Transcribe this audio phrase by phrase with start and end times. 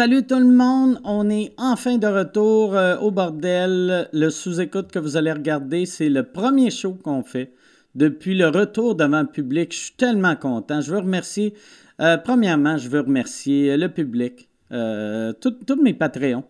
[0.00, 4.08] Salut tout le monde, on est enfin de retour euh, au bordel.
[4.14, 7.52] Le sous-écoute que vous allez regarder, c'est le premier show qu'on fait
[7.94, 9.74] depuis le retour devant le public.
[9.74, 10.80] Je suis tellement content.
[10.80, 11.52] Je veux remercier,
[12.00, 16.44] euh, premièrement, je veux remercier le public, euh, tous mes Patreons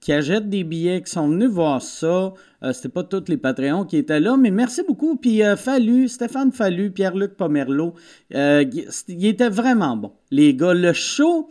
[0.00, 2.32] qui achètent des billets, qui sont venus voir ça.
[2.72, 5.16] C'était pas tous les Patreons qui étaient là, mais merci beaucoup.
[5.16, 7.92] Puis Fallu, Stéphane Fallu, Pierre-Luc Pomerleau,
[8.30, 10.12] il était vraiment bon.
[10.30, 11.50] Les gars, le show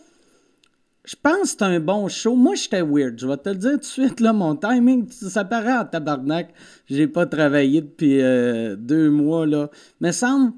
[1.06, 2.36] je pense que c'est un bon show.
[2.36, 3.20] Moi, j'étais weird.
[3.20, 6.54] Je vais te le dire tout de suite, là, mon timing, ça paraît en tabarnak.
[6.90, 9.70] J'ai pas travaillé depuis euh, deux mois, là.
[10.02, 10.54] Mais semble,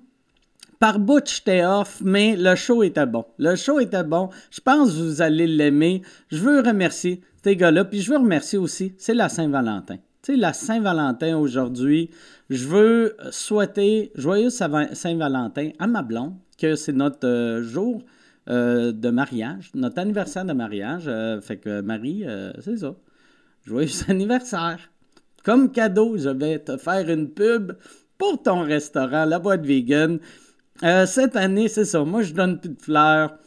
[0.79, 3.25] par bout, j'étais off, mais le show était bon.
[3.37, 4.29] Le show était bon.
[4.49, 6.01] Je pense que vous allez l'aimer.
[6.29, 7.83] Je veux remercier ces gars-là.
[7.83, 9.95] Puis je veux remercier aussi, c'est la Saint-Valentin.
[10.21, 12.09] Tu sais, la Saint-Valentin aujourd'hui,
[12.49, 18.01] je veux souhaiter joyeux Saint-Valentin à ma blonde, que c'est notre euh, jour
[18.49, 21.03] euh, de mariage, notre anniversaire de mariage.
[21.07, 22.95] Euh, fait que Marie, euh, c'est ça.
[23.65, 24.79] Joyeux anniversaire.
[25.43, 27.73] Comme cadeau, je vais te faire une pub
[28.17, 30.19] pour ton restaurant, la boîte vegan.
[30.81, 32.03] cette année, c'est ça.
[32.03, 33.37] Moi, je donne plus de fleurs.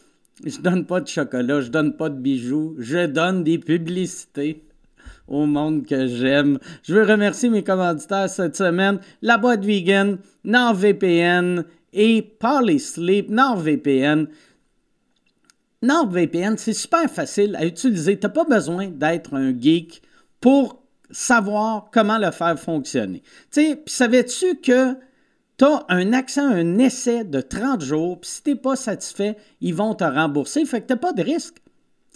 [0.44, 4.64] Je donne pas de chocolat, je donne pas de bijoux, je donne des publicités
[5.28, 6.58] au monde que j'aime.
[6.82, 13.30] Je veux remercier mes commanditaires cette semaine, la boîte vegan, NordVPN et Polysleep.
[13.30, 14.28] NordVPN,
[15.82, 18.18] NordVPN, c'est super facile à utiliser.
[18.18, 20.02] Tu n'as pas besoin d'être un geek
[20.40, 23.22] pour savoir comment le faire fonctionner.
[23.50, 24.94] Tu sais, savais-tu que
[25.56, 29.36] tu as un accès un essai de 30 jours, puis si tu n'es pas satisfait,
[29.60, 30.64] ils vont te rembourser.
[30.64, 31.56] Fait que tu n'as pas de risque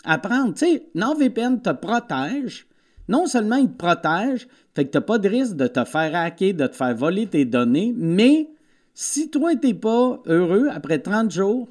[0.05, 0.55] à prendre.
[0.55, 2.67] Tu sais, NordVPN te protège.
[3.09, 6.15] Non seulement il te protège, fait que tu n'as pas de risque de te faire
[6.15, 8.49] hacker, de te faire voler tes données, mais
[8.95, 11.69] si toi, tu n'es pas heureux après 30 jours,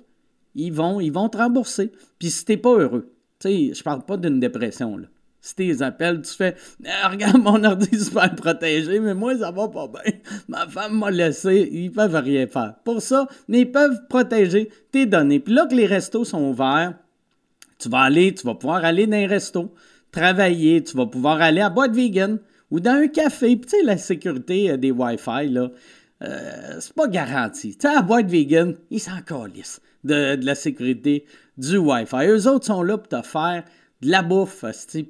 [0.55, 1.91] ils vont, ils vont te rembourser.
[2.19, 5.07] Puis si t'es pas heureux, tu sais, je parle pas d'une dépression, là.
[5.43, 9.37] Si tu les appelles, tu fais ah, Regarde, mon ordi est super protégé, mais moi,
[9.37, 10.13] ça va pas bien.
[10.47, 11.67] Ma femme m'a laissé.
[11.69, 12.75] Ils peuvent rien faire.
[12.85, 15.41] Pour ça, ils peuvent protéger tes données.
[15.41, 16.94] Puis là que les restos sont ouverts,
[17.78, 19.73] tu vas aller, tu vas pouvoir aller dans un resto,
[20.13, 22.39] travailler, tu vas pouvoir aller à boîte vegan
[22.72, 23.57] ou dans un café.
[23.57, 25.72] Puis tu sais, la sécurité euh, des Wi-Fi, là,
[26.22, 27.75] euh, c'est pas garanti.
[27.75, 31.25] Tu sais, à boîte vegan, ils s'en calissent de, la sécurité
[31.58, 32.28] du Wi-Fi.
[32.28, 33.64] Eux autres sont là pour te faire
[34.02, 34.66] de la bouffe,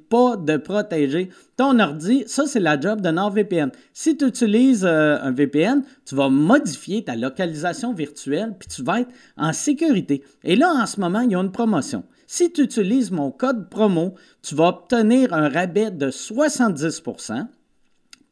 [0.10, 2.24] pas de protéger ton ordi.
[2.28, 3.72] Ça, c'est la job de NordVPN.
[3.92, 9.02] Si tu utilises euh, un VPN, tu vas modifier ta localisation virtuelle, puis tu vas
[9.02, 10.24] être en sécurité.
[10.44, 12.04] Et là, en ce moment, il y a une promotion.
[12.28, 17.48] Si tu utilises mon code promo, tu vas obtenir un rabais de 70%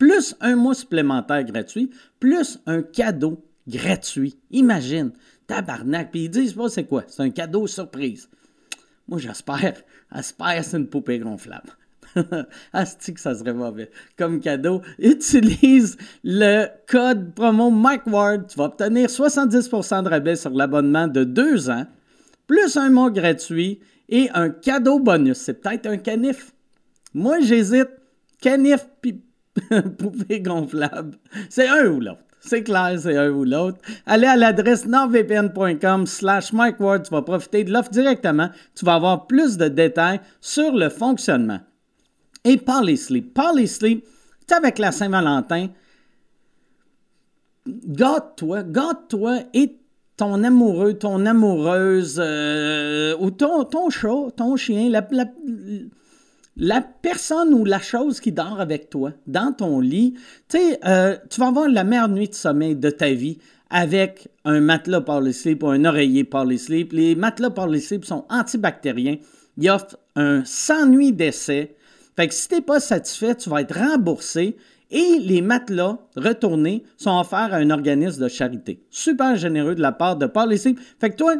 [0.02, 4.36] plus un mois supplémentaire gratuit, plus un cadeau gratuit.
[4.50, 5.12] Imagine,
[5.52, 6.12] tabarnak.
[6.12, 7.04] Puis ils disent pas c'est quoi.
[7.08, 8.30] C'est un cadeau surprise.
[9.08, 9.82] Moi, j'espère,
[10.14, 11.72] j'espère c'est une poupée gonflable.
[12.74, 13.90] Asti que ça serait mauvais.
[14.18, 18.48] Comme cadeau, utilise le code promo MikeWard.
[18.48, 21.86] Tu vas obtenir 70% de rabais sur l'abonnement de deux ans,
[22.48, 23.80] plus un mois gratuit
[24.10, 25.38] et un cadeau bonus.
[25.38, 26.54] C'est peut-être un canif.
[27.14, 27.90] Moi, j'hésite.
[28.42, 29.22] Canif puis
[29.98, 31.18] poupée gonflable.
[31.50, 32.24] C'est un ou l'autre.
[32.44, 33.78] C'est clair, c'est un ou l'autre.
[34.08, 37.04] Allez à l'adresse nordvpn.com slash MikeWard.
[37.04, 38.50] Tu vas profiter de l'offre directement.
[38.76, 41.60] Tu vas avoir plus de détails sur le fonctionnement.
[42.44, 43.34] Et Parley Sleep.
[43.34, 44.04] Parley Sleep,
[44.48, 45.68] tu avec la Saint-Valentin.
[47.68, 49.78] Gâte-toi, gâte-toi et
[50.18, 55.04] ton amoureux, ton amoureuse, euh, ou ton, ton chat, ton chien, la
[56.62, 60.14] la personne ou la chose qui dort avec toi dans ton lit,
[60.54, 63.40] euh, tu vas avoir la meilleure nuit de sommeil de ta vie
[63.72, 66.94] avec un matelas Power Sleep ou un oreiller Power Sleep.
[66.94, 69.18] Les matelas Power Sleep sont antibactériens.
[69.58, 71.76] Ils offrent un 100 nuits d'essai.
[72.16, 74.56] Fait que si tu n'es pas satisfait, tu vas être remboursé
[74.92, 78.84] et les matelas retournés sont offerts à un organisme de charité.
[78.92, 80.80] Super généreux de la part de Power Sleep.
[81.00, 81.34] Fait que toi,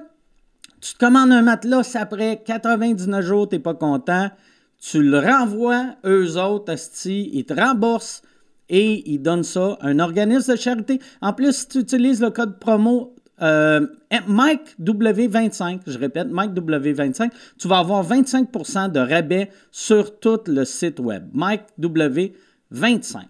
[0.80, 4.32] tu te commandes un matelas, après 99 jours, tu n'es pas content
[4.82, 8.24] tu le renvoies, eux autres, Asti, ils te remboursent
[8.68, 11.00] et ils donnent ça à un organisme de charité.
[11.22, 17.30] En plus, si tu utilises le code promo euh, MikeW25, je répète, MikeW25,
[17.60, 21.30] tu vas avoir 25% de rabais sur tout le site web.
[21.36, 23.22] MikeW25.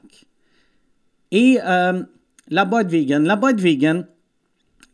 [1.32, 2.04] Et euh,
[2.50, 3.24] la boîte vegan.
[3.24, 4.06] La boîte vegan,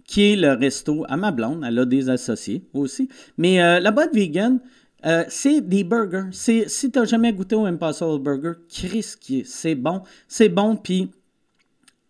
[0.06, 3.10] qui est le resto à ma blonde, elle a des associés aussi.
[3.38, 4.60] Mais euh, la boîte vegan,
[5.06, 6.30] euh, c'est des burgers.
[6.32, 9.16] si tu n'as jamais goûté au Impossible Burger, Chris,
[9.46, 10.02] c'est bon.
[10.28, 11.12] C'est bon, puis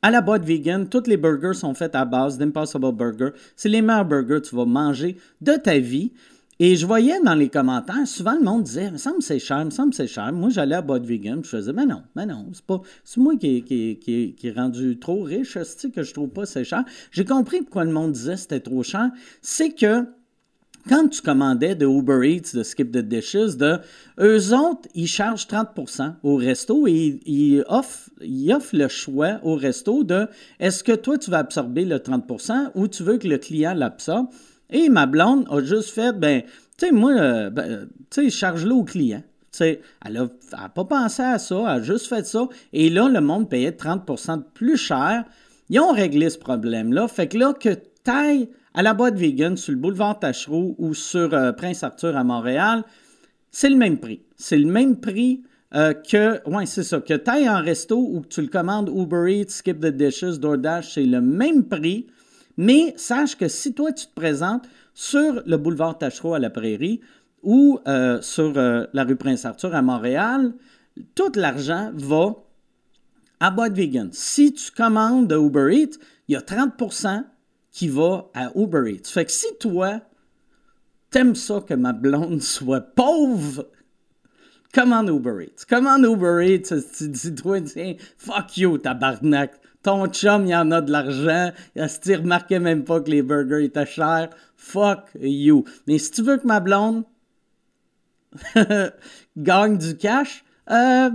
[0.01, 3.29] à la boîte vegan, tous les burgers sont faits à base d'Impossible Burger.
[3.55, 6.13] C'est les meilleurs burgers que tu vas manger de ta vie.
[6.59, 9.69] Et je voyais dans les commentaires, souvent le monde disait, me semble c'est cher, me
[9.69, 10.33] semble c'est cher.
[10.33, 13.35] Moi, j'allais à Bud Vegan, je faisais, mais non, mais non, c'est pas, c'est moi
[13.35, 16.83] qui, qui, qui, est rendu trop riche, c'est que je trouve pas c'est cher.
[17.11, 19.11] J'ai compris pourquoi le monde disait c'était trop cher.
[19.43, 20.05] C'est que
[20.87, 23.79] quand tu commandais de Uber Eats, de Skip the Dishes, de,
[24.19, 30.27] eux autres, ils chargent 30% au resto et ils offrent, le choix au resto de
[30.59, 34.27] est-ce que toi, tu vas absorber le 30% ou tu veux que le client l'absorbe?
[34.69, 36.41] Et ma blonde a juste fait, ben,
[36.77, 39.23] tu sais, moi, euh, ben, tu sais, charge-le au client.
[39.51, 40.13] sais, elle
[40.51, 42.47] n'a pas pensé à ça, elle a juste fait ça.
[42.73, 44.05] Et là, le monde payait 30
[44.37, 45.23] de plus cher.
[45.69, 47.07] Ils ont réglé ce problème-là.
[47.07, 51.33] Fait que là, que taille à la boîte vegan sur le boulevard Tachereau ou sur
[51.33, 52.83] euh, Prince Arthur à Montréal,
[53.49, 54.21] c'est le même prix.
[54.35, 55.41] C'est le même prix
[55.73, 59.33] euh, que, ouais, c'est ça, que taille en resto ou que tu le commandes Uber
[59.33, 62.05] Eats, Skip the Dishes, DoorDash, c'est le même prix.
[62.55, 67.01] Mais sache que si toi, tu te présentes sur le boulevard Tachereau à la Prairie
[67.41, 70.53] ou euh, sur la rue Prince-Arthur à Montréal,
[71.15, 72.35] tout l'argent va
[73.39, 74.09] à Boîte Vegan.
[74.11, 75.97] Si tu commandes de Uber Eats,
[76.27, 76.73] il y a 30
[77.77, 79.07] qui va à Uber Eats.
[79.07, 80.01] Fait que si toi,
[81.11, 83.67] t'aimes ça que ma blonde soit pauvre,
[84.73, 85.63] commande Uber Eats.
[85.69, 89.61] Commande Uber Eats, tu dis, toi, tiens, fuck you, tabarnak.
[89.83, 91.51] Ton chum, il y en a de l'argent.
[91.87, 95.63] Si tu remarquais même pas que les burgers étaient chers, fuck you.
[95.85, 97.03] Mais si tu veux que ma blonde
[99.37, 101.11] gagne du cash, euh,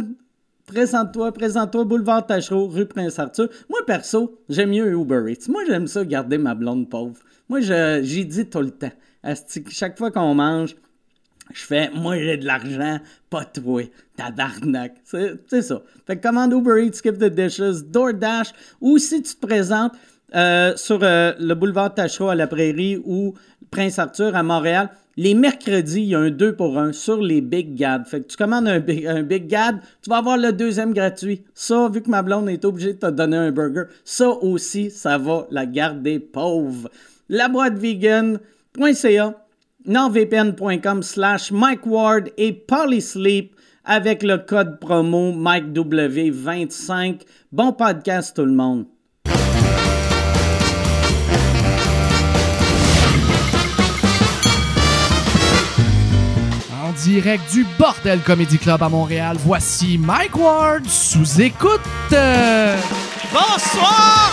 [0.66, 3.48] présente-toi, présente-toi, boulevard Tachereau, rue Prince-Arthur.
[3.68, 5.48] Moi, perso, j'aime mieux Uber Eats.
[5.48, 7.16] Moi, j'aime ça, garder ma blonde pauvre.
[7.48, 8.92] Moi, j'y dis tout le temps.
[9.68, 10.76] Chaque fois qu'on mange,
[11.52, 12.98] je fais, moi j'ai de l'argent,
[13.28, 13.82] pas toi,
[14.16, 14.94] tabarnak.
[15.04, 15.82] C'est ça.
[16.06, 19.92] Fait que commande Uber Eats, Skip the Dishes, DoorDash, ou si tu te présentes
[20.34, 23.34] euh, sur euh, le boulevard Tachereau à la Prairie ou
[23.70, 27.40] Prince Arthur à Montréal, les mercredis, il y a un 2 pour 1 sur les
[27.40, 28.06] Big Gad.
[28.06, 31.42] Fait que tu commandes un Big, un big Gad, tu vas avoir le deuxième gratuit.
[31.54, 35.18] Ça, vu que ma blonde est obligée de te donner un burger, ça aussi, ça
[35.18, 36.90] va la garder pauvre.
[37.28, 39.38] La boîte vegan.ca
[39.84, 47.22] nordvpn.com slash Mike Ward et Polysleep avec le code promo MikeW25.
[47.50, 48.91] Bon podcast tout le monde.
[57.02, 61.80] Direct du Bordel Comedy Club à Montréal, voici Mike Ward sous écoute.
[63.32, 64.32] Bonsoir!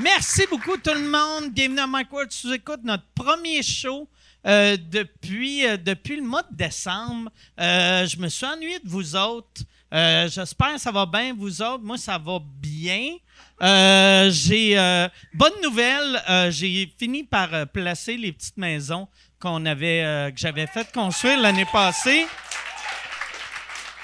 [0.00, 1.50] Merci beaucoup tout le monde.
[1.50, 4.08] Bienvenue à Mike Ward sous écoute, notre premier show
[4.46, 7.30] euh, depuis, euh, depuis le mois de décembre.
[7.58, 9.62] Euh, je me suis ennuyé de vous autres.
[9.90, 11.82] J'espère que ça va bien, vous autres.
[11.82, 13.16] Moi, ça va bien.
[13.60, 16.50] J'ai bonne nouvelle.
[16.50, 19.08] j'ai fini par placer les petites maisons
[19.40, 22.26] qu'on avait, que j'avais fait construire l'année passée.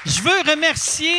[0.06, 1.14] Je veux remercier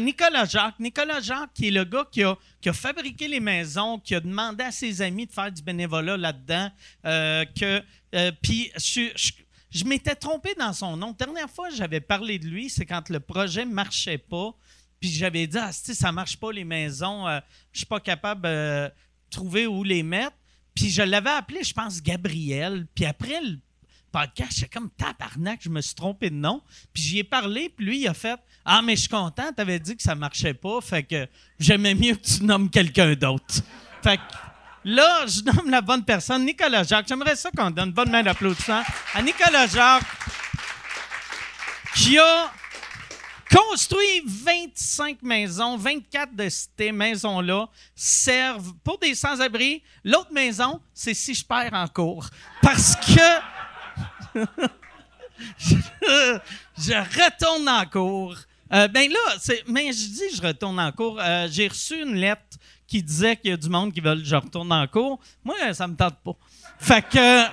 [0.00, 0.80] Nicolas Jacques.
[0.80, 4.20] Nicolas Jacques, qui est le gars qui a qui a fabriqué les maisons, qui a
[4.20, 6.70] demandé à ses amis de faire du bénévolat là-dedans,
[7.04, 7.82] euh, que
[8.14, 11.12] euh, puis je, m'étais trompé dans son nom.
[11.12, 14.54] Dernière fois j'avais parlé de lui, c'est quand le projet marchait pas,
[15.04, 17.38] puis j'avais dit ah ça marche pas les maisons, euh,
[17.72, 18.90] je suis pas capable de
[19.28, 20.34] trouver où les mettre.
[20.74, 22.86] Puis je l'avais appelé, je pense, Gabriel.
[22.94, 23.58] Puis après le
[24.10, 26.62] podcast, j'étais comme tabarnak, je me suis trompé de nom.
[26.94, 29.78] Puis j'y ai parlé, puis lui, il a fait Ah, mais je suis content, t'avais
[29.78, 33.56] dit que ça marchait pas, fait que j'aimais mieux que tu nommes quelqu'un d'autre.
[34.02, 34.22] Fait que
[34.84, 37.08] là, je nomme la bonne personne, Nicolas Jacques.
[37.08, 38.82] J'aimerais ça qu'on donne une bonne main d'applaudissement
[39.12, 40.06] à Nicolas Jacques,
[41.94, 42.50] qui a
[43.54, 49.82] construit 25 maisons, 24 de ces maisons-là servent pour des sans-abri.
[50.02, 52.26] L'autre maison, c'est si je perds en cours.
[52.62, 54.40] Parce que
[55.58, 58.36] je, retourne en cours.
[58.72, 61.20] Euh, ben là, mais je dis je retourne en cours.
[61.20, 62.42] Euh, j'ai reçu une lettre
[62.86, 65.20] qui disait qu'il y a du monde qui veut que je retourne en cours.
[65.44, 66.36] Moi, ça me tente pas.
[66.78, 67.44] Fait que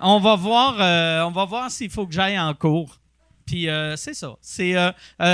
[0.00, 2.98] on va voir, euh, on va voir s'il faut que j'aille en cours.
[3.46, 4.36] Puis c'est ça.
[4.40, 4.74] C'est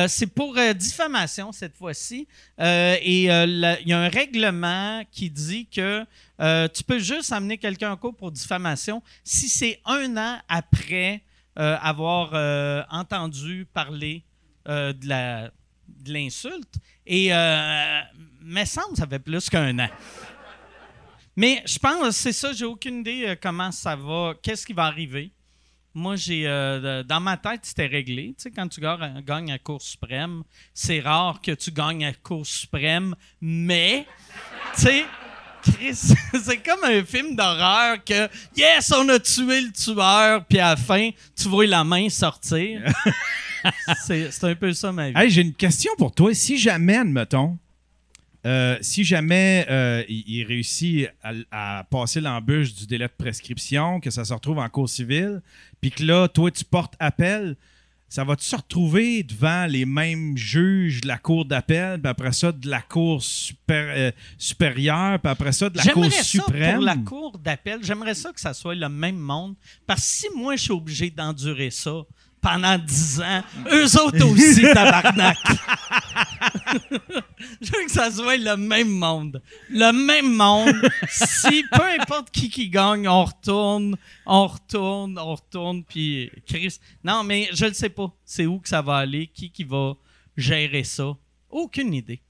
[0.06, 2.28] c'est pour diffamation cette fois-ci.
[2.58, 6.06] et il y a un règlement qui dit que
[6.42, 11.22] euh, tu peux juste amener quelqu'un en cours pour diffamation si c'est un an après
[11.58, 14.24] euh, avoir euh, entendu parler
[14.66, 15.50] de
[16.06, 16.74] l'insulte.
[17.06, 19.88] Et me semble ça fait plus qu'un an.
[21.34, 25.32] Mais je pense, c'est ça, j'ai aucune idée comment ça va, qu'est-ce qui va arriver.
[25.94, 26.44] Moi, j'ai
[27.06, 28.34] dans ma tête, c'était réglé.
[28.36, 32.46] Tu sais, quand tu gagnes à Cour suprême, c'est rare que tu gagnes à Cour
[32.46, 34.06] suprême, mais,
[34.74, 35.04] tu sais,
[35.62, 35.94] Chris,
[36.44, 40.76] c'est comme un film d'horreur que yes, on a tué le tueur, puis à la
[40.76, 42.82] fin, tu vois la main sortir.
[44.04, 45.16] c'est un peu ça ma vie.
[45.16, 46.34] Hey, j'ai une question pour toi.
[46.34, 47.58] Si jamais, admettons,
[48.44, 54.00] euh, si jamais euh, il, il réussit à, à passer l'embûche du délai de prescription,
[54.00, 55.40] que ça se retrouve en cours civile,
[55.80, 57.56] puis que là, toi, tu portes appel,
[58.08, 62.52] ça va-tu se retrouver devant les mêmes juges de la cour d'appel, puis après ça,
[62.52, 66.74] de la cour super- euh, supérieure, puis après ça, de la cour J'aimerais ça suprême?
[66.74, 69.54] pour la cour d'appel, j'aimerais ça que ça soit le même monde.
[69.86, 72.02] Parce que si moi, je suis obligé d'endurer ça
[72.42, 75.38] pendant 10 ans, eux autres aussi, tabarnak.
[77.62, 79.42] Je veux que ça soit le même monde.
[79.70, 80.90] Le même monde.
[81.08, 86.78] Si, peu importe qui qui gagne, on retourne, on retourne, on retourne, puis Chris...
[87.04, 88.12] Non, mais je ne sais pas.
[88.24, 89.94] C'est où que ça va aller, qui qui va
[90.36, 91.16] gérer ça?
[91.50, 92.20] Aucune idée.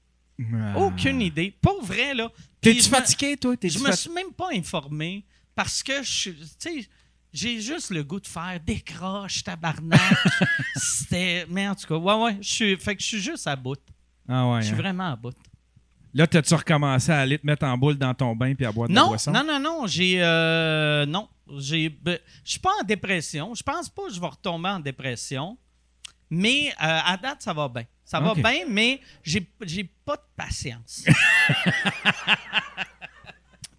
[0.53, 0.77] Ah.
[0.77, 1.53] Aucune idée.
[1.61, 2.31] Pour vrai, là.
[2.61, 3.55] T'es-tu je me- fatigué, toi?
[3.57, 5.25] T'es-tu je me suis même pas informé
[5.55, 6.87] parce que je tu sais
[7.31, 9.99] j'ai juste le goût de faire décroche tabarnak.
[10.75, 13.55] C'était mais en tout cas ouais ouais, je suis fait que je suis juste à
[13.55, 13.79] bout.
[14.27, 14.77] Ah ouais, Je suis hein.
[14.77, 15.35] vraiment à bout.
[16.13, 18.87] Là, t'as-tu recommencé à aller te mettre en boule dans ton bain puis à boire
[18.87, 19.31] de la boisson?
[19.31, 24.03] non non non, j'ai euh, non, ben, je suis pas en dépression, je pense pas
[24.07, 25.57] que je vais retomber en dépression.
[26.29, 27.85] Mais euh, à date ça va bien.
[28.05, 31.03] Ça va bien mais j'ai j'ai pas de patience.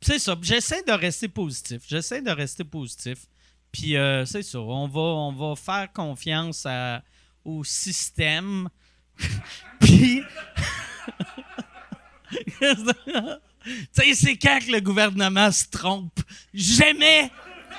[0.00, 0.36] c'est ça.
[0.42, 1.82] J'essaie de rester positif.
[1.88, 3.26] J'essaie de rester positif.
[3.72, 4.60] Puis euh, c'est ça.
[4.60, 7.02] On va, on va faire confiance à-
[7.44, 8.68] au système.
[9.80, 10.23] Puis.
[12.61, 12.66] tu
[13.92, 16.21] sais, c'est quand que le gouvernement se trompe?
[16.52, 17.30] Jamais!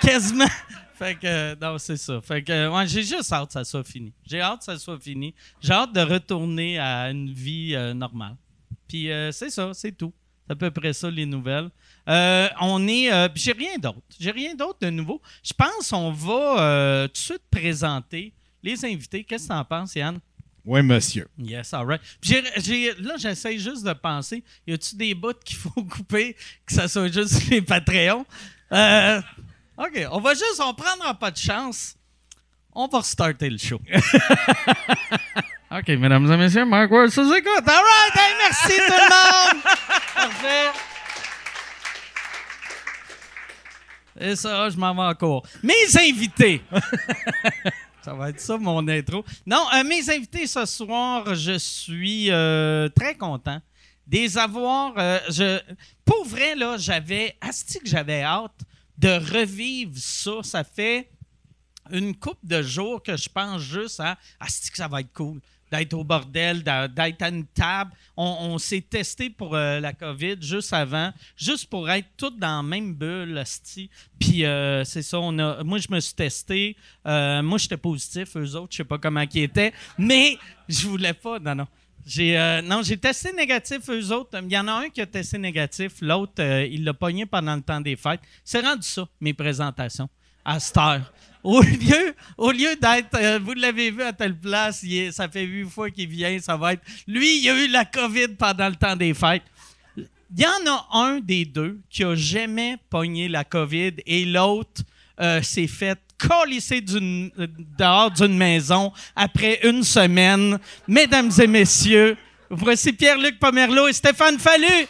[0.02, 0.48] Quasiment!
[0.96, 2.22] Fait que, non, c'est ça.
[2.22, 4.14] Fait que, j'ai juste hâte que ça soit fini.
[4.26, 5.36] J'ai hâte que ça soit fini.
[5.60, 8.38] J'ai hâte de retourner à une vie euh, normale.
[8.88, 10.14] Puis euh, c'est ça, c'est tout.
[10.48, 11.70] C'est à peu près ça, les nouvelles.
[12.08, 13.10] Euh, on est.
[13.36, 14.00] j'ai rien d'autre.
[14.18, 15.22] J'ai rien d'autre de nouveau.
[15.44, 18.32] Je pense qu'on va tout de suite présenter
[18.64, 19.24] les invités.
[19.24, 20.20] Qu'est-ce que tu en penses, Yann?
[20.66, 21.28] Oui, monsieur.
[21.38, 22.02] Yes, all right.
[23.00, 27.12] Là, j'essaie juste de penser, y a-tu des bouts qu'il faut couper, que ça soit
[27.12, 28.26] juste les Patreons?
[28.72, 29.22] Euh,
[29.78, 31.96] OK, on va juste, on prendra pas de chance.
[32.74, 33.80] On va restarter le show.
[35.72, 37.64] OK, mesdames et messieurs, Mark Ward sous écoute.
[37.68, 39.64] All right, hey, merci tout le monde!
[40.16, 40.72] Parfait.
[44.20, 45.46] Et ça, je m'en vais en cours.
[45.62, 46.62] Mes invités.
[48.06, 49.26] Ça va être ça, mon intro.
[49.48, 53.60] Non, euh, mes invités ce soir, je suis euh, très content
[54.06, 54.94] de les avoir.
[54.96, 55.60] euh, je,
[56.06, 57.36] pour vrai, là, j'avais.
[57.42, 58.60] Asti j'avais hâte
[58.96, 60.34] de revivre ça.
[60.44, 61.10] Ça fait
[61.90, 65.42] une coupe de jours que je pense juste à Asti que ça va être cool
[65.72, 67.92] d'être au bordel, d'être à une table.
[68.18, 72.64] On, s'est testé pour euh, la COVID juste avant, juste pour être tous dans la
[72.64, 73.90] même bulle, asti.
[74.20, 76.78] Puis euh, c'est ça, on a, moi je me suis testé.
[77.06, 80.38] Euh, moi j'étais positif, eux autres, je sais pas comment ils étaient, mais
[80.70, 81.40] je voulais pas.
[81.40, 81.68] Non, non.
[82.06, 84.40] J'ai non, j'ai testé négatif eux autres.
[84.44, 87.64] Il y en a un qui a testé négatif, l'autre il l'a pogné pendant le
[87.64, 88.22] temps des fêtes.
[88.44, 90.08] C'est rendu ça mes présentations
[90.46, 91.12] à cette heure.
[91.44, 95.70] Au lieu, au lieu d'être, euh, vous l'avez vu à telle place, ça fait huit
[95.70, 96.82] fois qu'il vient, ça va être.
[97.08, 99.44] Lui, il a eu la COVID pendant le temps des fêtes.
[99.96, 104.82] Il y en a un des deux qui a jamais pogné la COVID et l'autre
[105.22, 107.30] euh, s'est fait colisser euh,
[107.78, 110.58] dehors d'une maison après une semaine.
[110.88, 112.18] Mesdames et messieurs,
[112.50, 114.88] voici Pierre-Luc Pomerleau et Stéphane Fallu.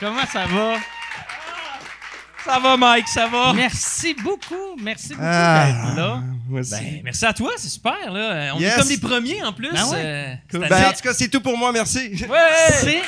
[0.00, 0.76] Comment ça va?
[2.44, 3.52] Ça va, Mike, ça va?
[3.52, 4.76] Merci beaucoup.
[4.80, 6.22] Merci beaucoup Ah, d'être là.
[6.52, 6.70] aussi.
[6.70, 8.10] Ben, merci à toi, c'est super.
[8.10, 8.52] Là.
[8.54, 8.72] On Yes.
[8.74, 9.72] est comme les premiers en plus.
[9.72, 9.96] Ben ouais.
[10.04, 10.68] euh, Cool.
[10.68, 12.10] Ben, en tout cas, c'est tout pour moi, merci.
[12.28, 12.72] Ouais!
[12.72, 13.02] C'est,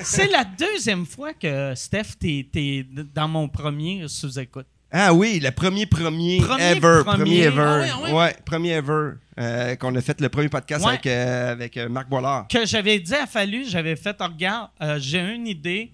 [0.00, 2.84] c'est la deuxième fois que Steph, t'es, t'es
[3.14, 4.66] dans mon premier sous-écoute.
[4.94, 7.16] Ah oui, le premier premier, Premier ever, premier.
[7.16, 7.60] premier ever.
[7.62, 8.36] Ah ouais, ah ouais.
[8.44, 9.12] premier ever.
[9.38, 10.90] euh, qu'on a fait le premier podcast Ouais.
[10.90, 12.46] avec, euh, avec euh, Marc Boilard.
[12.48, 15.90] Que j'avais dit à Fallu, j'avais fait, oh, regarde, euh, j'ai une idée.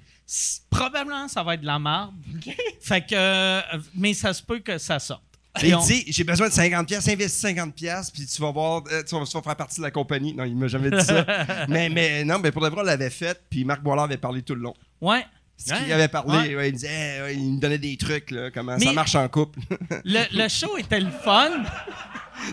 [0.69, 2.13] Probablement, ça va être de la merde.
[2.81, 3.61] fait que,
[3.95, 5.23] mais ça se peut que ça sorte.
[5.63, 8.53] Et il on- dit j'ai besoin de 50 pièces, investis 50 pièces puis tu vas
[8.53, 10.33] voir tu, vas, tu vas faire partie de la compagnie.
[10.35, 11.25] Non, il m'a jamais dit ça.
[11.69, 14.43] mais mais non, mais pour de vrai on l'avait fait puis Marc Boilard avait parlé
[14.43, 14.75] tout le long.
[15.01, 15.25] Ouais.
[15.61, 15.83] Ce Ouais.
[15.83, 16.57] qu'il avait parlé, Ouais.
[16.57, 19.29] ouais, il disait ouais, il me donnait des trucs là, comment Mais- ça marche en
[19.29, 19.59] couple.
[20.05, 21.51] Le, le show était le fun.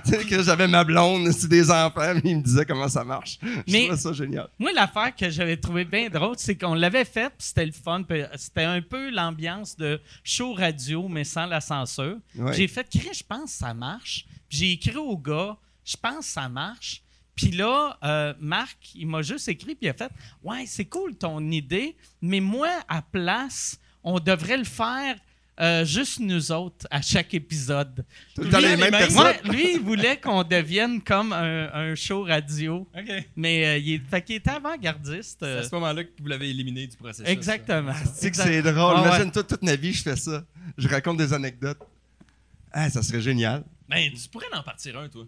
[0.30, 3.38] que j'avais ma blonde, c'est des enfants, mais il me disait comment ça marche.
[3.44, 4.48] Je Mais- trouvais ça génial.
[4.58, 8.04] Moi, l'affaire que j'avais trouvé bien drôle, c'est qu'on l'avait fait, puis c'était le fun.
[8.36, 12.18] C'était un peu l'ambiance de show radio, mais sans la censure.
[12.54, 14.26] J'ai fait, je pense que ça marche.
[14.50, 17.04] J'ai écrit au gars, je pense que ça marche.
[17.36, 20.12] Puis là, euh, Marc, il m'a juste écrit, puis il a fait
[20.44, 25.16] Ouais, c'est cool ton idée, mais moi, à place, on devrait le faire
[25.60, 28.06] euh, juste nous autres à chaque épisode.
[28.38, 29.34] Lui, les mêmes ouais, personnes.
[29.52, 32.86] lui, il voulait qu'on devienne comme un, un show radio.
[32.98, 33.12] OK.
[33.38, 35.38] Mais euh, il, est- fait qu'il était avant-gardiste.
[35.42, 37.28] C'est à ce moment-là que vous l'avez éliminé du processus.
[37.32, 37.94] exactement.
[38.14, 38.94] C'est que Exact- c'est drôle.
[38.98, 39.08] Ah ouais.
[39.08, 40.44] Imagine-toi, toute ma vie, je fais ça.
[40.78, 41.80] Je raconte des anecdotes.
[42.72, 43.64] Ah, ça serait génial.
[43.88, 45.26] Ben, tu pourrais en partir un, toi.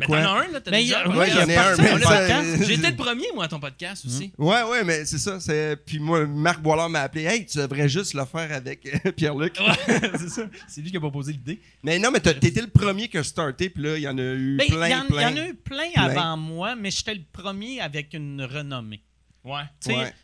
[0.00, 0.22] Quoi?
[0.22, 1.16] t'en as un, là, t'as Mais déjà il y a- un.
[1.18, 4.04] Ouais, il j'en ai a un, mais ça- été le premier, moi, à ton podcast
[4.06, 4.32] aussi.
[4.38, 5.38] Ouais, ouais, mais c'est ça.
[5.40, 5.76] C'est...
[5.84, 7.24] Puis moi, Marc Boilard m'a appelé.
[7.24, 9.56] Hey, tu devrais juste le faire avec euh, Pierre-Luc.
[9.60, 10.42] Ouais, c'est ça.
[10.68, 11.60] C'est lui qui a proposé l'idée.
[11.82, 14.18] Mais non, mais t'as- t'étais le premier qui a starté, puis là, il y en
[14.18, 16.90] a eu plein, il y, en- il y en a eu plein, avant moi, mais
[16.90, 19.02] j'étais le premier avec une renommée.
[19.44, 19.62] Ouais.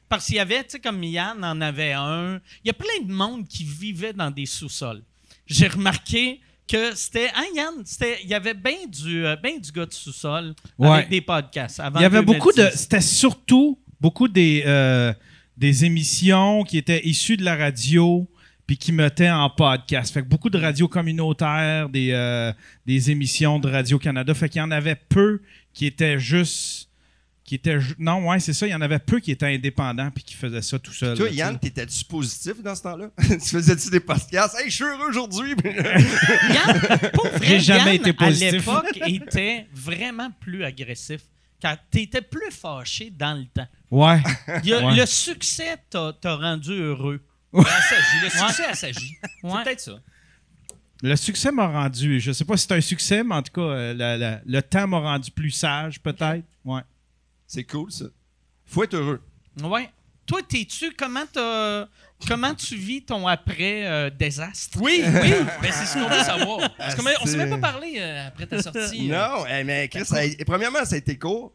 [0.09, 2.41] Parce qu'il y avait, tu sais, comme Yann en avait un.
[2.65, 5.03] Il y a plein de monde qui vivait dans des sous-sols.
[5.47, 7.29] J'ai remarqué que c'était.
[7.35, 7.75] Hein, Yann?
[7.85, 10.89] C'était, il y avait bien du, ben du gars de sous-sol Ouais.
[10.89, 11.81] avec des podcasts.
[11.81, 12.57] Avant Il y avait beaucoup de.
[12.63, 12.79] 2010.
[12.79, 15.13] C'était surtout beaucoup des, euh,
[15.57, 18.29] des émissions qui étaient issues de la radio
[18.67, 20.15] puis qui mettaient en podcast.
[20.15, 22.53] Fait que beaucoup de radios communautaires, des, euh,
[22.87, 24.33] des émissions de Radio-Canada.
[24.33, 25.41] Fait qu'il y en avait peu
[25.75, 26.80] qui étaient juste.
[27.51, 28.65] Qui étaient, non, ouais, c'est ça.
[28.69, 31.17] Il y en avait peu qui étaient indépendants puis qui faisaient ça tout seul.
[31.17, 33.11] Toi, là, Yann, t'étais-tu positif dans ce temps-là?
[33.29, 34.55] tu faisais-tu des podcasts?
[34.57, 35.57] Hey, je suis heureux aujourd'hui!
[35.65, 38.69] Yann, pour vrai, J'ai jamais Yann, été positif.
[38.69, 41.23] À l'époque, était vraiment plus agressif.
[41.61, 43.67] Quand t'étais plus fâché dans le temps.
[43.91, 44.23] Ouais.
[44.63, 44.95] Il y a- Ouais.
[44.95, 47.21] Le succès t'a, t'a rendu heureux.
[47.53, 48.17] Assagi.
[48.23, 49.17] Le succès assagit.
[49.43, 49.51] Ouais.
[49.57, 50.01] C'est peut-être ça.
[51.03, 53.61] Le succès m'a rendu, je sais pas si c'est un succès, mais en tout cas,
[53.63, 56.45] euh, la- la- le temps m'a rendu plus sage, peut-être.
[56.65, 56.83] Ouais.
[57.53, 58.05] C'est cool, ça.
[58.65, 59.21] Faut être heureux.
[59.61, 59.91] Ouais.
[60.25, 61.25] Toi, t'es-tu comment
[62.29, 64.11] comment tu vis ton après euh,
[64.81, 65.33] Oui, oui.
[65.61, 66.77] Ben, c'est ce qu'on veut savoir.
[66.77, 69.11] Parce qu'on on s'est c'est- même pas parlé euh, après ta sortie.
[69.11, 69.17] euh.
[69.17, 70.05] Non, eh, mais Chris,
[70.47, 71.53] premièrement, ça a été court.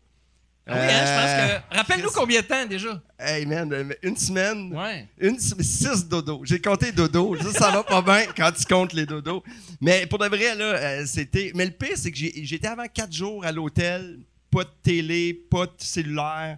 [0.67, 1.75] Ah oui, hein, je pense que.
[1.77, 3.01] Rappelle-nous combien de temps déjà?
[3.17, 5.07] Hey, man, une semaine, Ouais.
[5.19, 6.41] une, six dodos.
[6.43, 7.37] J'ai compté dodos.
[7.37, 9.43] Ça, ça va pas bien quand tu comptes les dodos.
[9.79, 11.53] Mais pour de vrai, là, c'était.
[11.55, 14.19] Mais le pire, c'est que j'étais avant quatre jours à l'hôtel,
[14.51, 16.57] pas de télé, pas de cellulaire,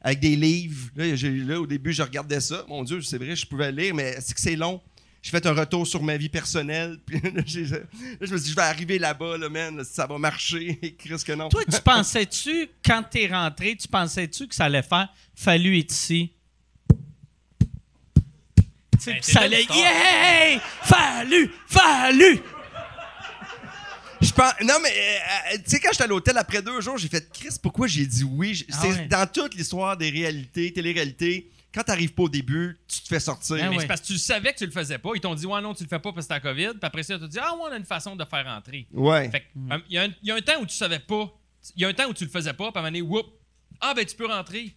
[0.00, 0.90] avec des livres.
[0.96, 2.64] Là, là, au début, je regardais ça.
[2.68, 4.80] Mon Dieu, c'est vrai, je pouvais lire, mais c'est que c'est long.
[5.22, 6.98] J'ai fait un retour sur ma vie personnelle.
[7.06, 7.42] Puis là, là,
[8.20, 10.78] je me suis dit, je vais arriver là-bas, là, man, ça va marcher.
[10.98, 11.48] Chris, que non.
[11.48, 16.32] Toi, tu pensais-tu, quand t'es rentré, tu pensais-tu que ça allait faire fallu être ici?
[19.06, 19.64] Ben, puis ça allait.
[19.64, 20.60] Yeah!
[20.82, 21.50] Fallu!
[21.66, 22.40] Fallu!
[24.22, 26.96] Je pense, non, mais euh, euh, tu sais, quand j'étais à l'hôtel après deux jours,
[26.96, 28.64] j'ai fait Chris, pourquoi j'ai dit oui?
[28.72, 29.06] Ah c'est ouais.
[29.08, 31.50] dans toute l'histoire des réalités, télé-réalités.
[31.74, 33.56] Quand t'arrives pas au début, tu te fais sortir.
[33.58, 33.80] Ah Mais ouais.
[33.80, 35.10] c'est parce que tu savais que tu le faisais pas.
[35.14, 36.68] Ils t'ont dit, ouais, non, tu le fais pas parce que la COVID.
[36.72, 38.86] Puis après ça, tu dit, ah, ouais, on a une façon de faire rentrer.
[38.92, 39.30] Ouais.
[39.30, 40.98] Fait que, euh, il y, a un- il y a un temps où tu savais
[40.98, 41.32] pas.
[41.74, 42.70] Il y a un temps où tu le faisais pas.
[42.70, 43.26] Puis à un moment donné, whoop,
[43.80, 44.74] ah, ben, tu peux rentrer.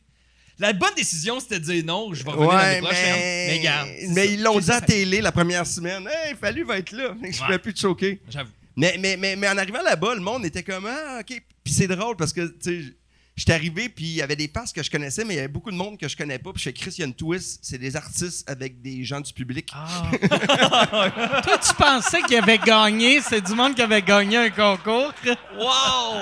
[0.57, 3.15] La bonne décision, c'était de dire non, je vais revenir Ouais, l'année prochaine.
[3.19, 6.07] mais, Mais ils l'ont dit à télé la première semaine.
[6.09, 7.13] Hey, fallu va être là.
[7.29, 7.59] Je pouvais Ouais.
[7.59, 8.21] plus te choquer.
[8.29, 8.51] J'avoue.
[8.75, 11.41] Mais, mais, mais, mais en arrivant là-bas, le monde était comme Ah, OK.
[11.63, 12.93] Puis c'est drôle parce que, tu sais,
[13.35, 15.47] j'étais arrivé, puis il y avait des faces que je connaissais, mais il y avait
[15.47, 16.51] beaucoup de monde que je connais pas.
[16.51, 17.59] Puis je fais Chris, il y a une twist.
[17.61, 19.69] C'est des artistes avec des gens du public.
[19.73, 20.11] Ah.
[21.43, 25.13] Toi, tu pensais qu'il avait gagné, c'est du monde qui avait gagné un concours.
[25.57, 26.21] Wow!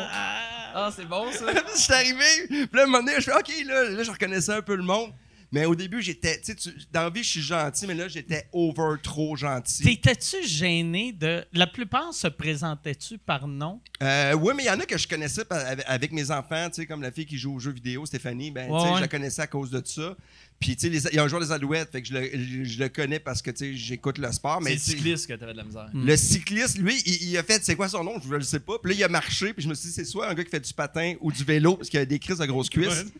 [0.75, 1.45] Ah, c'est bon, ça.
[1.75, 4.11] je suis arrivé, puis là, à un moment donné, je fais OK, là, là, je
[4.11, 5.11] reconnaissais un peu le monde.
[5.53, 8.47] Mais au début, j'étais, tu sais, dans la vie, je suis gentil, mais là, j'étais
[8.51, 9.83] over trop gentil.
[9.83, 11.45] T'étais-tu gêné de.
[11.53, 13.79] La plupart se présentaient-tu par nom?
[14.01, 15.43] Euh, oui, mais il y en a que je connaissais
[15.85, 18.65] avec, mes enfants, tu sais, comme la fille qui joue aux jeux vidéo, Stéphanie, ben,
[18.67, 20.17] tu sais, Ouais, je la connaissais à cause de ça.
[20.59, 22.63] Puis, tu sais, il y a un joueur des Alouettes, fait que je le, je-
[22.63, 24.57] je le connais parce que, tu sais, j'écoute le sport.
[24.59, 25.87] C'est Mais le cycliste que t'avais de la misère.
[25.93, 28.19] le cycliste, lui, il, il a fait, c'est quoi son nom?
[28.23, 28.79] Je ne le sais pas.
[28.81, 30.49] Puis là, il a marché, puis je me suis dit, c'est soit un gars qui
[30.49, 33.05] fait du patin ou du vélo, parce qu'il a des crises de grosses cuisses.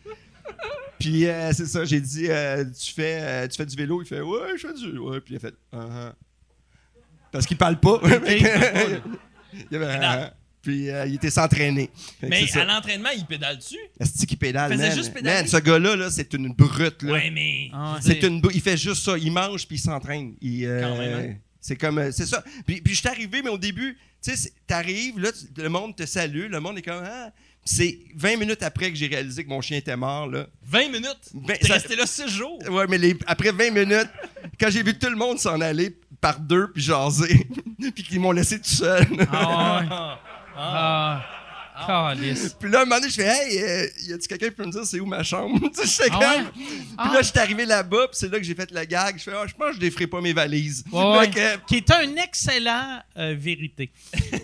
[1.04, 4.00] Puis euh, c'est ça, j'ai dit, euh, tu, fais, euh, tu fais du vélo?
[4.00, 4.96] Il fait, ouais, je fais du.
[4.98, 5.20] Ouais.
[5.20, 6.14] Puis il a fait, ah.
[7.30, 8.00] Parce qu'il parle pas.
[9.70, 10.30] il avait.
[10.62, 11.90] Puis euh, il était s'entraîner.
[12.22, 13.76] Mais à l'entraînement, il pédale-tu?
[14.00, 14.96] Esti qui pédale, Il faisait man.
[14.96, 15.36] juste pédaler?
[15.40, 17.02] Man, ce gars-là, là, c'est une brute.
[17.02, 17.12] Là.
[17.12, 17.68] Ouais, mais.
[17.74, 18.56] Ah, C'est une brute.
[18.56, 19.18] Il fait juste ça.
[19.18, 20.34] Il mange puis il s'entraîne.
[20.42, 21.34] Euh, Quand même, hein?
[21.60, 22.12] C'est comme.
[22.12, 22.42] c'est ça.
[22.66, 26.06] Puis, puis je suis arrivé, mais au début, tu sais, t'arrives, là, le monde te
[26.06, 27.04] salue, le monde est comme.
[27.04, 27.30] Ah.
[27.64, 30.46] C'est 20 minutes après que j'ai réalisé que mon chien était mort, là.
[30.64, 31.30] 20 minutes?
[31.32, 32.58] Ben, T'es ça- resté là 6 jours?
[32.68, 34.10] Ouais, mais les- après 20 minutes,
[34.60, 37.46] quand j'ai vu tout le monde s'en aller par deux puis jaser,
[37.94, 39.06] puis qu'ils m'ont laissé tout seul.
[39.32, 39.86] Ah, ouais.
[39.96, 40.18] Ah.
[40.56, 41.22] Ah.
[41.86, 42.54] Calice.
[42.58, 44.70] Puis là, un moment donné, je fais Hey, euh, y a-tu quelqu'un qui peut me
[44.72, 45.58] dire c'est où ma chambre?
[45.80, 46.44] Tu sais, Ah ouais?
[46.54, 46.64] Puis
[46.98, 47.10] Ah.
[47.14, 49.16] là, je suis arrivé là-bas, puis c'est là que j'ai fait le gag.
[49.18, 50.84] Je fais Ah, je pense que je défrais pas mes valises.
[50.92, 51.30] Ouais,
[51.66, 53.90] Qui est un excellent euh, vérité.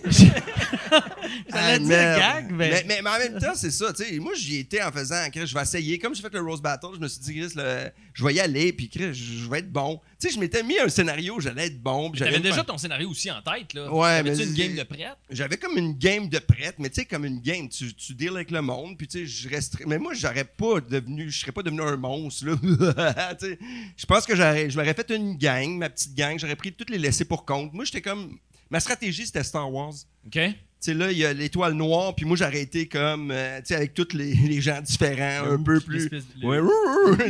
[0.93, 1.01] Ah,
[1.49, 1.88] J'allais dire
[2.19, 2.71] gag, mais...
[2.71, 3.93] mais, mais- mais en même temps, c'est ça.
[3.93, 5.99] tu sais, Moi, j'y étais en faisant, je vais essayer.
[5.99, 8.40] Comme j'ai fait le Rose Battle, je me suis dit, Chris, le- je vais y
[8.40, 10.01] aller, puis Chris, je vais être bon.
[10.20, 12.11] Tu sais, je m'étais mis un scénario, où j'allais être bon.
[12.11, 13.90] me déjà ton scénario aussi en tête, là.
[13.90, 15.16] Ouais, mais une c'est- game de prête?
[15.30, 18.28] J'avais comme une game de prête, mais tu sais, comme une game, tu, tu deals
[18.35, 19.85] avec le monde, puis tu sais, je resterais.
[19.87, 22.56] Mais moi, j'aurais pas devenu, je serais pas devenu un monstre, là.
[23.40, 23.59] Tu sais,
[23.96, 26.90] je pense que j'aurais, je m'aurais fait une gang, ma petite gang, j'aurais pris toutes
[26.90, 27.72] les laissés pour compte.
[27.72, 28.37] Moi, j'étais comme.
[28.68, 29.94] Ma stratégie, c'était Star Wars.
[30.26, 30.33] OK?
[30.33, 33.66] Tu sais, là, il y a l'étoile noire, puis moi, j'aurais été comme, euh, tu
[33.66, 36.09] sais, avec tous les, les gens différents, un peu plus.
[36.42, 36.59] Ouais,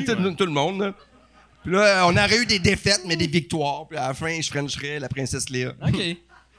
[0.04, 0.94] tout le monde, là.
[1.64, 3.86] Puis là, on aurait eu des défaites, mais des victoires.
[3.88, 5.72] Puis à la fin, je frencherais la princesse Léa.
[5.86, 6.00] OK.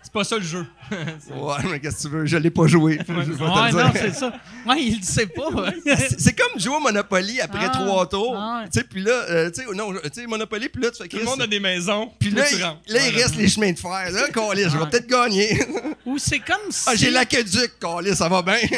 [0.03, 0.65] C'est pas ça le jeu.
[1.29, 2.25] Ouais, mais qu'est-ce que tu veux?
[2.25, 2.99] Je l'ai pas joué.
[3.07, 3.85] Je vais te le Ouais, dire.
[3.85, 4.33] non, c'est ça.
[4.67, 5.43] Ouais, il le sait pas.
[5.85, 8.35] C'est c'est comme jouer au Monopoly après Ah, trois tours.
[8.35, 8.69] ah ouais.
[8.73, 11.07] Tu sais, puis là, euh, tu sais, non, tu sais, Monopoly, puis là, tu fais
[11.07, 12.11] Tout le monde a des maisons.
[12.19, 12.79] Puis là, tu il, rentres.
[12.87, 14.11] là, il reste les chemins de fer.
[14.11, 14.89] Là, câlisse, je vais Ouais.
[14.89, 15.61] peut-être gagner.
[16.05, 16.83] Ou c'est comme si...
[16.89, 18.55] ah, j'ai l'aqueduc, câlisse, ça va bien.
[18.55, 18.77] Ouais,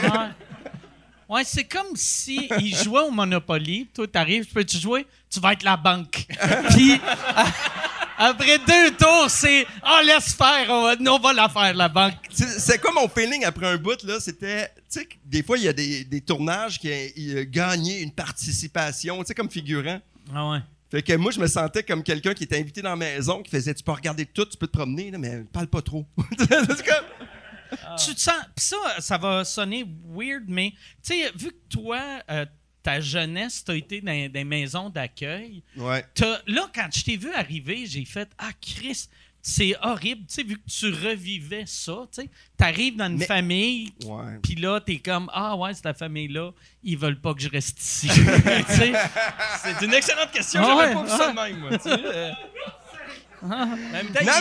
[1.33, 3.87] Ouais, c'est comme si il jouait au Monopoly.
[3.93, 5.07] Toi, t'arrives, tu peux-tu jouer?
[5.29, 6.27] Tu vas être la banque.
[6.75, 6.93] Puis,
[7.35, 7.47] à-
[8.27, 12.13] après deux tours, c'est «Ah, laisse faire, on va, on va la faire, la banque.
[12.31, 14.19] C'est quoi mon feeling après un bout, là?
[14.19, 18.11] C'était, tu sais, des fois, il y a des, des tournages qui ont gagné une
[18.11, 19.99] participation, tu sais, comme figurant.»
[20.35, 20.59] Ah ouais.
[20.91, 23.49] Fait que moi, je me sentais comme quelqu'un qui était invité dans la maison, qui
[23.49, 26.05] faisait, tu peux regarder tout, tu peux te promener, là, mais parle pas trop.
[26.37, 26.47] C'est
[26.85, 27.27] comme-
[28.05, 28.35] Tu te sens...
[28.55, 30.71] Puis ça, ça va sonner weird, mais
[31.03, 32.45] tu sais, vu que toi, euh,
[32.81, 36.05] ta jeunesse, t'as été dans des maisons d'accueil, Ouais.
[36.13, 39.07] T'as- là, quand je t'ai vu arriver, j'ai fait Ah, Chris,
[39.41, 40.21] c'est horrible.
[40.27, 44.37] Tu sais, vu que tu revivais ça, tu sais, t'arrives dans une Mais- famille, Ouais.
[44.41, 46.51] puis là, t'es comme Ah, ouais, cette famille-là,
[46.83, 48.07] ils veulent pas que je reste ici.
[48.09, 48.93] Tu sais,
[49.63, 50.61] C'est une excellente question.
[50.63, 51.77] Ah J'avais ouais, pas vu ça de même, moi.
[51.77, 52.31] tu sais, euh.
[53.43, 53.77] Non,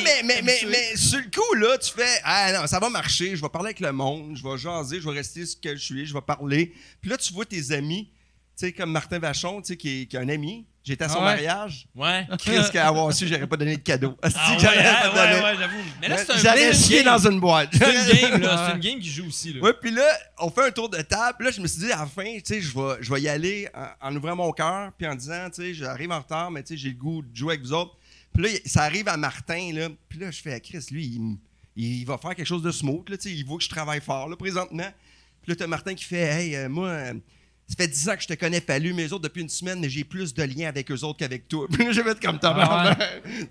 [0.04, 3.36] mais, mais, mais, mais sur le coup, là, tu fais Ah non, ça va marcher,
[3.36, 5.82] je vais parler avec le monde, je vais jaser, je vais rester ce que je
[5.82, 6.72] suis, je vais parler.
[7.00, 8.10] Puis là, tu vois tes amis,
[8.56, 10.66] tu sais, comme Martin Vachon, tu sais, qui est, qui est un ami.
[10.84, 11.26] J'étais à son Ah ouais.
[11.26, 11.86] mariage.
[11.94, 12.26] Ouais.
[12.44, 14.16] Qu'est-ce qu'à avoir su, j'aurais pas donné de cadeau.
[14.20, 15.76] Ah que ouais, j'avoue.
[16.00, 16.42] Mais là, c'est un
[16.96, 17.04] game.
[17.04, 17.70] dans une boîte.
[17.72, 18.66] C'est une game, là.
[18.68, 19.60] C'est une game qui joue aussi, là.
[19.62, 20.04] Ouais, puis là,
[20.40, 21.44] on fait un tour de table.
[21.44, 23.28] Là, je me suis dit, à la fin, tu sais, je vais, je vais y
[23.28, 23.68] aller
[24.00, 26.74] en, en ouvrant mon cœur, puis en disant, tu sais, j'arrive en retard, mais tu
[26.74, 27.94] sais, j'ai le goût de jouer avec vous autres.
[28.32, 29.88] Puis là, ça arrive à Martin, là.
[30.08, 31.20] Puis là, je fais à Chris, lui,
[31.76, 34.36] il, va faire quelque chose de smooth, là, il voit que je travaille fort, là,
[34.36, 34.90] présentement.
[35.42, 37.14] Puis là, t'as Martin qui fait, hey, euh, moi, euh,
[37.68, 39.80] ça fait 10 ans que je te connais, Fallu, mais eux autres, depuis une semaine,
[39.80, 41.66] mais j'ai plus de liens avec eux autres qu'avec toi.
[41.72, 42.94] Puis là, j'ai fait comme ta Ah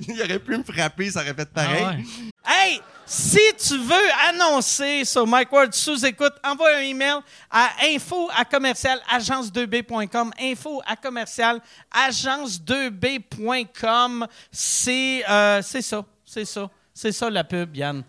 [0.08, 1.84] Il aurait pu me frapper, ça aurait fait pareil.
[1.84, 2.04] Ah ouais.
[2.46, 7.20] Hey, si tu veux annoncer sur Mike Ward sous écoute, envoie un email
[7.50, 10.32] à info à commercial agence2b.com.
[10.40, 11.60] Info à commercial
[11.94, 14.28] agence2b.com.
[14.52, 18.02] C'est euh, c'est ça, c'est ça, c'est ça la pub, Yann.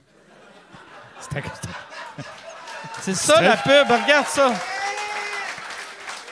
[3.00, 4.54] C'est ça la pub, regarde ça.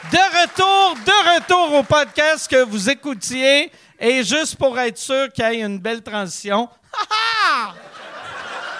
[0.08, 3.70] De retour, de retour au podcast que vous écoutiez.
[4.00, 6.68] Et juste pour être sûr qu'il y ait une belle transition.
[6.92, 7.74] Ha,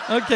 [0.09, 0.17] ha!
[0.17, 0.35] OK.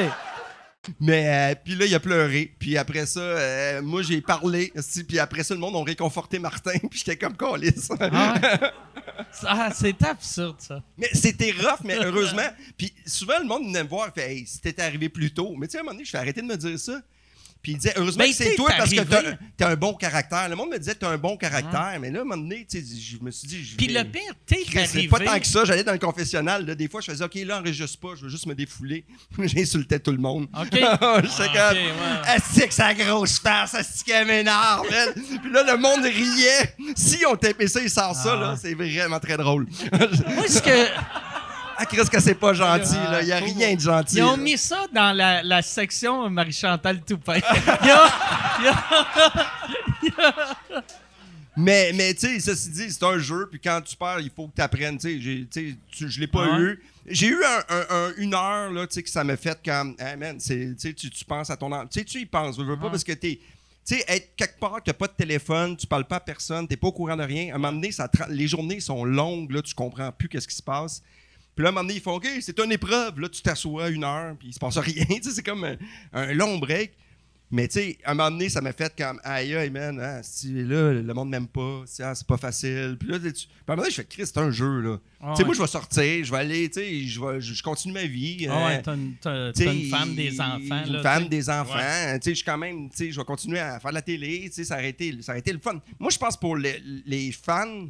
[1.00, 2.54] Mais euh, puis là, il a pleuré.
[2.58, 4.70] Puis après ça, euh, moi, j'ai parlé.
[4.74, 6.78] esti, Puis après ça, le monde a réconforté Martin.
[6.90, 7.90] Puis j'étais comme calice.
[9.46, 10.82] Ah, c'est absurde, ça.
[10.98, 12.42] mais c'était rough, mais heureusement.
[12.76, 14.12] Puis souvent, le monde venait me voir.
[14.14, 15.54] Fait, hey, si t'étais arrivé plus tôt.
[15.56, 17.00] Mais tu sais, à un moment donné, je fais arrêter de me dire ça.
[17.64, 19.22] Puis il disait, heureusement Mais que c'est toi parce que t'as,
[19.57, 20.50] t'as un bon caractère.
[20.50, 21.96] Le monde me disait, t'as un bon caractère.
[21.98, 24.05] Mais là, à un moment donné, tu sais, je me suis dit, je Puis le
[24.05, 25.09] pire, t'es arrivé.
[25.09, 25.64] Pas tant que ça.
[25.64, 26.66] J'allais dans le confessionnal.
[26.66, 28.14] là, des fois, je faisais OK, là, enregistre pas.
[28.16, 29.07] Je veux juste me défouler.
[29.38, 30.46] J'insultais tout le monde.
[30.55, 30.68] OK.
[30.72, 32.29] J'étais Ah, comme, ok, ouais.
[32.37, 34.87] Asti que sa grosse face, asti qu'elle m'énerve.
[35.42, 36.77] Puis là, le monde riait.
[36.94, 38.40] Si on tapait ça, il sort ça, Ah.
[38.40, 39.66] là, c'est vraiment très drôle.
[39.92, 40.88] Moi, ce que.
[41.76, 43.22] Ah, Chris, que c'est pas gentil, là.
[43.22, 44.16] Il y a rien de gentil.
[44.16, 44.42] Ils ont là.
[44.42, 47.38] mis ça dans la, la section Marie-Chantal Toupin.
[51.56, 54.48] Mais, mais tu sais, ceci dit, c'est un jeu, puis quand tu perds, il faut
[54.48, 56.62] que t'apprennes, tu tu tu- Je l'ai pas Ah ouais?
[56.62, 56.82] eu.
[57.06, 59.94] J'ai eu un, un- un- une heure, là, tu sais, que ça m'a fait comme,
[60.00, 61.70] hey man, tu sais, tu tu penses à ton...
[61.70, 63.38] en- Tu sais, tu y penses, veux, veux pas, parce que t'es...
[63.87, 66.76] Tu sais, être quelque part, t'as pas de téléphone, tu parles pas à personne, t'es
[66.76, 67.52] pas au courant de rien.
[67.52, 70.56] À un moment donné, ça les journées sont longues, là, tu comprends plus qu'est-ce qui
[70.56, 71.02] se passe.
[71.54, 73.20] Puis là, à un moment donné, ils font OK, c'est une épreuve.
[73.20, 75.04] Là, tu t'assois une heure, puis il se passe rien.
[75.08, 75.76] Tu sais, c'est comme un,
[76.12, 76.92] un long break.
[77.50, 80.20] Mais tu sais, à un moment donné, ça m'a fait comme aïe, aïe, man, hein,
[80.24, 82.96] si là, le monde m'aime pas, si, ah, c'est pas facile.
[82.98, 84.96] Puis là, tu- puis à un moment donné, je fais, Chris, c'est un jeu, là.
[84.96, 85.44] Tu sais, ouais.
[85.44, 88.48] moi, je vais sortir, je vais aller, tu sais, je, vais- je continue ma vie.
[88.50, 90.84] Ah ouais, euh, t'as une, femme, des enfants.
[90.86, 91.74] Une là, femme, des enfants.
[92.14, 94.02] Tu sais, je suis quand même, tu sais, je vais continuer à faire de la
[94.02, 94.46] télé.
[94.46, 95.80] Tu sais, ça aurait été, ça aurait été le fun.
[96.00, 97.86] Moi, je pense pour les, les fans,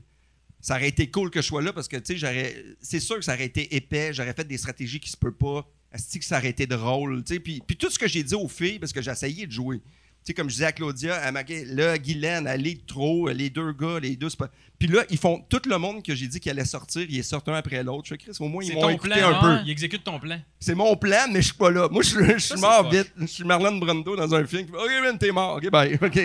[0.67, 3.17] ça aurait été cool que je sois là parce que, tu sais, j'aurais, c'est sûr
[3.17, 4.15] que ça aurait été épais.
[4.15, 5.69] J'aurais fait des stratégies qui se peuvent pas.
[5.93, 7.23] Est-ce que ça aurait été drôle?
[7.23, 9.47] Tu sais, puis, puis tout ce que j'ai dit aux filles, parce que j'ai essayé
[9.47, 9.77] de jouer.
[9.77, 13.51] Tu sais, comme je disais à Claudia, à ma, là, Guylaine, elle lead trop, les
[13.51, 14.51] deux gars, les deux, c'est pas.
[14.79, 17.23] Puis là, ils font, tout le monde que j'ai dit qu'il allait sortir, il est
[17.23, 18.05] sorti un après l'autre.
[18.07, 19.29] Je fais, Chris, au moins, ils m'ont écouté plan.
[19.37, 19.47] un peu.
[19.49, 19.63] hein?
[19.67, 20.41] Il exécute ton plan.
[20.59, 21.91] C'est mon plan, mais je suis pas là.
[21.91, 23.13] Moi, je suis- mort vite.
[23.21, 24.65] Je suis Marlon Brando dans un film.
[24.65, 25.57] qui fait, OK, man, t'es mort.
[25.59, 25.95] OK, bye.
[26.03, 26.21] OK.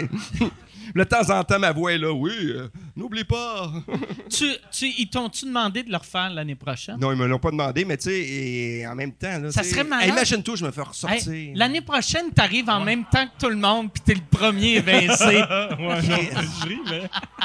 [0.96, 2.12] De temps en temps, ma voix est là.
[2.12, 3.72] Oui, euh, n'oublie pas.
[4.30, 6.98] Tu, tu, ils t'ont-tu demandé de le refaire l'année prochaine?
[7.00, 9.40] non, ils me l'ont pas demandé, mais tu sais, et en même temps.
[9.40, 10.06] Là, Ça serait malade.
[10.06, 11.34] hey, Imagine-toi, je me fais ressortir.
[11.34, 14.76] Hey, L'année prochaine, t'arrives en même temps que tout le monde, puis t'es le premier
[14.76, 15.42] évincé.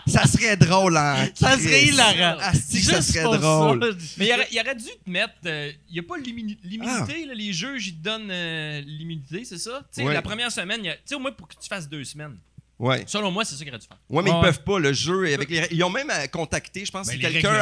[0.07, 1.29] ça serait drôle, hein.
[1.35, 2.39] ça serait hilarant.
[2.41, 3.83] Asti que ça Juste serait pour drôle.
[3.99, 4.07] ça.
[4.19, 5.35] Mais il aurait, il aurait dû te mettre.
[5.47, 7.25] euh, Il n'y a pas l'immunité.
[7.27, 9.81] là, Les juges, ils te donnent euh, l'immunité, c'est ça?
[9.93, 10.13] Tu sais, Ouais.
[10.13, 12.37] La première semaine, tu sais, au moins pour que tu fasses deux semaines.
[12.79, 13.05] Ouais.
[13.07, 13.99] Selon moi, c'est ça qu'il aurait dû faire.
[14.11, 14.37] Ouais, mais Ouais.
[14.39, 15.33] ils peuvent pas, le jeu.
[15.33, 15.67] Avec les...
[15.71, 17.55] Ils ont même à contacter, je pense, Ben, quelqu'un.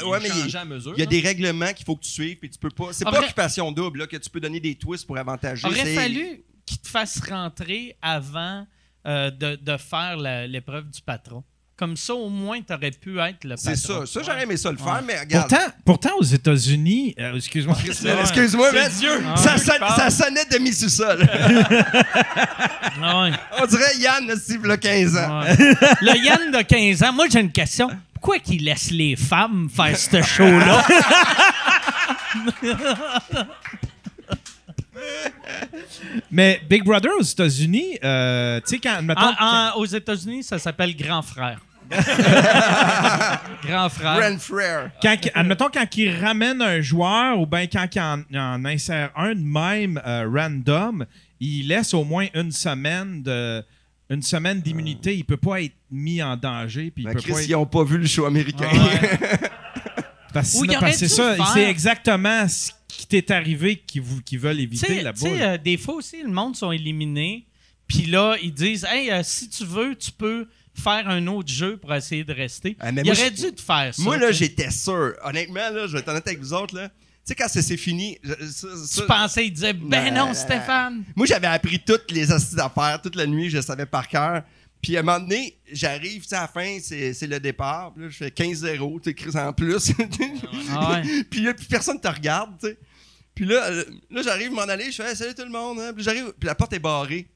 [0.00, 2.10] ils ouais, mais il- à mesure, il y a des règlements qu'il faut que tu
[2.10, 2.92] suives, puis tu peux pas.
[2.92, 5.66] C'est pas occupation double, là, que tu peux donner des twists pour avantager.
[5.66, 8.66] Aurait fallu qu'ils te fassent rentrer avant
[9.06, 11.42] euh, de, de faire l'épreuve du patron.
[11.80, 13.70] Comme ça, au moins, t'aurais pu être le patron.
[13.74, 14.04] C'est ça.
[14.04, 15.00] Ça, j'aurais aimé ça le faire, Ouais.
[15.06, 15.48] mais regarde.
[15.48, 17.74] Pourtant, pourtant, aux États-Unis, euh, excuse-moi.
[18.20, 19.08] Excuse-moi, mais Dieu.
[19.36, 19.96] ça, parle.
[19.96, 21.26] ça sonnait demi-sous-sol.
[23.02, 23.30] Ah ouais.
[23.62, 25.40] On dirait Yann, là, 15 ans.
[25.40, 25.56] Ouais.
[26.02, 27.88] Le Yann de 15 ans, moi j'ai une question.
[28.12, 30.84] Pourquoi qu'il laisse les femmes faire ce show-là?
[36.30, 40.58] Mais Big Brother aux États-Unis, euh, tu sais, quand, mettons, En- en- aux États-Unis, ça
[40.58, 41.58] s'appelle grand frère.
[43.66, 44.18] grand frère.
[44.20, 44.90] Grand Frère.
[45.02, 49.34] quand, admettons, quand ils ramènent un joueur ou bien quand ils en, en insèrent un
[49.34, 51.04] de même euh, random,
[51.40, 53.64] ils laissent au moins une semaine de
[54.08, 55.16] une semaine d'immunité.
[55.16, 56.90] Il peut pas être mis en danger.
[56.90, 58.68] Puis il Ben, peut Chris, pas être- ils n'ont pas vu le show américain.
[58.72, 58.78] Il
[60.32, 65.30] parce que c'est ça, c'est exactement ce qui t'est arrivé qu'ils veulent éviter boule.
[65.40, 67.46] euh, des fois aussi, le monde sont éliminés.
[67.86, 70.46] Puis là, ils disent Hey, euh, si tu veux, tu peux
[70.80, 72.76] faire un autre jeu pour essayer de rester.
[72.80, 74.02] Ah, Il moi, aurait dû te faire ça.
[74.02, 75.14] Moi, là, j'étais sûr.
[75.24, 76.74] Honnêtement, là, je vais être honnête avec vous autres.
[76.76, 76.88] Là.
[76.88, 80.32] Tu sais, quand ça s'est fini, je- ça- ça- Tu pensais, il disait Ben Non,
[80.34, 81.04] Stéphane.
[81.14, 83.00] moi, j'avais appris toutes les astuces d'affaires.
[83.02, 84.42] Toute la nuit, je le savais par cœur.
[84.82, 87.92] Puis à un moment donné, j'arrive, tu sais, à la fin, c'est c'est le départ.
[87.92, 89.92] Puis là, je fais 15-0, tu Chris en plus.
[90.72, 91.24] Ah ouais.
[91.30, 92.78] puis là, puis personne te regarde, tu sais.
[93.34, 95.78] Puis là, euh, là j'arrive m'en aller, je fais Hey, salut tout le monde.
[95.80, 95.92] hein.
[95.94, 97.26] Puis j'arrive, puis la porte est barrée.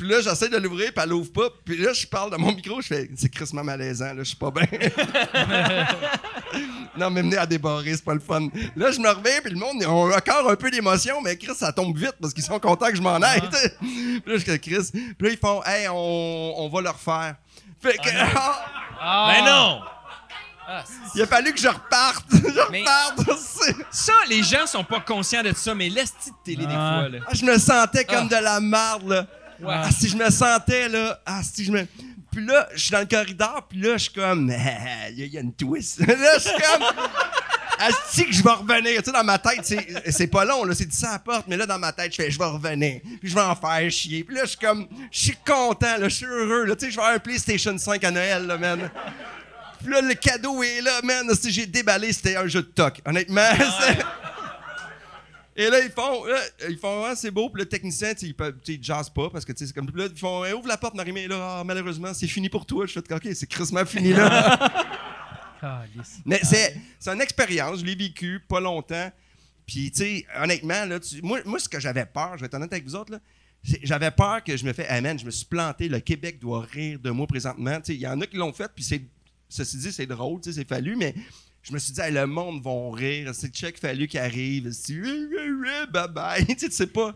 [0.00, 1.50] Puis là, j'essaie de l'ouvrir, puis elle l'ouvre pas.
[1.62, 4.36] Puis là, je parle dans mon micro, je fais c'est crissement malaisant, là, je suis
[4.36, 4.66] pas bien.
[6.96, 8.48] non, mais mener à débarrer, c'est pas le fun.
[8.76, 11.70] Là, je me reviens, puis le monde, ont encore un peu d'émotion, mais Chris, ça
[11.72, 13.42] tombe vite parce qu'ils sont contents que je m'en aille.
[13.52, 13.74] sais.
[13.78, 14.88] Puis là, je fais Chris.
[14.90, 17.34] Puis là, ils font Hey, on, on va le refaire.
[17.80, 18.08] Fait que.
[18.16, 18.66] Ah.
[19.34, 19.80] Ben non!
[20.72, 20.84] Ah,
[21.14, 22.26] Il a fallu que je reparte.
[22.32, 23.38] je Mais- reparte.
[23.38, 26.98] c'est- ça, les gens sont pas conscients de ça, mais laisse de télé des Ah.
[27.00, 27.08] fois.
[27.08, 27.18] Là.
[27.26, 28.38] Ah, je me sentais comme Ah.
[28.38, 29.26] de la marde, là.
[29.62, 29.74] Ouais.
[29.74, 31.20] Ah, si je me sentais, là.
[31.26, 31.86] Ah, si je me.
[32.32, 34.50] Puis là, je suis dans le corridor, puis là, je suis comme.
[35.10, 35.98] Il y, a- une twist.
[36.06, 36.86] là, je suis comme.
[37.78, 38.98] Asti que je vais revenir.
[39.02, 39.64] Tu sais, dans ma tête,
[40.10, 42.12] c'est, pas long, là, c'est dit ça à la porte, mais là, dans ma tête,
[42.12, 43.00] je fais, je vais revenir.
[43.20, 44.22] Puis je vais en faire chier.
[44.22, 46.76] Puis là, je suis comme, je suis content, là, je suis heureux, là.
[46.76, 48.90] Tu sais, je vais avoir un PlayStation 5 à Noël, là, man.
[49.82, 51.26] Puis là, le cadeau est là, man.
[51.40, 53.00] Si j'ai déballé, c'était un jeu de toc.
[53.06, 53.48] Honnêtement,
[53.80, 54.04] c'est-
[55.56, 57.50] Et là, ils font, là, ils font, ah, c'est beau.
[57.50, 58.34] Puis le technicien, tu
[58.68, 60.76] ils jazzent pas parce que, tu sais, c'est comme, là, ils font, Eh, ouvre la
[60.76, 61.26] porte, Marie-Mé.
[61.28, 62.86] Là, Ah, malheureusement, c'est fini pour toi.
[62.86, 64.58] Je fais, OK, c'est crissement fini, là.
[66.24, 69.10] Mais c'est, c'est une expérience, je l'ai vécu pas longtemps.
[69.66, 72.54] Puis, tu sais, honnêtement, là, tu- moi, moi, ce que j'avais peur, je vais être
[72.54, 73.18] honnête avec vous autres, là,
[73.82, 76.98] j'avais peur que je me fais, man, je me suis planté, le Québec doit rire
[76.98, 77.78] de moi présentement.
[77.88, 79.02] Il y en a qui l'ont fait, puis c'est,
[79.50, 81.14] ceci dit, c'est drôle, tu sais, c'est fallu, mais
[81.62, 84.70] je me suis dit, hey, le monde va rire, c'est check fallu qui arrive,
[85.92, 87.14] bye bye, tu sais, tu sais pas.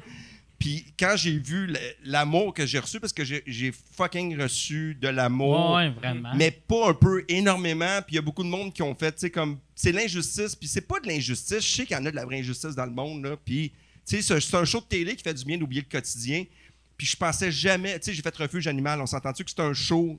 [0.58, 5.74] Puis quand j'ai vu l'amour que j'ai reçu, parce que j'ai, fucking reçu de l'amour.
[5.74, 5.92] Ouais.
[6.36, 8.00] Mais pas un peu énormément.
[8.06, 9.58] Puis il y a beaucoup de monde qui ont fait, tu sais, comme.
[9.74, 10.54] C'est l'injustice.
[10.54, 11.60] Puis c'est pas de l'injustice.
[11.60, 13.36] Je sais qu'il y en a de la vraie injustice dans le monde, là.
[13.44, 13.72] Puis,
[14.06, 16.44] tu sais, c'est- un show de télé qui fait du bien d'oublier le quotidien.
[16.96, 17.98] Puis je pensais jamais.
[17.98, 19.00] Tu sais, j'ai fait Refuge Animal.
[19.02, 20.18] On s'entend-tu que c'est un show,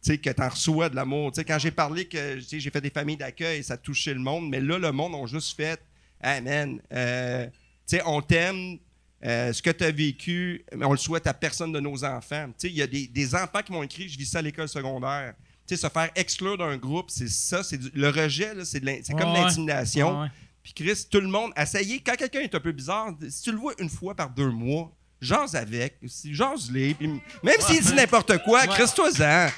[0.00, 1.32] sais, que t'en reçois de l'amour.
[1.32, 4.20] Tu sais, quand j'ai parlé que, tu j'ai fait des familles d'accueil, ça touchait le
[4.20, 4.48] monde.
[4.48, 5.80] Mais là, le monde ont juste fait,
[6.22, 8.78] hey man, euh, tu sais, on t'aime.
[9.24, 12.50] Euh, ce que tu as vécu, on le souhaite à personne de nos enfants.
[12.56, 14.68] Tu Il y a des, des enfants qui m'ont écrit, je vis ça à l'école
[14.68, 15.34] secondaire.
[15.66, 19.42] Tu sais, se faire exclure d'un groupe, c'est ça, c'est le rejet, c'est, comme Ouais,
[19.42, 20.22] l'intimidation.
[20.22, 20.28] Ouais.
[20.62, 23.58] Puis Chris, tout le monde, essayez, quand quelqu'un est un peu bizarre, si tu le
[23.58, 28.66] vois une fois par deux mois, jase avec, si- jase-les, même s'il dit n'importe quoi,
[28.66, 29.48] Chris, toi-en.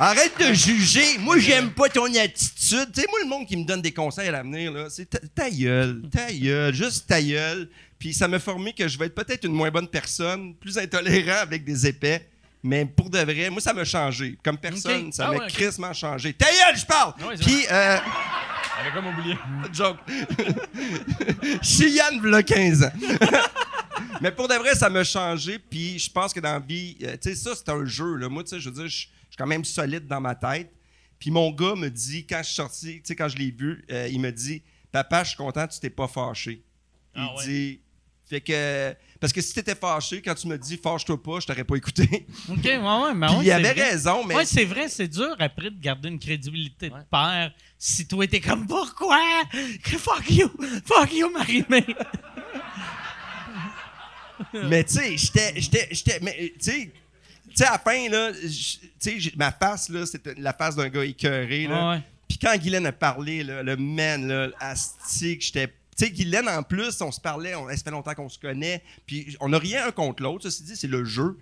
[0.00, 1.18] Arrête de juger.
[1.18, 2.88] Moi, j'aime pas ton attitude.
[2.94, 5.18] Tu sais, moi, le monde qui me donne des conseils à l'avenir, là, c'est ta,
[5.34, 7.68] ta gueule, ta gueule, juste ta gueule.
[7.98, 11.40] Puis ça m'a formé que je vais être peut-être une moins bonne personne, plus intolérant
[11.42, 12.28] avec des épais.
[12.62, 14.38] Mais pour de vrai, moi, ça m'a changé.
[14.44, 16.32] Comme personne, ça Ah m'a ouais, crissement changé.
[16.32, 17.14] Ta gueule, je parle!
[17.28, 17.98] Ouais, Puis, euh,
[18.78, 19.36] J'avais comme oublié.
[19.72, 19.98] joke.
[21.80, 22.92] Yann, v'là 15 ans.
[24.20, 25.58] Mais pour de vrai, ça m'a changé.
[25.58, 28.14] Puis je pense que dans la vie, euh, tu sais, ça, c'est un jeu.
[28.16, 28.28] Là.
[28.28, 30.72] Moi, tu sais, je veux dire, je suis quand même solide dans ma tête.
[31.18, 33.84] Puis mon gars me dit, quand je suis sorti, tu sais, quand je l'ai vu,
[33.90, 34.62] euh, il me dit
[34.92, 36.62] Papa, je suis content, tu t'es pas fâché.
[37.14, 37.44] Il Ah ouais.
[37.44, 37.80] dit.
[38.28, 38.94] Fait que.
[39.18, 42.26] Parce que si t'étais fâché, quand tu me dis fâche-toi pas, je t'aurais pas écouté.
[42.48, 43.90] OK, ouais, ouais, mais Puis ouais, il avait vrai.
[43.90, 44.34] raison, mais.
[44.36, 47.00] Ouais, c'est vrai, c'est dur après de garder une crédibilité Ouais.
[47.00, 49.44] de père si toi t'es comme pourquoi?
[49.82, 50.50] Que fuck you!
[50.84, 51.84] Fuck you, Marie-Mé!
[54.52, 56.90] Mais tu sais, j'étais, j'étais, j'étais, mais tu sais,
[57.48, 58.30] tu sais, à la fin, là,
[59.00, 61.90] tu ma face, là, c'était la face d'un gars écœuré, là.
[61.90, 62.02] Ouais.
[62.28, 65.66] Puis quand Guylaine a parlé, là, le man, là, asti, que j'étais...
[65.66, 68.82] Tu sais, Guylaine, en plus, on se parlait, on, ça fait longtemps qu'on se connaît,
[69.06, 71.36] puis on n'a rien un contre l'autre, ceci dit, c'est le jeu.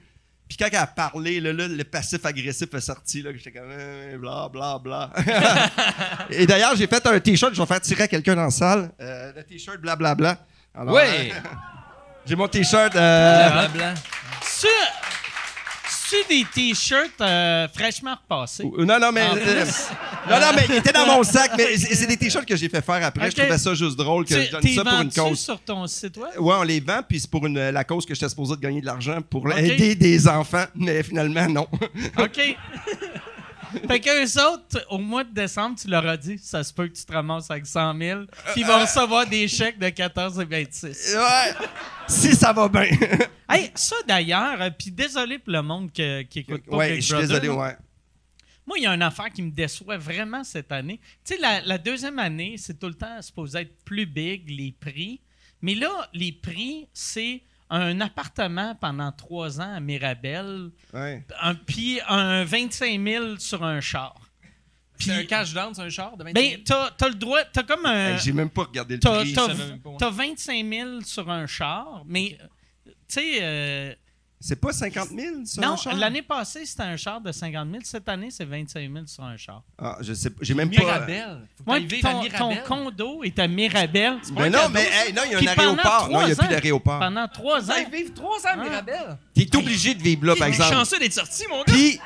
[0.49, 3.69] Puis quand elle a parlé, là, là, le passif-agressif est sorti, là, que j'étais comme,
[3.71, 5.11] euh, bla, bla, bla.
[6.31, 8.91] Et d'ailleurs, j'ai fait un T-shirt, je vais faire tirer à quelqu'un dans la salle,
[9.01, 10.39] euh, le T-shirt blablabla.
[10.75, 11.33] Alors, Ouais.
[11.35, 11.49] euh,
[12.27, 12.95] j'ai mon T-shirt...
[12.95, 13.95] euh, Blablabla.
[14.43, 14.69] C'est
[16.09, 18.65] c'est des t-shirts euh, fraîchement repassés?
[18.65, 19.23] Non, non, mais.
[19.23, 19.65] Euh,
[20.31, 21.53] non, non, mais il était dans mon sac.
[21.57, 23.31] Mais c'est des t-shirts que j'ai fait faire après.
[23.31, 25.41] Je trouvais ça juste drôle que Tu- je donne ça pour une cause.
[25.41, 26.31] sur ton site web?
[26.39, 28.81] Ouais, on les vend, puis c'est pour une, la cause que j'étais supposé de gagner
[28.81, 31.67] de l'argent pour aider des enfants, mais finalement, non.
[32.19, 32.41] OK.
[33.89, 36.95] fait qu'eux autres, au mois de décembre, tu leur as dit, ça se peut que
[36.95, 38.21] tu te ramasses avec 100 000,
[38.53, 41.15] puis ils vont recevoir des chèques de 14 et 26.
[41.17, 41.67] ouais.
[42.09, 42.89] Si ça va bien.
[43.49, 47.01] Hey, ça d'ailleurs, euh, puis désolé pour le monde que- qui écoute pas ouais, Big
[47.01, 47.77] je suis Brother, désolé, ouais.
[48.67, 50.99] Moi, il y a une affaire qui me déçoit vraiment cette année.
[51.25, 54.73] Tu sais, la, la deuxième année, c'est tout le temps supposé être plus big, les
[54.73, 55.21] prix.
[55.63, 61.25] Mais là, les prix, c'est un appartement pendant trois ans à Mirabel, ouais.
[61.43, 64.15] un, puis un 25 000 sur un char.
[64.99, 67.45] C'est un Puis, cash down, c'est un char de 25 ben, t'as as le droit,
[67.53, 68.15] t'as comme un...
[68.15, 69.33] Hey, J'ai même pas regardé le T'as prix.
[69.35, 69.49] t'as-
[69.99, 72.39] t'as 25 000 sur un char, mais,
[72.87, 73.39] tu sais...
[73.43, 73.95] euh,
[74.49, 75.95] C'est pas 50 000 sur non, un char?
[75.97, 77.83] l'année passée, c'était un char de 50 000.
[77.85, 79.61] Cette année, c'est 25 000 sur un char.
[79.77, 80.37] Ah, je sais pas.
[80.41, 80.85] J'ai même pas.
[80.85, 81.39] Mirabel.
[81.59, 84.19] Faut que Ouais, puis à ton, ton condo est à Mirabel.
[84.37, 86.09] Mais un non, cadeau, mais hey, non, il y a Puis un aéroport.
[86.13, 86.99] Non, il n'y a plus d'aéroport.
[87.01, 87.75] Pendant trois ans.
[87.75, 88.57] Allez vivre trois ans à Ah.
[88.63, 89.19] Mirabel.
[89.35, 90.75] T'es obligé de vivre là, par T'es exemple.
[90.75, 91.65] chanceux d'être sorti, mon gars?
[91.67, 91.99] Puis,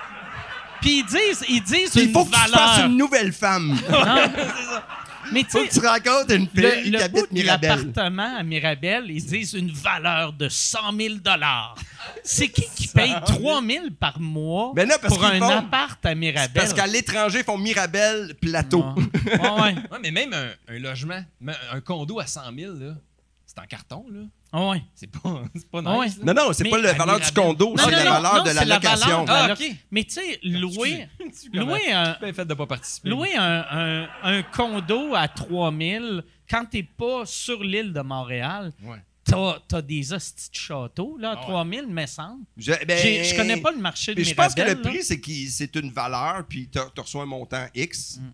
[0.81, 2.59] Puis ils disent, ils disent il une faut que tu valeur.
[2.59, 3.79] fasses une nouvelle femme.
[3.91, 3.99] Non.
[5.33, 7.71] Mais tu faut que tu rencontres une le, fille le qui habite Mirabel.
[7.71, 11.15] l'appartement à Mirabel, ils disent une valeur de 100 000
[12.25, 16.15] C'est qui qui paye 3 000 par mois Ben non, pour un font- appart à
[16.15, 16.51] Mirabel?
[16.55, 18.85] Parce qu'à l'étranger, ils font Mirabel Plateau.
[18.85, 19.75] Ouais, ouais.
[19.75, 21.23] Ouais, mais même un, un logement,
[21.73, 22.95] un condo à 100 000, là,
[23.47, 24.21] c'est en carton, là.
[24.53, 24.83] Ouais, ouais.
[24.95, 26.07] C'est pas, c'est pas Ouais.
[26.07, 26.19] nice.
[26.19, 26.33] là.
[26.33, 27.45] Non, non, c'est Mais pas la valeur du Mirabel.
[27.45, 29.25] condo, Non, c'est non, la non, valeur non, de la la location.
[29.25, 29.77] la Ah, lo- ok.
[29.91, 31.09] Mais tu sais, louer,
[31.53, 33.09] louer un, bien fait de pas participer.
[33.11, 38.97] Louer un, un- un condo à 3000 quand t'es pas sur l'île de Montréal, Ouais.
[39.25, 41.47] t'as as des hosties de châteaux, là, à Ah ouais.
[41.47, 42.43] 3000, me semble.
[42.57, 44.79] Je, ben, J'ai- Je connais pas le marché de mais je pense que Mirabel.
[44.79, 44.91] le là.
[44.91, 48.19] prix, c'est que c'est une valeur, puis tu reçois un montant X.
[48.21, 48.31] Mm.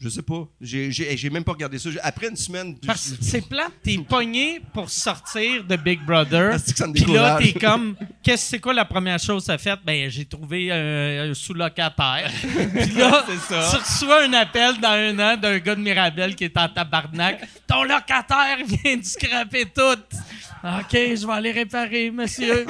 [0.00, 0.46] Je sais pas.
[0.60, 1.88] J'ai- même pas regardé ça.
[2.02, 2.74] Après une semaine.
[2.74, 6.58] du- Parce que c'est plate, t'es pogné pour sortir de Big Brother.
[6.58, 9.78] Ça Puis là, t'es comme, qu'est-ce c'est quoi la première chose que t'as faite?
[9.86, 12.30] Ben, j'ai trouvé euh, un sous-locataire.
[12.42, 16.56] Puis là, tu reçois un appel dans un an d'un gars de Mirabel qui est
[16.58, 17.40] en tabarnak.
[17.66, 19.80] Ton locataire vient de scraper tout.
[20.64, 22.66] OK, je vais aller réparer, monsieur.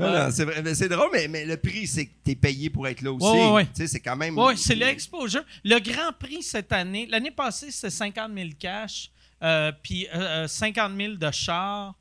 [0.00, 3.52] Ah, c'est drôle, mais, mais le prix, c'est que t'es payé pour être là aussi.
[3.52, 3.66] Ouais.
[3.74, 4.38] Tu c'est quand même.
[4.38, 5.44] Oui, c'est l'exposure.
[5.64, 9.10] Le grand prix cette année, l'année passée, c'était 50 000 cash,
[9.42, 11.94] euh, puis euh, euh, 50 000 de char,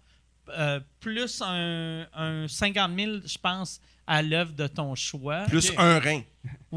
[0.58, 5.44] euh, plus un, un 50 000, je pense, à l'œuvre de ton choix.
[5.48, 6.22] Plus un rein.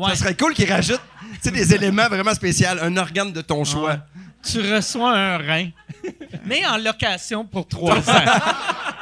[0.08, 1.00] Ça serait cool qu'ils rajoutent
[1.42, 3.98] tu des éléments vraiment spéciaux, un organe de ton choix.
[4.42, 5.70] Tu reçois un rein,
[6.44, 8.24] mais en location pour trois ans.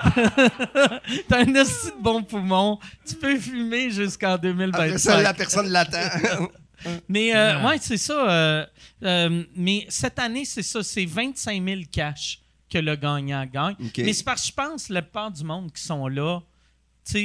[1.29, 2.79] T'as un aussi de bon poumon.
[3.07, 4.99] Tu peux fumer jusqu'en Après 2025.
[4.99, 5.99] ça, la personne l'attend.
[7.09, 8.29] Mais euh, ouais, c'est ça.
[8.29, 8.67] euh,
[9.05, 12.41] euh, mais cette année, c'est ça, c'est 25 000 cash.
[12.69, 13.77] que le gagnant gagne.
[13.99, 16.41] Mais c'est parce que je pense que la plupart du monde qui sont là,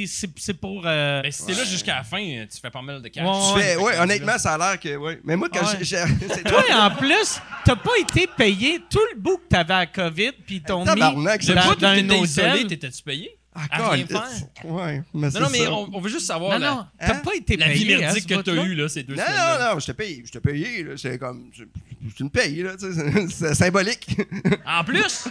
[0.06, 0.82] c'est- c'est pour.
[0.84, 3.24] euh, Ben, si t'es là jusqu'à la fin, tu fais pas mal de cash.
[3.24, 4.96] Ouais, Tu fais- ouais, honnêtement, ça a l'air que.
[4.96, 5.20] Ouais.
[5.24, 5.78] Mais moi, quand Ouais.
[5.82, 10.32] j'ai- Toi, en plus, t'as pas été payé tout le bout que t'avais à COVID,
[10.46, 12.66] puis t'ont mis dans, dans un t'étais isolé, hôtel.
[12.66, 13.37] t'étais-tu payé?
[13.54, 14.22] Ah, à rien faire.
[14.64, 15.72] Ouais, mais Non, non, mais ça.
[15.72, 17.18] on, on veut juste savoir Non, la, non, t'as Hein?
[17.24, 17.84] pas été la payé.
[17.84, 19.36] vie hein, merdique ce que t'as eue, là, ces deux Non, semaines.
[19.58, 20.22] non, non, je te paye.
[20.24, 20.92] Je te payé, là.
[20.96, 21.50] C'est comme.
[21.56, 21.64] C'est
[22.10, 22.76] c'est une paye, là.
[22.78, 22.86] tu
[23.30, 24.16] C'est symbolique.
[24.66, 25.24] En plus,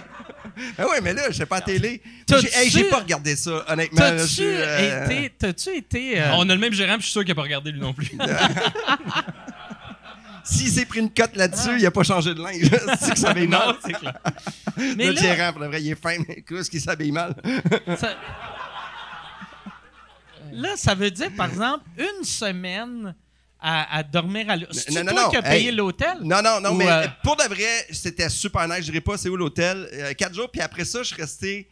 [0.77, 2.01] ah ouais, mais là, je sais pas à télé.
[2.27, 2.49] J'ai
[2.79, 3.99] hey, pas regardé ça, honnêtement.
[4.01, 5.29] je T'as-tu euh, été.
[5.37, 6.19] T'as-tu été.
[6.21, 7.79] euh, on a le même gérant, puis je suis sûr qu'il a pas regardé lui
[7.79, 8.11] non plus.
[10.49, 12.69] S'il s'est pris une cote là-dessus, il a pas changé de linge.
[12.99, 13.75] c'est que ça s'habille mal.
[13.85, 14.17] c'est clair.
[14.95, 17.35] mais Le là, gérant, pour le vrai, il est fin, mais qu'est-ce qu'il s'habille mal?
[17.97, 18.15] ça...
[20.51, 23.13] là, ça veut dire, par exemple, une semaine
[23.59, 24.75] à, à dormir à l'hôtel.
[24.75, 25.75] C'est non, non, toi non, qui as payé hey.
[25.75, 26.17] l'hôtel?
[26.21, 28.79] Non, non, non, Ou, mais euh, pour de vrai, c'était super nice.
[28.79, 29.89] Je dirais pas c'est où l'hôtel?
[29.93, 31.67] Euh, quatre jours, puis après ça, je suis resté.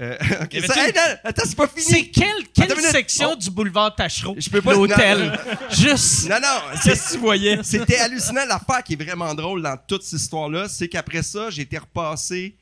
[0.00, 0.16] Euh,
[0.66, 1.82] ça- hey, non, attends, c'est pas fini.
[1.82, 3.36] C'est quelle, quelle Attends section Oh.
[3.36, 4.34] du boulevard Tachereau?
[4.38, 5.38] Je peux pas- L'hôtel.
[5.70, 6.28] Juste.
[6.28, 7.60] Non, non, c'est- Qu'est-ce que tu voyais?
[7.62, 8.44] C'était hallucinant.
[8.46, 12.56] L'affaire qui est vraiment drôle dans toute cette histoire-là, c'est qu'après ça, j'ai été repassé.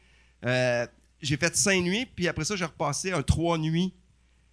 [0.44, 0.86] euh,
[1.20, 3.92] j'ai fait cinq nuits, puis après ça, j'ai repassé un trois nuits.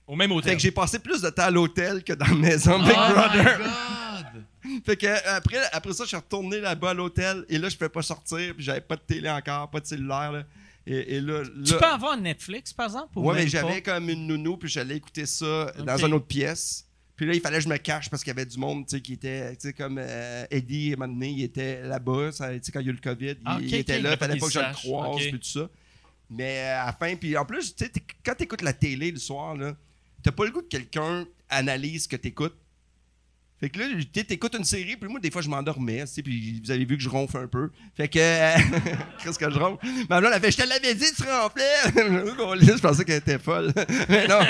[0.08, 0.56] Au même Fait hôtel.
[0.56, 3.60] que j'ai passé plus de temps à l'hôtel que dans la maison Big Oh Brother.
[3.60, 4.82] my God!
[4.86, 7.76] Fait que euh, après, après ça, je suis retourné là-bas à l'hôtel et là, je
[7.76, 10.32] pouvais pas sortir, puis j'avais pas de télé encore, pas de cellulaire.
[10.32, 10.44] Là.
[10.88, 13.18] Et, et là, Tu là- peux avoir Netflix, par exemple?
[13.18, 16.86] ou ouais, mais j'avais comme une nounou, puis j'allais écouter ça dans une autre pièce.
[17.16, 18.98] Puis là, il fallait que je me cache parce qu'il y avait du monde, tu
[18.98, 22.32] sais, qui était, tu sais, comme euh, Eddie, à un moment donné, il était là-bas,
[22.62, 24.38] tu quand il y a eu le COVID, il, Ah, il était là, Il fallait
[24.38, 25.70] pas que je le croise, puis tout ça.
[26.30, 27.92] Mais euh, à la fin, puis en plus, tu sais,
[28.24, 29.76] quand t'écoutes la télé le soir, là,
[30.24, 32.58] t'as pas le goût que quelqu'un analyse ce que t'écoutes.
[33.60, 36.22] Fait que là, tu t'écoutes une série, puis moi, des fois, je m'endormais, tu sais,
[36.22, 37.70] puis vous avez vu que je ronfle un peu.
[37.96, 38.58] Fait que, euh,
[39.24, 39.86] qu'est-ce que je ronfle?
[40.10, 42.76] Ma blonde, elle fait, je te l'avais dit, tu ronflais!
[42.76, 43.74] je pensais qu'elle était folle.
[44.10, 44.40] Mais non.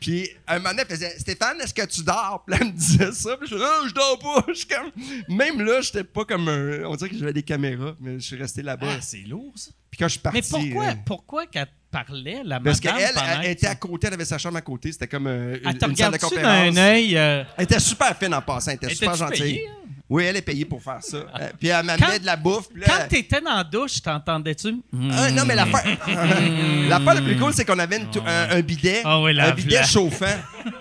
[0.00, 2.42] Puis, un moment donné, elle faisait, Stéphane, est-ce que tu dors?
[2.44, 4.44] Puis là, elle me disait ça, puis je faisais, non, je dors pas.
[4.48, 4.90] Je suis comme,
[5.28, 8.36] même là, j'étais pas comme un, on dirait que j'avais des caméras, mais je suis
[8.36, 8.88] resté là-bas.
[8.98, 9.70] Ah, c'est lourd, ça.
[9.96, 10.38] Puis quand je suis parti.
[10.38, 13.74] Mais pourquoi, euh, pourquoi qu'elle parlait, la parce madame, qu'elle, pendant elle, que était à
[13.76, 16.18] côté, elle avait sa chambre à côté, c'était comme euh, une, Elle une salle de
[16.18, 16.76] conférence.
[16.76, 17.16] œil...
[17.16, 19.38] euh, Elle était super fine en passant, elle était super gentille.
[19.40, 19.72] payé, hein?
[20.08, 21.16] Oui, elle est payée pour faire ça.
[21.16, 22.66] Euh, puis elle m'amenait de la bouffe.
[22.74, 24.74] là, Quand t'étais dans la douche, t'entendais-tu?
[25.12, 25.82] Ah, non, mais l'affaire
[26.88, 29.00] l'affaire la plus cool, c'est qu'on avait une un, un bidet.
[29.04, 30.26] Ah oui, la un bidet chauffant.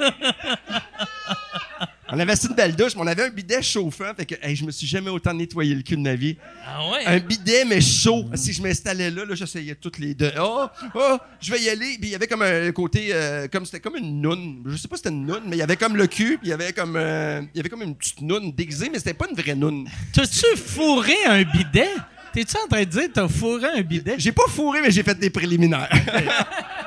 [2.10, 4.14] on avait assez une belle douche, mais on avait un bidet chauffant.
[4.16, 6.38] Fait que hey, je me suis jamais autant nettoyé le cul de ma vie.
[6.66, 7.06] Ah ouais?
[7.06, 8.26] Un bidet, mais chaud.
[8.36, 10.32] Si je m'installais là, là j'essayais toutes les deux.
[10.40, 11.98] Oh, oh, je vais y aller.
[12.00, 14.64] Puis il y avait comme un côté, euh, comme c'était comme une noune.
[14.68, 16.48] Je sais pas si c'était une noune, mais il y avait comme le cul, puis
[16.48, 19.14] il y avait comme, euh, il y avait comme une petite noune déguisée, mais c'était
[19.14, 19.90] pas une vraie noune.
[20.14, 21.90] T'as-tu fourré un bidet?
[22.34, 24.16] T'es-tu en train de dire t'as fourré un bidet?
[24.18, 25.90] J'ai pas fourré, mais j'ai fait des préliminaires.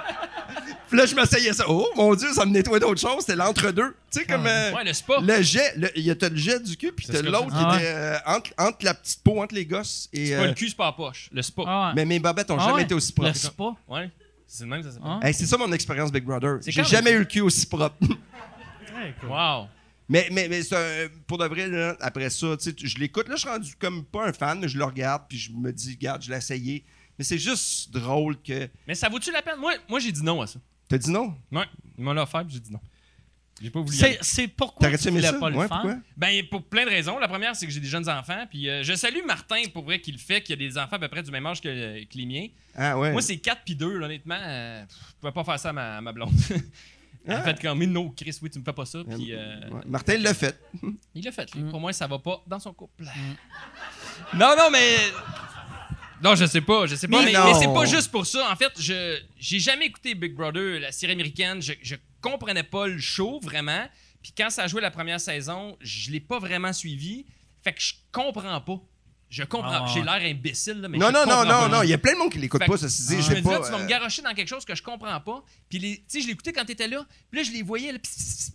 [0.89, 1.65] Puis là, je m'asseyais ça.
[1.69, 3.21] Oh mon Dieu, ça me nettoie d'autres choses.
[3.21, 3.95] C'était l'entre-deux.
[4.11, 4.47] Tu sais, comme.
[4.47, 5.21] euh, Ouais, le spa.
[5.21, 7.55] Le jet, le- il y a t'as le jet du cul, puis t'as l'autre qui
[7.57, 7.77] dis.
[7.77, 10.09] était euh, entre, entre la petite peau, entre les gosses.
[10.13, 11.29] Et, C'est pas euh, le cul, c'est pas la poche.
[11.33, 11.63] Le spa.
[11.67, 11.93] Ah ouais.
[11.97, 12.83] mais mes babettes ont Ah jamais ouais.
[12.83, 13.37] été aussi Le propres.
[13.37, 13.65] spa?
[13.89, 14.11] Ouais.
[14.47, 15.11] C'est le même, ça s'appelle.
[15.11, 15.21] Ah.
[15.27, 16.57] Hey, c'est ça mon expérience Big Brother.
[16.67, 17.97] J'ai jamais eu le cul aussi propre.
[19.29, 19.69] Wow.
[20.09, 23.29] mais mais, mais c'est un- pour de vrai, là, après ça, tu sais, je l'écoute.
[23.29, 25.73] Là, je suis rendu comme pas un fan, mais je le regarde, puis je me
[25.73, 26.85] dis, regarde, je l'ai essayé.
[27.19, 28.69] Mais c'est juste drôle que.
[28.87, 29.59] Mais ça vaut-tu la peine?
[29.59, 30.59] Moi, moi j'ai dit non à ça.
[30.89, 31.35] T'as dit non?
[31.53, 31.65] Ouais.
[31.99, 32.81] Ils m'ont offert, puis j'ai dit non.
[33.61, 33.97] J'ai pas voulu.
[34.21, 35.33] C'est, pourquoi tu voulais ça?
[35.33, 35.99] pas le Ouais, faire?
[36.17, 37.19] Ben, pour plein de raisons.
[37.19, 38.47] La première, c'est que j'ai des jeunes enfants.
[38.49, 40.95] Puis euh, je salue Martin pour vrai qu'il le fait, qu'il y a des enfants
[40.95, 42.47] à peu près du même âge que, que les miens.
[42.77, 43.11] Ah ouais.
[43.11, 44.39] Moi, c'est 4 puis 2, honnêtement.
[44.41, 46.31] euh, je pouvais pas faire ça à ma, à ma blonde.
[47.29, 47.43] A Ah.
[47.43, 49.01] fait comme, no, Chris, oui, tu me fais pas ça.
[49.05, 50.59] Puis euh, Ouais, Martin l'a fait.
[51.15, 51.65] il l'a fait, lui.
[51.65, 51.71] Mm.
[51.71, 53.05] Pour moi, ça va pas dans son couple.
[54.35, 54.97] Non, non, mais.
[56.23, 57.23] Non, je sais pas, je sais pas.
[57.25, 58.51] Mais Mais, mais c'est pas juste pour ça.
[58.51, 61.63] En fait, je j'ai jamais écouté Big Brother, la série américaine.
[61.63, 63.87] Je, je comprenais pas le show, vraiment.
[64.23, 67.27] Puis quand ça a joué la première saison, je l'ai pas vraiment suivi.
[67.63, 68.81] Fait que je comprends pas.
[69.31, 69.85] Je comprends.
[69.85, 69.91] Ah.
[69.93, 71.69] J'ai l'air imbécile, là, mais Non, je non, non, comprends non, pas.
[71.69, 71.83] non.
[71.83, 73.17] Il y a plein de monde qui l'écoute Fait pas, que- ceci Je dit.
[73.17, 73.61] me J'ai pas.
[73.61, 75.45] tu vas me euh, garocher dans quelque chose que je comprends pas.
[75.69, 77.05] Puis, les- tu sais, je l'écoutais quand t'étais là.
[77.31, 77.93] Puis là, je les voyais.
[77.93, 77.99] Là,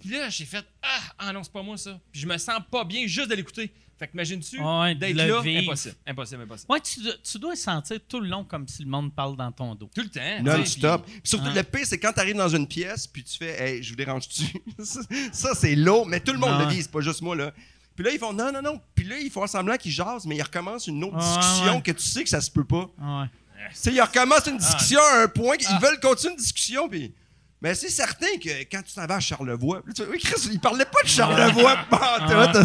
[0.01, 0.87] puis là, j'ai fait ah,
[1.19, 1.99] ah non, c'est pas moi ça.
[2.11, 3.71] Puis je me sens pas bien juste de l'écouter.
[3.99, 5.61] Fait que imagine-tu Ouais, de d'être le là, vivre.
[5.61, 6.71] impossible, impossible, impossible.
[6.73, 9.51] Ouais, tu, dois- tu dois sentir tout le long comme si le monde parle dans
[9.51, 9.89] ton dos.
[9.95, 10.41] Tout le temps.
[10.43, 11.05] Non-stop.
[11.05, 11.53] Puis Surtout, Ah.
[11.55, 14.43] le pire, c'est quand t'arrives dans une pièce, puis tu fais, hey, je vous dérange-tu?
[14.83, 15.01] ça,
[15.31, 16.63] ça, c'est lourd, mais tout le monde Ah.
[16.65, 17.53] le vit, c'est pas juste moi, là.
[17.95, 18.81] Puis là, ils font, non, non, non.
[19.03, 21.81] Puis là, ils font semblant qu'ils jasent, mais ils recommencent une autre Ah, discussion ouais.
[21.81, 22.89] que tu sais que ça se peut pas.
[23.01, 23.25] Ouais.
[23.71, 25.79] Tu sais, ils recommencent une discussion à un point, qu'ils Ah.
[25.81, 27.13] veulent continuer une discussion, puis.
[27.61, 30.59] Mais c'est certain que quand tu t'en vas à Charlevoix, là, tu oui, Chris, ils
[30.59, 32.63] parlaient pas de Charlevoix, Ah.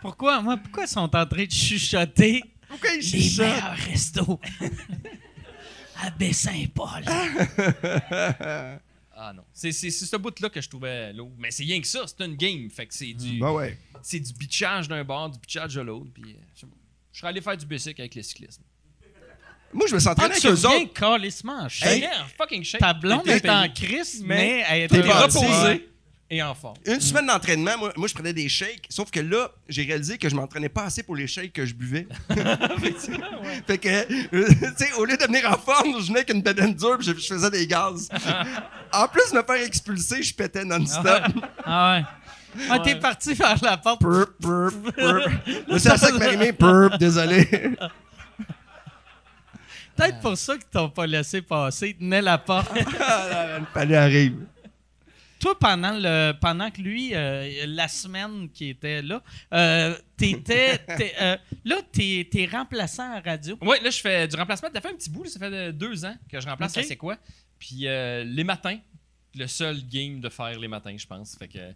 [0.00, 3.46] Pourquoi, moi, pourquoi ils sont en train de chuchoter Pourquoi il Les chuchote?
[3.46, 4.40] meilleurs restos?
[6.02, 7.04] à Baie-Saint-Paul.
[9.22, 9.42] Ah non.
[9.52, 11.32] C'est c'est- c'est ce bout-là que je trouvais lourd.
[11.38, 12.70] Mais c'est rien que ça, c'est une game.
[12.70, 13.76] Fait que c'est du, Ben ouais.
[14.02, 16.10] c'est du bitchage d'un bord, du bitchage de l'autre.
[16.14, 16.66] Puis, euh,
[17.12, 18.60] je serais allé faire du bicycle avec les cyclistes.
[19.72, 20.92] Moi, je me Ah, s'entraînais avec tu eux autres.
[20.94, 21.88] calissement en shape.
[21.92, 22.08] Hey,
[22.38, 22.80] fucking shake.
[22.80, 25.38] Ta blonde est en crise, Mais mais elle est t'es T'es bâti.
[25.38, 25.88] reposé
[26.30, 26.76] et en forme.
[26.86, 28.86] Une semaine d'entraînement, moi, moi, je prenais des shakes.
[28.88, 31.74] Sauf que là, j'ai réalisé que je m'entraînais pas assez pour les shakes que je
[31.74, 32.06] buvais.
[33.66, 36.42] fait que, euh, tu sais, au lieu de venir en forme, je venais avec une
[36.42, 38.08] bedaine dure puis je, je faisais des gaz.
[38.92, 41.22] en plus de me faire expulser, je pétais non-stop.
[41.64, 42.04] Ah ouais.
[42.68, 44.02] Ah, t'es parti vers la porte.
[44.02, 44.76] Burp, burp.
[45.68, 47.44] Là, c'est à ça que Marimé, burp, désolé.
[49.96, 51.94] Peut-être pour ça qu'ils t'ont pas laissé passer.
[51.98, 52.72] Tenais la porte.
[52.74, 54.36] Le palais arrive.
[55.40, 59.22] Toi, pendant, le, pendant que lui, euh, la semaine qui était là,
[59.54, 60.78] euh, t'étais.
[60.96, 63.56] t'es, euh, là, t'es, t'es remplaçant à radio.
[63.62, 64.68] Oui, là, je fais du remplacement.
[64.72, 66.84] Ça fait un petit bout, là, ça fait deux ans que je remplace Ok.
[66.84, 67.16] à C'est quoi?
[67.58, 68.78] Puis euh, les matins,
[69.36, 71.36] le seul game de faire les matins, je pense.
[71.36, 71.72] Fait que euh,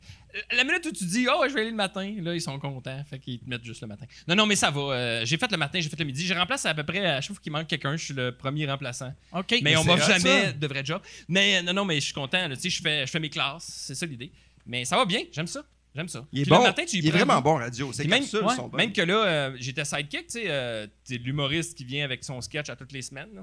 [0.53, 3.03] la minute où tu dis, oh, je vais aller le matin, là, ils sont contents.
[3.09, 4.07] Fait qu'ils te mettent juste le matin.
[4.27, 4.81] Non, non, mais ça va.
[4.81, 6.27] euh, j'ai fait le matin, j'ai fait le midi.
[6.27, 8.67] Je remplace à peu près à chaque fois qu'il manque quelqu'un, je suis le premier
[8.71, 9.13] remplaçant.
[9.33, 9.55] OK.
[9.63, 10.53] Mais, on c'est m'a hot, jamais ça.
[10.53, 11.01] de vrai job.
[11.29, 12.49] Mais euh, non, non, mais je suis content.
[12.51, 13.65] Tu sais, je fais, je fais mes classes.
[13.69, 14.33] C'est ça l'idée.
[14.67, 15.21] Mais ça va bien.
[15.33, 15.63] J'aime ça.
[15.95, 16.27] J'aime ça.
[16.33, 16.57] Il est Puis bon.
[16.59, 17.93] le matin, tu y il est vraiment bon radio.
[17.97, 18.81] Puis même- capsules ouais, sont bonnes.
[18.81, 22.41] Même que là, euh, j'étais sidekick, tu sais, euh, t'es l'humoriste qui vient avec son
[22.41, 23.29] sketch à toutes les semaines.
[23.33, 23.43] là.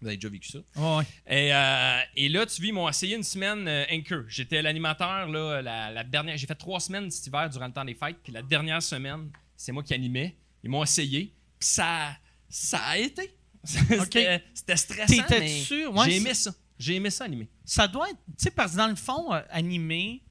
[0.00, 0.58] Vous avez déjà vécu ça.
[1.26, 4.24] Et, euh, et là, tu vis, ils m'ont essayé une semaine euh, Anchor.
[4.28, 6.36] J'étais l'animateur, là, la, la dernière.
[6.36, 8.18] J'ai fait trois semaines cet hiver durant le temps des fêtes.
[8.22, 10.36] Puis la dernière semaine, c'est moi qui animais.
[10.62, 11.32] Ils m'ont essayé.
[11.58, 12.16] Puis ça,
[12.48, 13.34] ça a été.
[13.64, 15.06] C'était c'était stressant.
[15.06, 16.52] T'étais mais ouais, J'ai aimé ça.
[16.78, 17.48] J'ai aimé ça animer.
[17.64, 18.18] Ça doit être.
[18.36, 20.22] Tu sais, parce que dans le fond, euh, animé,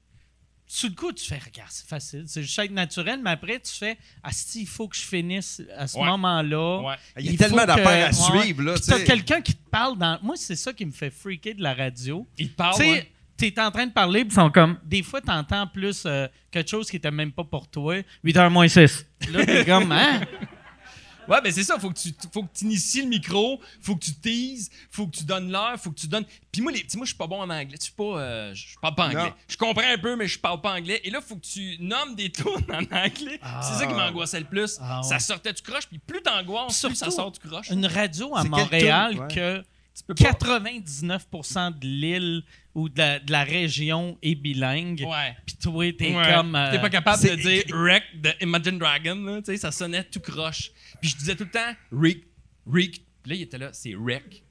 [0.66, 2.24] sous le coup, tu fais, regarde, c'est facile.
[2.26, 5.86] C'est juste être naturel, mais après, tu fais, Asti, il faut que je finisse à
[5.86, 6.06] ce Ouais.
[6.06, 6.80] moment-là.
[6.82, 6.94] Ouais.
[7.18, 8.62] Il y a Il tellement d'affaires à suivre.
[8.62, 10.18] Là, t'as quelqu'un qui te parle dans.
[10.22, 12.26] Moi, c'est ça qui me fait freaker de la radio.
[12.38, 12.74] Ils te parlent.
[12.76, 13.10] tu sais, ouais.
[13.36, 14.78] t'es en train de parler, puis ils sont comme.
[14.84, 17.96] Des fois, t'entends plus euh, quelque chose qui était même pas pour toi.
[18.24, 19.06] 8h moins 6.
[19.32, 20.20] Là, t'es comme, hein?
[21.28, 21.78] Ouais, mais c'est ça.
[21.78, 25.16] Faut que tu faut que tu inities le micro, faut que tu teases, faut que
[25.16, 26.24] tu donnes l'heure, faut que tu donnes.
[26.52, 27.76] Puis moi, les, tu moi, je suis pas bon en anglais.
[27.78, 29.32] Je suis pas, euh, je parle pas anglais.
[29.48, 31.00] Je comprends un peu, mais je parle pas anglais.
[31.04, 33.40] Et là, faut que tu nommes des tours en anglais.
[33.62, 34.78] C'est ça qui m'angoissait le plus.
[34.80, 35.08] Ah, ouais.
[35.08, 37.70] Ça sortait du croche, puis plus t'angoisses, plus ça sort du croche.
[37.70, 39.18] Une radio à Montréal?
[39.18, 39.34] Ouais.
[39.34, 39.58] que
[39.96, 40.32] Tu peux pas.
[40.32, 42.42] 99% de l'île
[42.74, 45.04] ou de la, de la région est bilingue.
[45.08, 45.36] Ouais.
[45.46, 46.34] Puis toi, t'es Ouais.
[46.34, 46.54] comme.
[46.56, 50.02] euh, T'es pas capable de dire Wreck de Imagine Dragon, là, tu sais, ça sonnait
[50.04, 50.70] tout croche.
[51.04, 52.24] Puis je disais tout le temps Rick,
[52.66, 53.04] Rick.
[53.22, 54.42] Puis là, il était là, c'est Wreck.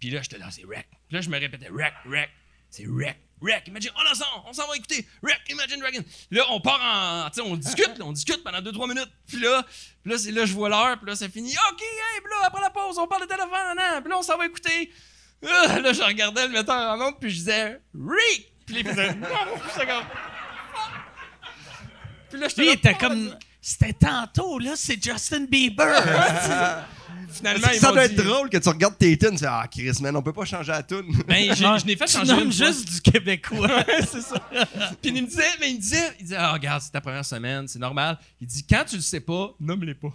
[0.00, 0.88] Puis là, j'étais là, c'est Wreck.
[0.90, 2.30] Puis là, je me répétais Wreck, Wreck,
[2.68, 3.68] c'est Wreck, Wreck.
[3.68, 6.00] Imagine, on en s'en, on s'en va écouter Wreck, Imagine Dragon.
[6.32, 9.08] Là, on part en, tu sais, on discute, là, on discute pendant 2-3 minutes.
[9.28, 9.64] Puis là,
[10.02, 11.52] puis là, c'est là, je vois l'heure, puis là, ça finit.
[11.52, 14.00] OK, hey, puis là, après la pause, on parle de téléphone.
[14.02, 14.92] Puis là, on s'en va écouter.
[15.46, 18.52] Ah, là, je regardais le metteur en ondes, puis je disais Rick.
[18.66, 19.08] Puis là, il faisait
[19.78, 19.92] j'étais.
[22.30, 23.38] Puis là, j'étais Lui, il là, pas- comme.
[23.64, 25.86] C'était tantôt, là, c'est Justin Bieber.
[27.32, 29.30] Finalement, Ça ils ça m'ont doit dit- être drôle que tu regardes tes tunes.
[29.32, 31.06] Tu fais Ah, Chris, man, on peut pas changer la tune.
[31.26, 31.78] Ben, j'ai- Ouais.
[31.78, 32.66] je n'ai fait changer une fois.
[32.66, 33.84] juste du québécois.
[34.00, 34.38] c'est ça.
[35.00, 37.24] Puis il me disait, mais il me disait, il disait, ah, regarde, c'est ta première
[37.24, 38.18] semaine, c'est normal.
[38.40, 40.12] Il dit, quand tu le sais pas, nomme-les pas.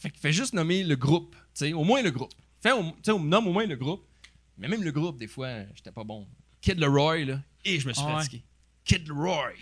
[0.00, 2.32] Fait que fais juste nommer le groupe, tu sais, au moins le groupe.
[2.62, 4.06] Fais, au- tu sais, nomme au moins le groupe.
[4.56, 6.26] Mais même le groupe, des fois, j'étais pas bon.
[6.62, 8.22] Kid Leroy, là, et je me suis Ah ouais.
[8.22, 8.42] fatigué.
[8.84, 9.08] Kid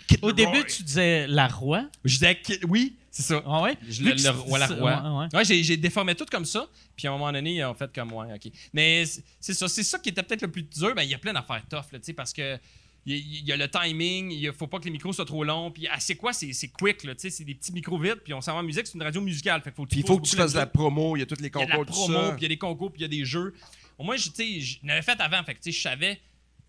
[0.07, 1.85] Kid Au début, tu disais la roi.
[2.03, 3.41] Je disais, Kid- oui, c'est ça.
[3.45, 3.77] Ah ouais?
[3.87, 5.01] Je Vu le, que le tu roi, la roi.
[5.01, 5.37] ouais, ouais.
[5.37, 6.67] Ouais, j'ai, déformé tout comme ça.
[6.95, 8.27] Puis à un moment donné, ils ont fait comme moi.
[8.33, 8.51] OK.
[8.73, 9.05] Mais
[9.39, 9.67] c'est, ça.
[9.69, 10.93] C'est ça qui était peut-être le plus dur.
[10.95, 12.57] Ben, il y a plein d'affaires tough, là, tu sais, parce que.
[13.05, 15.25] Il y, a- il y a le timing, il faut pas que les micros soient
[15.25, 15.71] trop longs.
[15.71, 16.31] Puis, ah, c'est quoi?
[16.31, 18.21] C'est, quick, là, tu sais, c'est des petits micros vides.
[18.23, 19.61] Puis, on s'en va en musique, c'est une radio musicale.
[19.61, 21.17] Fait que faut Puis il faut que tu fasses de la promo.
[21.17, 22.45] Il y a tous les Il y a de la concours, promo, puis il y
[22.45, 23.53] a des concours, puis il y a des jeux.
[23.97, 25.43] Au moins, je- tu sais, je n'avais fait avant.
[25.43, 26.17] Fait que, tu sais, je savais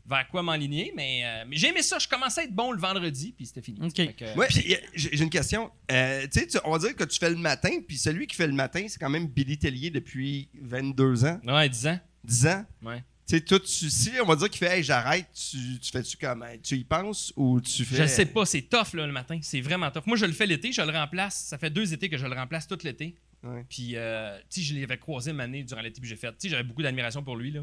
[0.06, 0.92] vers quoi m'enligner.
[0.96, 1.98] Mais, euh, mais j'ai aimé ça.
[1.98, 3.80] Je commençais à être bon le vendredi, puis c'était fini.
[3.92, 5.70] Que- Ouais, a- j'ai une question.
[5.90, 8.46] Euh, tu sais, on va dire que tu fais le matin, puis celui qui fait
[8.46, 12.00] le matin, c'est quand même Billy Tellier depuis 22 ans, Ouais, 10 ans.
[12.24, 12.64] 10 ans?
[12.82, 13.02] Ouais.
[13.26, 16.18] Tu sais, toi, tu, si on va dire qu'il fait, hey, j'arrête, tu, tu fais-tu
[16.18, 16.44] comment?
[16.62, 18.02] Tu y penses ou tu fais?
[18.02, 19.38] Je sais pas, c'est tough là, le matin.
[19.40, 20.02] C'est vraiment tough.
[20.06, 21.34] Moi, je le fais l'été, je le remplace.
[21.48, 23.14] Ça fait deux étés que je le remplace tout l'été.
[23.42, 23.64] Ouais.
[23.68, 26.28] Puis, euh, tu sais, je l'avais croisé une année durant l'été, puis j'ai fait.
[26.32, 27.60] Tu sais, j'avais beaucoup d'admiration pour lui, là.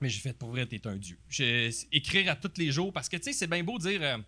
[0.00, 1.18] Mais j'ai fait, pour vrai, t'es un dieu.
[1.92, 4.00] Écrire à tous les jours, parce que, tu sais, c'est bien beau dire.
[4.02, 4.18] euh,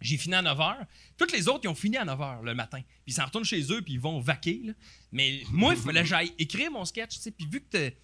[0.00, 0.86] j'ai fini à 9 h.
[1.16, 2.80] Toutes les autres, ils ont fini à 9 h le matin.
[2.80, 4.60] Puis ils s'en retournent chez eux, puis ils vont vaquer.
[4.64, 4.72] là.
[5.12, 7.18] Mais moi, il fallait que j'aille écrire mon sketch.
[7.36, 7.96] Puis vu que t'es- tu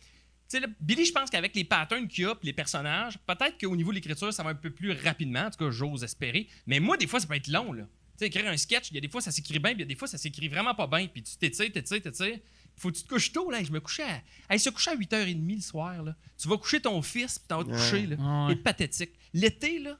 [0.48, 3.74] sais, là, Billy, je pense qu'avec les patterns qu'il y a, les personnages, peut-être qu'au
[3.76, 5.40] niveau de l'écriture, ça va un peu plus rapidement.
[5.46, 6.46] En tout cas, j'ose espérer.
[6.66, 7.82] Mais moi, des fois, ça peut être long, là.
[7.84, 9.80] Tu sais, écrire un sketch, il y a des fois, ça s'écrit bien, puis il
[9.80, 11.06] y a des fois, ça s'écrit vraiment pas bien.
[11.08, 12.38] Puis tu t'étires, t'étires.
[12.76, 13.50] Faut que tu te couches tôt.
[13.50, 13.62] Là.
[13.62, 14.20] Je me couchais à.
[14.52, 16.02] Hey, se coucher à 8h30 le soir.
[16.02, 16.14] Là.
[16.40, 18.06] Tu vas coucher ton fils, puis t'en vas te coucher.
[18.06, 18.16] Là.
[18.16, 18.54] Ouais.
[18.54, 19.10] C'est pathétique.
[19.32, 19.96] L'été, là,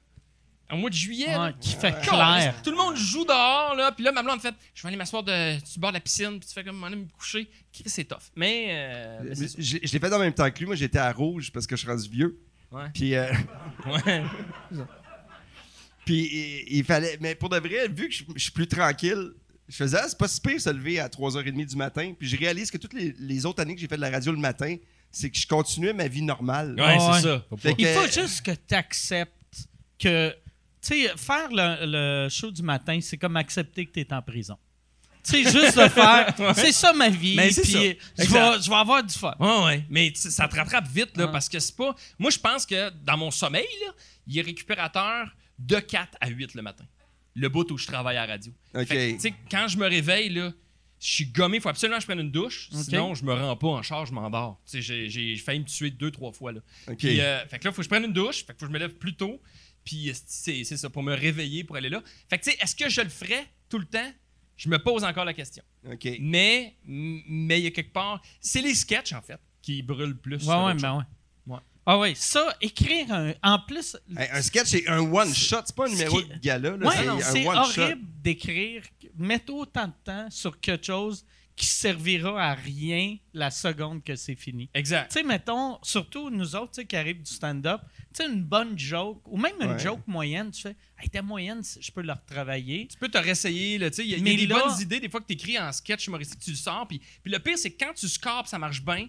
[0.70, 2.54] au mois de juillet, Ouais, qui fait clair.
[2.62, 3.92] Tout le monde joue dehors, là.
[3.92, 6.38] Puis là, ma blonde fait Je vais aller m'asseoir de, le bord de la piscine.
[6.40, 7.48] Puis tu fais comme mon me coucher.
[7.86, 8.30] C'est tough.
[8.34, 8.66] Mais.
[8.70, 9.34] euh, mais.
[9.34, 10.66] Je je l'ai fait en même temps que lui.
[10.66, 12.40] Moi, j'étais à rouge parce que je suis rendu vieux.
[12.70, 12.88] Ouais.
[12.94, 13.30] Puis, euh,
[13.86, 14.24] Ouais.
[16.04, 17.18] puis il, il fallait.
[17.20, 19.32] Mais pour de vrai, vu que je, je suis plus tranquille,
[19.68, 22.12] je faisais, ah, c'est pas si pire se lever à 3h30 du matin.
[22.18, 24.32] Puis je réalise que toutes les, les autres années que j'ai fait de la radio
[24.32, 24.76] le matin,
[25.10, 26.74] c'est que je continuais ma vie normale.
[26.78, 26.98] Ouais, Ouais.
[27.16, 27.44] c'est ça.
[27.58, 29.32] Fait Il faut juste que tu acceptes
[29.98, 30.34] que.
[30.80, 31.86] Tu sais, faire le,
[32.24, 34.56] le show du matin, c'est comme accepter que tu es en prison.
[35.24, 36.34] Tu sais, juste de faire.
[36.56, 37.36] C'est ça ma vie.
[37.36, 37.78] Mais c'est puis ça.
[37.78, 38.56] Je Exact.
[38.56, 39.32] vais, je vais avoir du fun.
[39.38, 39.84] Ouais, ouais.
[39.88, 41.94] Mais tu sais, ça te rattrape vite, là, parce que c'est pas.
[42.18, 43.92] Moi, je pense que dans mon sommeil, là,
[44.26, 45.28] il est récupérateur
[45.60, 46.84] de 4 à 8 le matin.
[47.34, 48.52] Le bout où je travaille à la radio.
[48.74, 48.86] OK.
[48.86, 50.52] Fait que, tu sais, quand je me réveille, là,
[51.00, 53.56] je suis gommé, il faut absolument que je prenne une douche, sinon je me rends
[53.56, 54.60] pas en charge, je m'endors.
[54.66, 56.52] Tu sais, j'ai- j'ai failli me tuer deux, trois fois.
[56.52, 56.60] Là.
[56.96, 58.66] Puis, euh, fait que là, il faut que je prenne une douche, fait que faut
[58.66, 59.40] que je me lève plus tôt,
[59.84, 62.02] puis euh, c'est c'est ça, pour me réveiller, pour aller là.
[62.30, 64.12] Fait que, tu sais, est-ce que je le ferais tout le temps?
[64.56, 65.64] Je me pose encore la question.
[65.90, 66.06] OK.
[66.20, 68.22] Mais, mais il y a quelque part.
[68.40, 70.46] C'est les sketchs, en fait, qui brûlent plus.
[70.46, 71.04] Ouais, ouais, ben ouais.
[71.84, 73.32] Ah ouais, ça, écrire un.
[73.42, 73.96] En plus.
[74.16, 75.62] Hey, un sketch, c'est un one-shot.
[75.66, 76.76] C'est pas un Ce numéro qui- de gala.
[76.76, 78.82] là, Ouais, c'est horrible d'écrire,
[79.16, 81.24] mettre autant de temps sur quelque chose
[81.54, 84.70] qui servira à rien la seconde que c'est fini.
[84.72, 85.10] Exact.
[85.10, 87.82] Tu sais, mettons, surtout nous autres tu sais, qui arrivent du stand-up,
[88.14, 89.78] tu sais, une bonne joke, ou même une Ouais.
[89.78, 92.86] joke moyenne, tu fais, hey, ta moyenne, je peux la retravailler.
[92.88, 94.98] Tu peux te réessayer, là, tu sais, il y a, y des là- bonnes idées,
[95.00, 97.58] des fois que tu écris en sketch humoristique, tu le sors, puis, puis le pire,
[97.58, 99.08] c'est que quand tu scores, ça marche bien,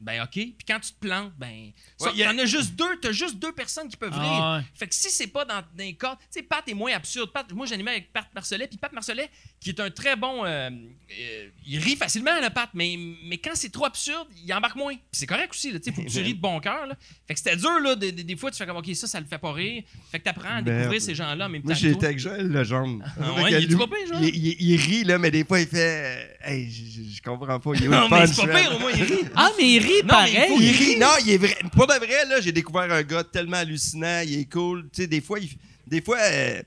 [0.00, 2.74] ben OK, puis quand tu te plantes, ben, Ouais, il y a- t'en as juste
[2.76, 4.22] deux, t'as juste deux personnes qui peuvent rire.
[4.22, 4.64] Ah ouais.
[4.74, 7.30] Fait que si c'est pas dans, dans les cas, tu sais, Pat est moins absurde.
[7.32, 9.30] Pat, moi, j'animais avec Pat Marcelet, puis Pat Marcelet,
[9.60, 13.52] qui est un très bon, euh, euh, il rit facilement, le Pat, mais, mais quand
[13.54, 14.94] c'est trop absurde, il embarque moins.
[14.94, 16.86] Puis c'est correct aussi, là, tu sais, faut que tu ris de bon cœur.
[17.26, 19.18] Fait que c'était dur, là, des, des- des fois, tu fais comme, OK, ça, ça
[19.20, 19.82] le fait pas rire.
[20.12, 20.66] Fait que t'apprends à Merde.
[20.76, 22.52] découvrir ces gens-là en temps Moi, que j'ai été avec Joël.
[22.54, 24.22] Ah Fait ouais, que il lui- pas pire, Joël?
[24.24, 26.36] il, il- il rit, là, mais des fois, il fait.
[26.42, 27.70] Hey, je, comprends pas.
[27.74, 29.24] Il est Non, le mais c'est pas pire, au moins, il rit.
[29.34, 30.36] Ah, mais il rit Non, mais pareil.
[30.36, 30.98] il faut- Il rit.
[30.98, 31.56] Non, il est vrai.
[31.72, 34.20] Pour de vrai, là, j'ai découvert un gars tellement hallucinant.
[34.24, 34.88] Il est cool.
[34.92, 35.48] Tu sais, des fois, il,
[35.86, 36.62] des fois euh,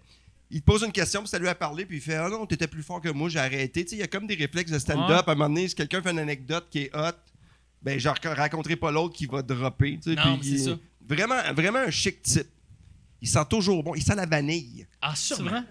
[0.52, 2.46] il te pose une question, puis ça lui a parlé, puis il fait Ah non,
[2.46, 3.84] t'étais plus fort que moi, j'ai arrêté.
[3.84, 5.08] Tu sais, il y a comme des réflexes de stand-up.
[5.10, 5.16] Ouais.
[5.16, 7.12] À un moment donné, si quelqu'un fait une anecdote qui est hot,
[7.82, 10.00] ben, je rac- raconterai pas l'autre qui va dropper.
[10.04, 10.78] tu sais, Non, c'est ça.
[11.08, 12.48] Vraiment, vraiment un chic type.
[13.22, 13.96] Il sent toujours bon.
[13.96, 14.86] Il sent la vanille.
[15.02, 15.64] Ah, sûrement.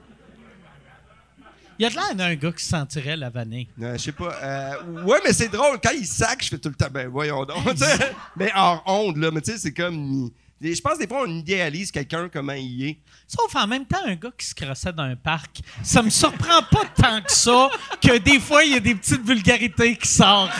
[1.78, 3.68] Il y a de l'air d'un gars qui sentirait la vanille.
[3.80, 4.34] Euh, je sais pas.
[4.42, 5.78] euh, ouais, mais c'est drôle.
[5.82, 7.58] Quand il sac, je fais tout le temps, ben voyons donc.
[8.36, 9.30] mais hors onde, là.
[9.30, 10.30] Mais tu sais, c'est comme.
[10.60, 12.98] Je pense des fois, on idéalise quelqu'un comment il est.
[13.28, 16.62] Sauf en même temps, un gars qui se crossait dans un parc, ça me surprend
[16.68, 17.70] pas tant que ça
[18.02, 20.50] que des fois, il y a des petites vulgarités qui sortent.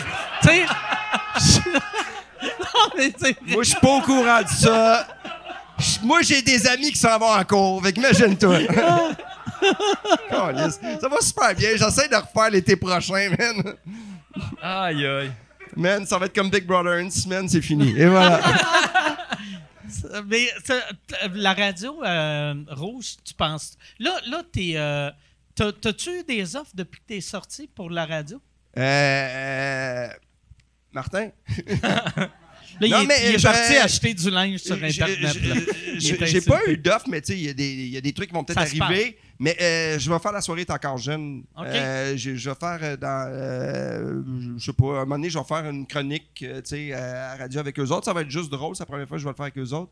[0.41, 0.65] Tu sais?
[2.43, 5.05] non, mais tu sais- Moi, je suis pas au courant de ça.
[6.03, 7.83] Moi, j'ai des amis qui s'en vont en cours.
[7.83, 8.59] Fait qu'imagine-toi.
[11.01, 11.69] Ça va super bien.
[11.75, 13.75] J'essaie de refaire l'été prochain, man.
[14.61, 15.31] Aïe, aïe.
[15.75, 16.93] Man, ça va être comme Big Brother.
[16.99, 17.89] Une semaine, c'est fini.
[17.97, 18.41] Et voilà.
[20.27, 20.75] Mais ça,
[21.07, 23.73] t- la radio euh, rouge, tu penses?
[23.99, 24.73] Là, là t'es.
[24.75, 25.09] euh,
[25.55, 28.39] t'as- T'as-tu eu des offres depuis que t'es sorti pour la radio?
[28.77, 30.07] Euh, euh,
[30.93, 31.29] Martin?
[32.79, 35.35] Là, il Non, est, mais, il est euh, parti acheter du linge sur Internet.
[35.97, 38.13] j'ai- pas eu d'offre, mais tu sais, il y, a des- il y a des
[38.13, 39.17] trucs qui vont peut-être Ça se arriver.
[39.41, 41.43] Mais euh, je vais faire la soirée est encore jeune.
[41.57, 43.29] Euh, je, je vais faire euh, dans.
[43.31, 44.21] euh,
[44.57, 47.29] je sais pas, à un moment donné, je vais faire une chronique tu sais, à
[47.31, 48.03] la radio avec eux autres.
[48.05, 48.75] Ça va être juste drôle.
[48.75, 49.91] C'est la première fois que je vais le faire avec eux autres.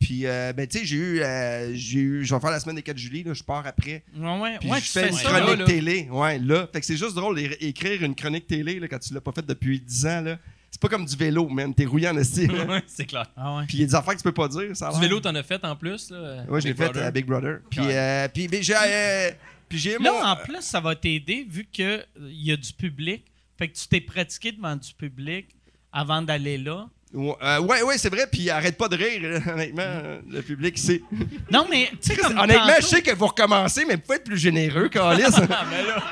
[0.00, 2.24] Puis, euh, ben, tu sais, j'ai eu, euh, j'ai eu.
[2.24, 3.22] Je vais faire la semaine des 4 juillet.
[3.24, 4.02] Là, je pars après.
[4.18, 5.28] Ouais, ouais, Puis ouais, je fais une ça.
[5.28, 5.64] chronique là, là.
[5.64, 6.08] télé.
[6.10, 6.68] Ouais, là.
[6.72, 9.30] Fait que c'est juste drôle d'é- écrire une chronique télé là, quand tu l'as pas
[9.30, 10.20] faite depuis 10 ans.
[10.22, 10.38] là.
[10.74, 11.72] C'est pas comme du vélo, man.
[11.74, 12.46] T'es rouillé en esti.
[12.48, 12.64] là.
[12.64, 13.26] Ouais, c'est clair.
[13.36, 13.64] Ah ouais.
[13.68, 14.74] Puis il y a des affaires que tu peux pas dire.
[14.74, 15.08] Ça a Du l'air.
[15.08, 16.44] vélo, t'en as fait en plus, là?
[16.48, 17.06] Ouais, je l'ai Big fait Brother.
[17.06, 17.58] à Big Brother.
[17.70, 17.94] Puis, Ouais.
[17.96, 18.74] euh, puis ben, j'ai.
[18.74, 19.30] euh,
[19.68, 23.24] puis j'ai mon- Là, en plus, ça va t'aider vu qu'il y a du public.
[23.58, 25.46] Fait que tu t'es pratiqué devant du public
[25.92, 26.88] avant d'aller là.
[27.12, 28.26] Ouais, euh, ouais, ouais, c'est vrai.
[28.32, 29.82] Puis arrête pas de rire, là, honnêtement.
[29.84, 31.02] euh, Le public, c'est.
[31.50, 32.38] Non, mais tu sais, comme.
[32.38, 35.22] Honnêtement, tantôt- je sais que vous recommencez, mais vous pouvez être plus généreux, Calis.
[35.26, 36.02] Ah, ben là.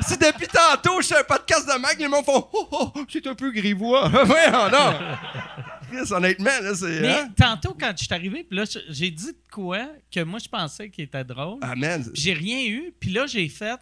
[0.00, 3.26] Si depuis tantôt, je fais un podcast de Mac, les gens font Oh, oh, c'est
[3.26, 4.08] un peu grivois.
[4.08, 4.94] ouais, oh, non.
[5.90, 7.00] Chris, honnêtement, là, c'est.
[7.00, 7.28] Mais hein?
[7.36, 9.80] tantôt, quand je suis arrivé, puis là, j'ai dit de quoi
[10.12, 11.58] que moi, je pensais qu'il était drôle.
[11.62, 12.02] Ah, man.
[12.12, 12.94] Puis j'ai rien eu.
[12.98, 13.78] Puis là, j'ai fait.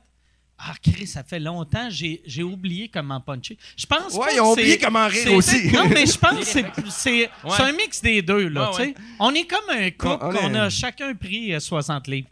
[0.62, 3.56] Ah, Chris, ça fait longtemps, j'ai j'ai oublié comment puncher.
[3.78, 5.72] Je pense Ouais, ils ont oublié comment rire aussi.
[5.72, 7.28] Non, mais je pense que c'est- c'est Ouais.
[7.56, 8.94] c'est un mix des deux, là, Ouais.
[9.18, 12.28] On est comme un couple On- on qu'on a chacun pris euh, 60 livres.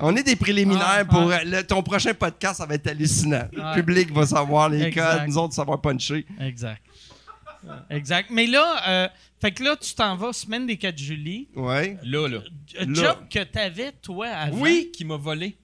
[0.00, 1.38] On est des préliminaires Ah, pour ah.
[1.40, 3.48] euh, le- ton prochain podcast, ça va être hallucinant.
[3.52, 5.18] Le public va savoir les Exact.
[5.20, 6.24] codes, nous autres, savoir puncher.
[6.40, 6.82] Exact.
[7.90, 8.30] Exact.
[8.30, 9.08] Mais là, euh,
[9.40, 11.48] fait que là, tu t'en vas semaine des 4 juillet.
[11.56, 11.96] Ouais.
[12.04, 12.38] Là, là.
[12.80, 12.94] Un Là.
[12.94, 14.58] job que t'avais, toi, avant.
[14.58, 15.56] Oui, qui m'a volé.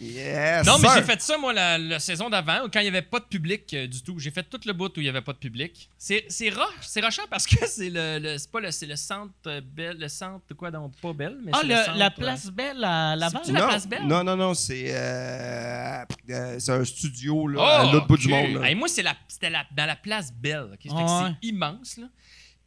[0.00, 0.66] Yes.
[0.66, 3.18] Non, mais j'ai fait ça, moi, la, la saison d'avant, quand il n'y avait pas
[3.18, 4.18] de public euh, du tout.
[4.18, 5.88] J'ai fait tout le bout où il n'y avait pas de public.
[5.96, 9.96] C'est c'est roche, c'est rochant parce que c'est le, pas le, c'est le centre Belle,
[9.98, 12.46] le centre de quoi donc pas Belle, mais Ah, c'est le- le centre, la place
[12.50, 13.40] Belle à Laval?
[13.44, 14.06] C'est-tu la non, place Belle?
[14.06, 18.28] non, non, non, c'est euh, euh, c'est un studio là, Oh, à l'autre bout du
[18.28, 18.54] monde.
[18.60, 18.68] là.
[18.68, 20.64] Hey, moi, c'est la- c'était la- dans la place Belle.
[20.70, 20.78] ouais.
[20.82, 22.06] C'est immense, là.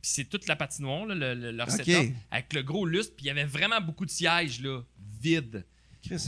[0.01, 3.13] Puis c'est toute la patinoire, là, le, le- leur setup, avec le gros lustre.
[3.17, 4.81] Puis il y avait vraiment beaucoup de sièges, là,
[5.21, 5.65] vides.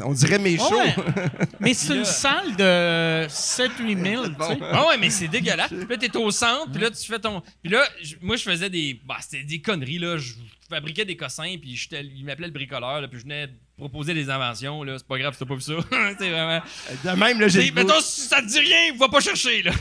[0.03, 0.76] On dirait mes shows.
[0.76, 0.95] Ouais.
[1.59, 4.59] Mais c'est une salle de 7-8 000, tu sais.
[4.61, 5.69] Ah ouais, mais c'est dégueulasse.
[5.69, 7.41] Puis là, t'es au centre, puis là, tu fais ton.
[7.63, 7.84] Puis là,
[8.22, 8.99] moi, je faisais des.
[9.05, 10.17] Bah, c'était des conneries, là.
[10.17, 10.34] Je
[10.69, 13.47] fabriquais des cossins, puis il m'appelait le bricoleur, là, puis je venais
[13.78, 14.97] proposer des inventions, là.
[14.97, 15.74] C'est pas grave si t'as pas vu ça.
[16.19, 16.61] c'est vraiment.
[17.03, 19.72] De même, là, j'ai mettons, si ça te dit rien, va pas chercher, là.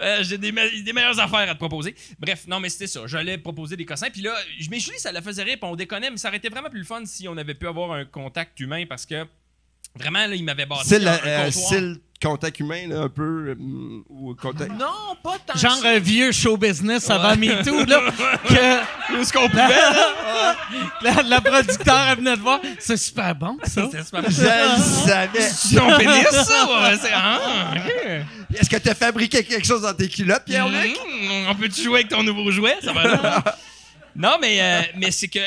[0.00, 1.94] Euh, j'ai des, me- des meilleures affaires à te proposer.
[2.18, 3.06] Bref, non, mais c'était ça.
[3.06, 4.10] J'allais proposer des cossins.
[4.10, 6.70] Puis là, je dit, ça la faisait rire, on déconnait, mais ça aurait été vraiment
[6.70, 9.24] plus fun si on avait pu avoir un contact humain parce que
[9.98, 13.48] vraiment, là, il m'avait bâti un, un euh, contact humain, là, un peu.
[13.50, 13.54] euh,
[14.08, 14.70] ou contact...
[14.72, 15.58] Non, pas tant.
[15.58, 15.90] Genre que ça.
[15.90, 18.00] un vieux show business avant MeToo, là.
[18.48, 20.56] que Où est-ce qu'on pouvait, là?
[21.02, 22.60] la, la producteur elle venait de voir.
[22.78, 23.88] C'est super bon, ça.
[23.92, 25.40] C'est super Je le savais.
[25.40, 26.66] C'est ton pénis, ça?
[26.66, 28.56] Ouais, c'est- ah, ok.
[28.58, 30.96] Est-ce que tu as fabriqué quelque chose dans tes culottes, Pierre-Luc?
[30.96, 32.76] Mmh, on peut-tu jouer avec ton nouveau jouet?
[32.82, 33.44] Ça va là?
[34.16, 35.40] non, mais, euh, mais c'est que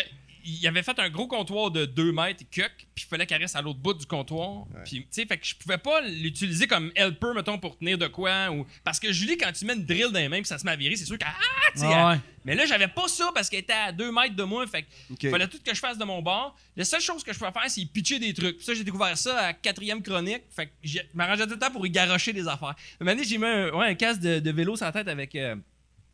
[0.47, 3.41] il avait fait un gros comptoir de 2 mètres et cuck, puis il fallait qu'elle
[3.41, 4.65] reste à l'autre bout du comptoir.
[4.85, 8.07] Puis, tu sais, fait que je pouvais pas l'utiliser comme helper, mettons, pour tenir de
[8.07, 8.49] quoi.
[8.51, 8.65] Ou...
[8.83, 10.71] Parce que Julie, quand tu mets une drill dans les mains, puis ça se met
[10.71, 11.27] à virer, c'est sûr qu'elle.
[11.29, 12.13] Ah, tu sais, Ah ouais.
[12.15, 14.65] elle- Mais là, j'avais pas ça parce qu'elle était à 2 mètres de moi.
[14.67, 15.29] Fait que Ok.
[15.29, 16.55] fallait tout que je fasse de mon bord.
[16.77, 18.55] La seule chose que je pouvais faire, c'est pitcher des trucs.
[18.57, 20.43] Puis ça, j'ai découvert ça à quatrième chronique.
[20.55, 22.75] Fait que je m'arrangeais tout le temps pour y garocher des affaires.
[23.01, 25.07] Un moment donné, j'ai mis un, ouais, un casque de, de vélo sur la tête
[25.09, 25.55] avec euh,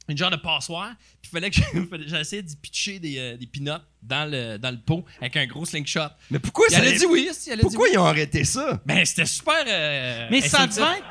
[0.09, 0.93] une genre de passoire.
[1.21, 1.59] Puis fallait que
[2.07, 5.65] j'essayais d'y pitcher des, euh, des peanuts dans le, dans le pot avec un gros
[5.65, 6.09] slingshot.
[6.31, 6.81] Mais pourquoi Puis ça.
[6.81, 7.29] elle a dit oui.
[7.33, 7.91] si, Elle a dit Pourquoi oui.
[7.93, 8.81] ils ont arrêté ça?
[8.85, 9.63] Ben, c'était super.
[9.67, 11.05] euh, Mais ça devait être.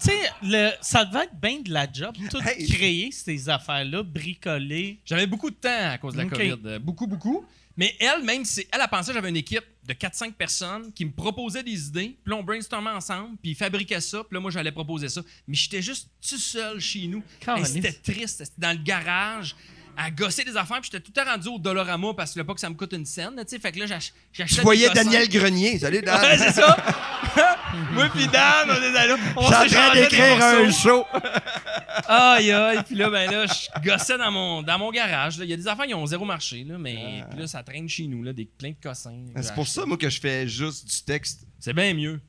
[0.00, 2.66] Tu sais, le- ça devait être bien de la job, tout Hey.
[2.68, 4.98] créer ces affaires-là, bricoler.
[5.04, 6.24] J'avais beaucoup de temps à cause de la.
[6.28, 6.56] COVID.
[6.66, 7.44] euh, beaucoup, beaucoup.
[7.76, 11.04] Mais elle, même si elle a pensé que j'avais une équipe de 4-5 personnes qui
[11.04, 14.40] me proposaient des idées, puis là, on brainstormait ensemble, puis ils fabriquaient ça, puis là,
[14.40, 15.22] moi, j'allais proposer ça.
[15.48, 17.22] Mais j'étais juste tout seul chez nous.
[17.64, 18.44] C'était triste.
[18.44, 19.56] C'était dans le garage,
[19.96, 22.44] à gosser des affaires, puis j'étais tout le temps rendu au Dollarama parce que là,
[22.44, 23.58] pas que ça me coûte une scène, tu sais.
[23.58, 24.90] Fait que là, j'ach- j'achetais Tu des voyais.
[24.90, 25.78] Daniel Grenier.
[25.78, 26.20] Salut, Dan.
[26.20, 26.76] Ouais, c'est ça.
[27.92, 29.14] Moi puis Dan, on est allés.
[29.36, 31.04] On Je en train d'écrire un show.
[32.08, 32.82] Aïe, aïe.
[32.86, 35.36] Puis là, ben là, je gossais dans mon, dans mon garage.
[35.38, 37.88] Il y a des affaires qui ont zéro marché, là, mais puis là, ça traîne
[37.88, 39.24] chez nous, là, des, plein de cossins.
[39.34, 39.42] Ah.
[39.42, 41.46] C'est pour ça, moi, que je fais juste du texte.
[41.60, 42.20] C'est bien mieux.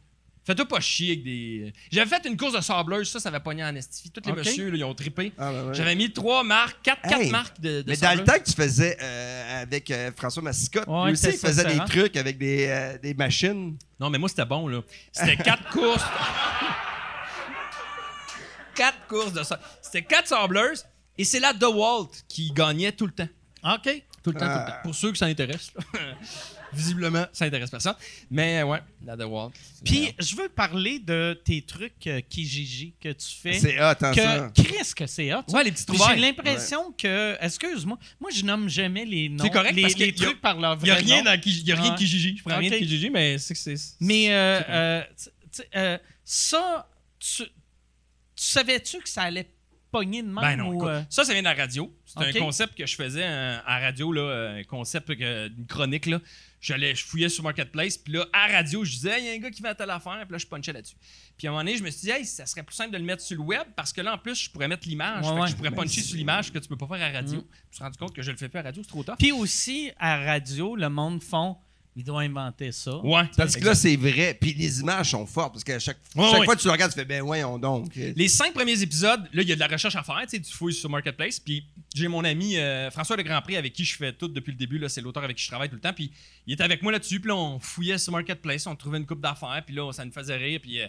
[0.45, 1.73] Fais-toi pas chier avec des.
[1.91, 4.11] J'avais fait une course de sableuse, ça, ça avait pogné en estifie.
[4.11, 5.31] Tous les messieurs, là, ils ont trippé.
[5.37, 5.73] Ah, ben ouais.
[5.73, 8.25] J'avais mis trois marques, quatre, quatre Hey, marques de, de Mais dans le sableuse.
[8.25, 11.77] temps que tu faisais euh, avec euh, François Massicotte, Ouais, lui aussi, il faisait des
[11.85, 13.77] trucs avec des, euh, des machines.
[13.99, 14.81] Non, mais moi, c'était bon, là.
[15.13, 16.03] C'était quatre courses.
[18.75, 19.59] quatre courses de ça.
[19.81, 20.85] C'était quatre sableuses.
[21.17, 23.29] Et c'est la DeWalt qui gagnait tout le temps.
[23.63, 24.03] OK.
[24.23, 24.65] Tout le temps, tout Ah.
[24.67, 24.77] le temps.
[24.83, 25.71] Pour ceux que ça intéresse.
[26.73, 27.95] Visiblement, ça intéresse personne.
[28.31, 29.51] Mais ouais, la DeWalt.
[29.75, 33.53] c'est Puis, je veux parler de tes trucs euh, Kijiji que tu fais.
[33.53, 34.51] C'est hot, hein, ça?
[34.55, 35.41] que Chris, que c'est hot.
[35.49, 36.19] Ouais, les petites Puis trouvailles.
[36.19, 37.37] J'ai l'impression que.
[37.41, 39.43] Excuse-moi, moi, je nomme jamais les noms.
[39.43, 41.03] C'est correct, les, parce que les y a- trucs par leur Il n'y a vrai
[41.03, 41.23] rien nom.
[41.25, 41.97] dans Kij- il y a rien de Ouais.
[41.97, 42.37] Kijiji.
[42.37, 42.81] Je prends rien de Ok.
[42.81, 43.75] Kijiji, mais c'est que c'est.
[43.99, 45.29] Mais euh, euh, tu-
[45.61, 47.49] tu- euh, ça, tu, tu
[48.35, 49.47] savais-tu que ça allait
[49.93, 50.41] pogner de même?
[50.41, 51.95] Ben non, ou, écoute, euh, ça, ça vient de la radio.
[52.05, 56.07] C'est un concept que je faisais euh, à radio, là, un concept, que- une chronique.
[56.07, 56.19] Là.
[56.59, 59.37] J'allais, je fouillais sur Marketplace, puis là, à radio, je disais, il y a un
[59.37, 60.95] gars qui va à telle affaire, puis là, je punchais là-dessus.
[61.37, 62.97] Puis à un moment donné, je me suis dit, hey, ça serait plus simple de
[62.97, 65.25] le mettre sur le web, parce que là, en plus, je pourrais mettre l'image.
[65.27, 65.47] Ouais, ouais.
[65.47, 67.39] je pourrais Ben, puncher sur l'image que tu peux pas faire à radio.
[67.39, 67.43] Mm.
[67.43, 69.17] Je me suis rendu compte que je le fais plus à radio, c'est trop tough.
[69.19, 71.57] Puis aussi, à radio, le monde font.
[71.95, 72.97] Il doit inventer ça.
[72.97, 73.23] Ouais.
[73.37, 74.35] Parce que là, c'est vrai.
[74.39, 75.53] Puis les images sont fortes.
[75.53, 76.45] Parce qu'à chaque, Ouais, chaque ouais.
[76.45, 77.93] fois que tu le regardes, tu fais, ben voyons donc.
[77.95, 80.21] Les cinq premiers épisodes, là, il y a de la recherche à faire.
[80.23, 81.39] Tu sais, tu fouilles sur Marketplace.
[81.39, 81.63] Puis
[81.93, 84.57] j'ai mon ami euh, François Le Grand Prix avec qui je fais tout depuis le
[84.57, 84.79] début.
[84.79, 85.93] Là, c'est l'auteur avec qui je travaille tout le temps.
[85.93, 86.11] Puis
[86.47, 87.19] il était avec moi là-dessus.
[87.19, 88.65] Puis là, on fouillait sur Marketplace.
[88.65, 89.61] On trouvait une coupe d'affaires.
[89.65, 90.59] Puis là, ça nous faisait rire.
[90.63, 90.87] Puis euh,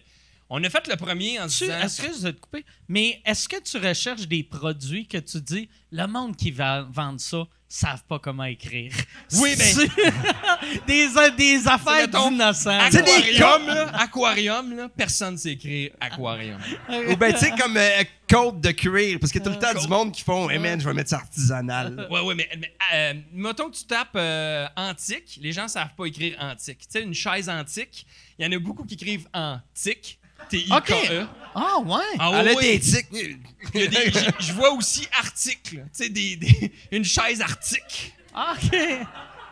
[0.56, 1.80] On a fait le premier en Tu, disant.
[1.82, 6.06] excuse de te couper, mais est-ce que tu recherches des produits que tu dis, le
[6.06, 8.92] monde qui va vendre ça, savent pas comment écrire?
[9.40, 12.78] Oui, ben- C'est- des, des affaires d'innocents.
[12.92, 16.60] C'est des Aquarium, là, aquarium, là, personne sait écrire aquarium.
[17.10, 19.18] Ou ben, tu sais, comme euh, côte de cuir.
[19.18, 20.94] Parce qu'il y a tout le temps du monde qui font, hey man, je vais
[20.94, 22.06] mettre ça artisanal.
[22.12, 26.04] Ouais, ouais, mais, mais euh, mettons que tu tapes euh, antique, les gens savent pas
[26.06, 26.78] écrire antique.
[26.82, 28.06] Tu sais, une chaise antique,
[28.38, 30.20] il y en a beaucoup qui écrivent antique.
[30.48, 31.26] T-I-K-E.
[31.54, 31.98] Ah, ouais.
[32.18, 33.06] Ah Elle a ouais, des tics.
[33.12, 35.76] il y a des- j'ai- Je vois aussi article.
[35.76, 38.12] Tu sais, des, des- une chaise arctique.
[38.34, 38.78] Ah, OK.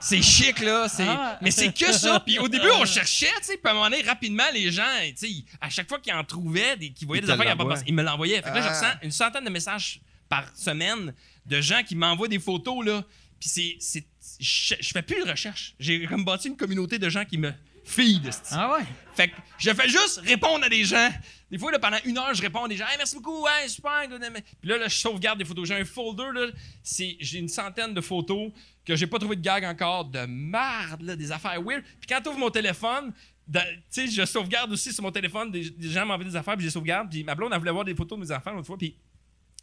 [0.01, 0.89] C'est chic, là.
[0.89, 1.39] c'est- Ah.
[1.41, 2.19] Mais c'est que ça.
[2.19, 3.57] Puis au début, on cherchait, tu sais.
[3.57, 4.83] Puis à un moment donné, rapidement, les gens,
[5.17, 7.49] tu sais, à chaque fois qu'ils en trouvaient, des, qu'ils voyaient Ils des affaires qu'ils
[7.51, 7.75] n'avaient pas l'envoient.
[7.77, 8.43] pensé, ils me l'envoyaient.
[8.43, 8.75] Fait que là, je Ah.
[8.75, 11.15] ressens une centaine de messages par semaine
[11.47, 13.05] de gens qui m'envoient des photos, là.
[13.39, 13.77] Puis c'est.
[13.79, 14.07] c'est-
[14.41, 15.75] Je je fais plus de recherche.
[15.79, 17.53] J'ai comme bâti une communauté de gens qui me
[17.85, 18.27] feed.
[18.27, 18.53] esti.
[18.53, 18.85] Ah, ouais.
[19.15, 21.11] Fait que je fais juste répondre à des gens.
[21.51, 22.87] Des fois, là, pendant une heure, je réponds à des gens.
[22.87, 24.09] Hey, merci beaucoup, hey, super.
[24.09, 25.69] Puis là, là, je sauvegarde des photos.
[25.69, 26.47] J'ai un folder, là,
[26.83, 28.51] j'ai une centaine de photos
[28.85, 31.83] que j'ai pas trouvé de gag encore, de merde, là, des affaires weird.
[32.01, 33.13] Puis quand tu ouvres mon téléphone,
[33.53, 33.61] tu
[33.91, 35.51] sais, je sauvegarde aussi sur mon téléphone.
[35.51, 37.11] Des, des gens m'envoient des affaires, puis je les sauvegarde.
[37.11, 38.97] Puis ma blonde, elle voulait voir des photos de mes enfants l'autre fois, puis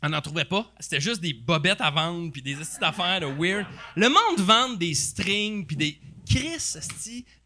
[0.01, 0.72] on n'en trouvait pas.
[0.80, 3.65] C'était juste des bobettes à vendre, puis des petites affaires de weird.
[3.95, 5.99] Le monde vend des strings, puis des.
[6.30, 6.78] Chris,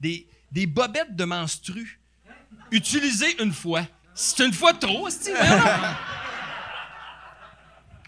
[0.01, 1.99] des, des bobettes de menstru.
[2.71, 3.85] Utilisées une fois.
[4.15, 5.37] C'est une fois de trop, voyons.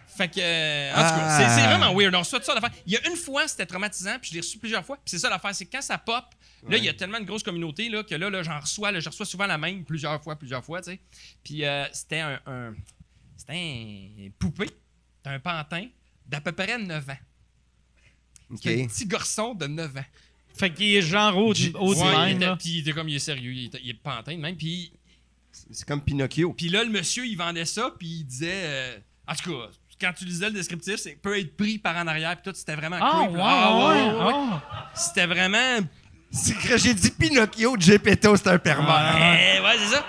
[0.08, 2.16] Fait que, euh, en tout cas, c'est- c'est vraiment weird.
[2.16, 2.72] On reçoit tout ça d'affaires.
[2.86, 4.96] Il y a une fois, c'était traumatisant, puis je l'ai reçu plusieurs fois.
[4.96, 6.24] Puis c'est ça l'affaire, c'est que quand ça pop,
[6.70, 9.02] là, il y a tellement une grosse communauté là, que là, là j'en reçois, là,
[9.02, 11.00] je reçois souvent la même plusieurs fois, plusieurs fois, tu sais.
[11.44, 12.74] Puis euh, c'était un, un-
[13.36, 14.70] c'était un poupée,
[15.26, 15.88] un pantin
[16.26, 17.18] d'à peu près 9 ans.
[18.52, 18.60] OK.
[18.64, 20.06] C'était un petit garçon de 9 ans.
[20.58, 22.56] Fait qu'il est genre au, au Ouais, il était- là.
[22.58, 24.56] Puis il était comme, il est sérieux, il, était- il est pantin de même.
[24.56, 24.92] Puis,
[25.72, 26.54] C'est comme Pinocchio.
[26.54, 28.52] puis là, le monsieur, il vendait ça, puis il disait...
[28.54, 28.98] euh,
[29.28, 32.36] en tout cas, quand tu lisais le descriptif, c'est peut être pris par en arrière,
[32.40, 33.42] puis tout, c'était vraiment Ah, creep, ouais.
[33.44, 34.34] Ah, ouais, ouais, ouais, ouais.
[34.72, 34.92] ah.
[34.96, 35.80] C'était vraiment...
[36.32, 39.38] C'est que j'ai dit Pinocchio, Gepetto, c'est un pervers.
[39.40, 40.06] Eh, ouais, c'est ça.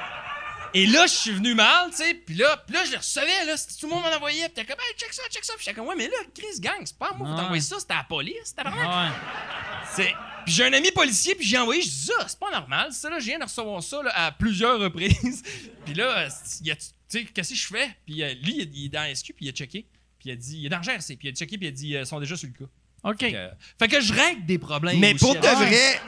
[0.79, 3.45] Et là, je suis venu mal, tu sais, puis là, puis là, je le recevais,
[3.47, 5.65] là, tout le monde m'en envoyait, puis t'es comme, hey, check ça, check ça, puis
[5.65, 7.41] j'étais comme, ouais, mais là, Chris Gang, c'est pas à moi, faut Ah.
[7.41, 8.83] t'envoyer ça, c'était à la police, c'était vraiment.
[8.85, 9.87] Ah, ouais.
[9.95, 10.15] C'est-
[10.45, 13.09] Puis j'ai un ami policier, puis j'ai envoyé, je dis ça, c'est pas normal, ça,
[13.09, 15.43] là, je viens de recevoir ça là, à plusieurs reprises.
[15.87, 16.29] puis là,
[16.63, 17.97] il a- tu sais, qu'est-ce que je fais?
[18.05, 19.87] Puis euh, lui, il est- dans SQ, puis il a checké,
[20.19, 21.73] puis il a dit, il est dans GRC, puis il a checké, puis il a
[21.73, 22.71] dit, euh, ils sont déjà sur le cas.
[23.11, 23.19] OK.
[23.21, 23.49] Fait que,
[23.79, 24.99] fait que je règle des problèmes.
[24.99, 26.01] Mais aussi pour de avec- vrai,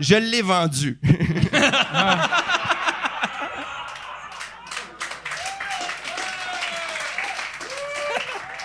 [0.00, 0.98] je l'ai vendu.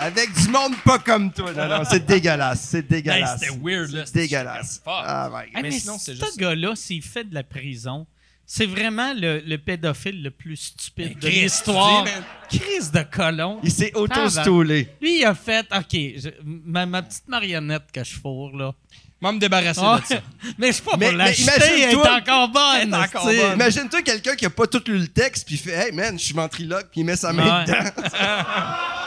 [0.04, 1.52] Avec du monde pas comme toi.
[1.54, 2.62] Non, non, c'est dégueulasse.
[2.70, 3.40] C'est Hey, dégueulasse.
[3.40, 4.04] c'était weird, là.
[4.06, 4.82] C'est dégueulasse.
[4.86, 5.30] Ah.
[5.44, 8.06] Hey, Mais mais sinon, c'est ce gars-là, s'il fait de la prison,
[8.46, 12.06] c'est vraiment le, le pédophile le plus stupide de Chris, l'histoire.
[12.50, 13.60] Crise de colon.
[13.64, 14.90] Il s'est auto-stoulé.
[15.02, 18.74] Lui, il a fait, OK, je- ma, ma petite marionnette que je fourre, là.
[19.22, 20.22] Moi, me débarrasser Ah, de ça.
[20.58, 22.76] mais c'est pas Mais- pour mais l'acheter, elle est imagine-toi- encore bonne.
[22.82, 23.42] Elle est encore esti.
[23.42, 23.54] bonne.
[23.54, 26.26] Imagine-toi quelqu'un qui a pas tout lu le texte puis il fait Hey man, je
[26.26, 27.66] suis ventriloque puis il met sa main Ouais.
[27.66, 27.90] dedans.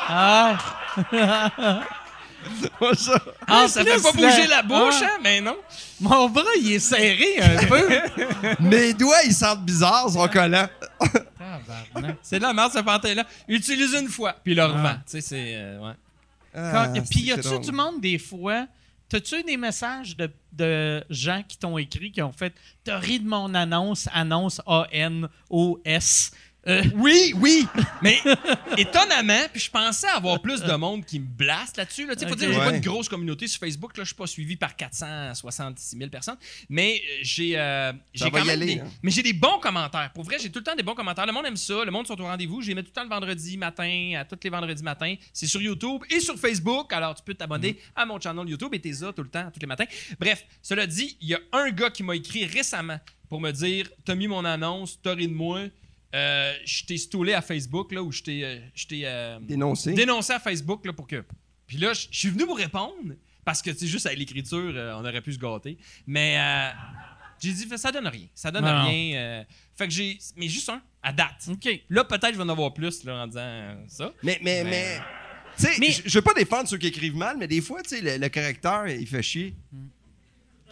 [0.08, 0.56] Ah,
[2.94, 3.20] Ça.
[3.48, 5.56] en ça plus, fait pas bouger la bouche, Ah, hein, mais non.
[6.00, 7.88] Mon bras, il est serré un peu.
[8.60, 10.68] Mes doigts, ils sentent bizarre, ils sont collants.
[11.00, 12.16] Tabarnak.
[12.22, 13.24] C'est de la merde, ce pantin-là.
[13.48, 14.94] Utilise une fois, puis le revend.
[14.94, 15.54] Tu sais, c'est.
[15.56, 15.94] euh, ouais.
[16.54, 17.60] Ah, Quand- Puis y c'est a-tu drôle.
[17.62, 18.66] du monde des fois
[19.08, 23.20] T'as-tu eu des messages de, de gens qui t'ont écrit qui ont fait T'as ri
[23.20, 26.30] de mon annonce, annonce A-N-O-S.
[26.66, 27.66] Euh, Oui, oui,
[28.02, 28.18] mais
[28.76, 32.06] étonnamment, puis je pensais avoir plus de monde qui me blaste là-dessus.
[32.06, 32.14] Là.
[32.28, 33.96] Faut dire, j'ai pas une grosse communauté sur Facebook.
[33.96, 36.36] Là, je suis pas suivi par 466 000 personnes,
[36.68, 38.86] mais euh, j'ai euh, j'ai quand même aller, des, hein.
[39.02, 40.10] mais j'ai des bons commentaires.
[40.14, 41.26] Pour vrai, j'ai tout le temps des bons commentaires.
[41.26, 41.84] Le monde aime ça.
[41.84, 42.62] Le monde sont au rendez-vous.
[42.62, 45.14] Je les mets tout le temps le vendredi matin, à tous les vendredis matins.
[45.32, 46.92] C'est sur YouTube et sur Facebook.
[46.92, 47.76] Alors, tu peux t'abonner Mm.
[47.96, 49.84] à mon channel YouTube et t'es là tout le temps, tous les matins.
[50.18, 52.98] Bref, cela dit, il y a un gars qui m'a écrit récemment
[53.28, 55.60] pour me dire T'as mis mon annonce, t'as ri de moi.
[56.16, 58.58] Euh, je t'ai stoulé à Facebook, là, ou je t'ai euh,
[59.04, 59.92] euh, Dénoncé.
[59.92, 61.22] dénoncé à Facebook, là, pour que.
[61.66, 63.14] Puis là, je suis venu vous répondre,
[63.44, 65.76] parce que, tu sais, juste avec l'écriture, euh, on aurait pu se gâter.
[66.06, 66.70] Mais euh,
[67.40, 68.26] j'ai dit, ça donne rien.
[68.34, 68.86] Ça donne Non.
[68.88, 69.16] rien.
[69.18, 69.44] euh,
[69.76, 70.18] fait que j'ai.
[70.36, 71.48] Mais juste un, à date.
[71.50, 71.68] OK.
[71.90, 74.12] Là, peut-être je vais en avoir plus, là, en disant euh, ça.
[74.22, 75.00] Mais, mais, Mais- mais.
[75.58, 77.96] Tu sais, Mais- je veux pas défendre ceux qui écrivent mal, mais des fois, tu
[77.96, 79.54] sais, le, le correcteur, il fait chier.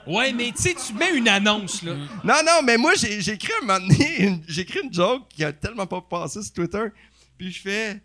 [0.07, 1.95] Ouais, mais tu sais, tu mets une annonce, là.
[2.23, 5.23] Non, non, mais moi, j'ai j'ai écrit un moment donné, une- j'ai écrit une joke
[5.31, 6.85] qui a tellement pas passé sur Twitter.
[7.39, 8.01] Puis je fais.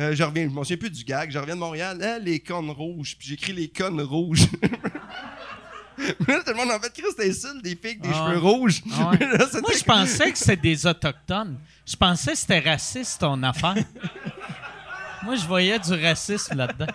[0.00, 1.30] euh, je reviens, je m'en souviens plus du gag.
[1.30, 3.16] Je reviens de Montréal, hein, les connes rouges.
[3.16, 4.46] Puis j'écris les connes rouges.
[5.98, 8.26] là, tout le monde en fait, Chris, t'insultes des filles avec des Ah.
[8.28, 8.82] cheveux rouges.
[8.92, 9.18] Ah ouais.
[9.38, 11.56] Là, c'était Moi, je pensais que c'était des Autochtones.
[11.86, 13.76] Je pensais que c'était raciste, ton affaire.
[15.22, 16.86] Moi, je voyais du racisme là-dedans.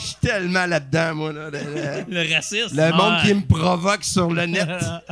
[0.00, 1.32] Je suis tellement là-dedans, moi.
[1.32, 2.76] Là, le, le- Le racisme.
[2.76, 3.28] le monde Ouais.
[3.28, 4.68] qui me provoque sur le net.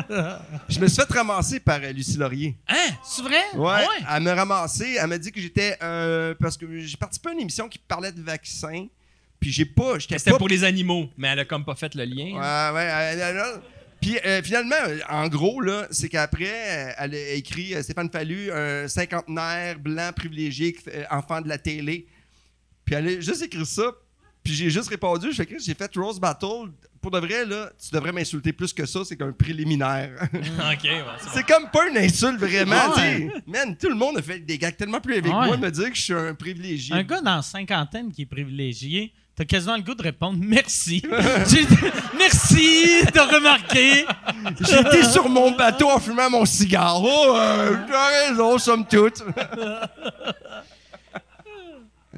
[0.68, 2.56] je me suis fait ramasser par euh, Lucie Laurier.
[2.68, 2.76] Hein?
[3.04, 3.42] C'est vrai?
[3.54, 4.96] Ouais, Ah Elle m'a ramassé.
[5.00, 5.76] Elle m'a dit que j'étais.
[5.82, 8.86] euh, parce que j'ai participé à une émission qui parlait de vaccins.
[9.40, 10.00] Puis j'ai pas.
[10.00, 10.38] C'était pas.
[10.38, 12.32] pour les animaux, mais elle a comme pas fait le lien.
[12.34, 12.84] Ouais, ouais.
[12.84, 13.60] elle- elle- elle-
[14.00, 14.74] Puis euh, finalement,
[15.08, 20.76] en gros, là, c'est qu'après, elle a écrit euh, Stéphane Fallu, un cinquantenaire blanc privilégié,
[20.88, 22.06] euh, enfant de la télé.
[22.84, 23.92] Puis elle a juste écrit ça.
[24.44, 26.70] Puis j'ai juste répondu, je fais j'ai fait Rose Battle.
[27.00, 30.10] Pour de vrai, là, tu devrais m'insulter plus que ça, c'est qu'un préliminaire.
[30.32, 33.20] ok, ouais, c'est comme pas une insulte vraiment, Ouais.
[33.20, 33.42] tu sais.
[33.46, 35.22] Man, tout le monde a fait des gags tellement plus Ouais.
[35.22, 36.94] que moi de me dire que je suis un privilégié.
[36.96, 41.00] Un gars dans la cinquantaine qui est privilégié, t'as quasiment le goût de répondre merci.
[41.48, 41.66] J'ai-
[42.18, 44.04] merci de remarquer.
[44.60, 47.00] J'étais sur mon bateau en fumant mon cigare.
[47.00, 49.22] Oh, euh, t'as raison, somme toute.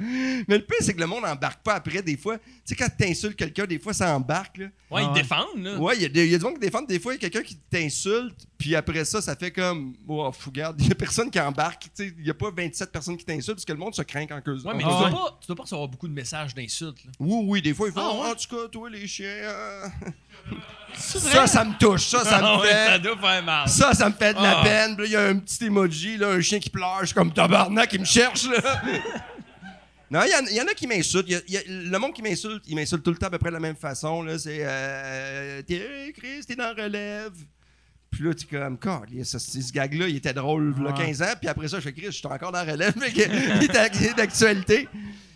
[0.47, 2.37] Mais le pire, c'est que le monde n'embarque pas après, des fois.
[2.37, 4.65] Tu sais, quand t'insultes quelqu'un, des fois, ça embarque, là.
[4.89, 5.13] Ouais, ils ouais.
[5.13, 5.77] défendent, là.
[5.77, 6.87] Ouais, il y, a des- il y a du monde qui défendent.
[6.87, 9.93] Des fois, il y a quelqu'un qui t'insulte, puis après ça, ça fait comme.
[10.07, 11.83] Oh, fou, regarde, il y a personne qui embarque.
[11.83, 14.01] Tu sais, il y a pas 27 personnes qui t'insultent, parce que le monde se
[14.01, 16.13] craint quand eux Ouais, mais Ah tu, dois pas, tu dois pas recevoir beaucoup de
[16.13, 17.03] messages d'insultes.
[17.05, 17.11] là.
[17.19, 18.01] Oui, oui, des fois, ils font.
[18.01, 18.31] Ah, ouais?
[18.31, 19.27] En tout cas, toi, les chiens.
[19.27, 19.87] euh,
[20.93, 22.07] Ça, ça me touche.
[22.07, 22.85] Ça, ça Ah me ouais, fait.
[22.87, 23.67] ça doit faire mal.
[23.69, 24.63] Ça, ça me fait de la Ah.
[24.63, 24.95] peine.
[24.97, 26.97] Puis là, il y a un petit emoji, là, un chien qui pleure.
[27.01, 28.45] Je suis comme tabarnak, il me cherche.
[28.49, 28.81] Là.
[30.11, 31.29] non, il y en- il y, en a qui m'insultent.
[31.29, 33.29] Y a- il y a- le monde qui m'insulte, il m'insulte tout le temps à
[33.31, 34.21] peu près de la même façon.
[34.21, 34.37] Là.
[34.37, 37.33] C'est euh, T'es hey, Chris, t'es dans relève.
[38.09, 38.77] Puis là, tu es comme,
[39.23, 41.05] ce, ce gag-là, il était drôle il y a Ouais.
[41.05, 41.33] 15 ans.
[41.39, 42.93] Puis après ça, je fais Chris, je suis encore dans relève.
[42.99, 43.21] mais il
[43.63, 44.87] est d'actualité.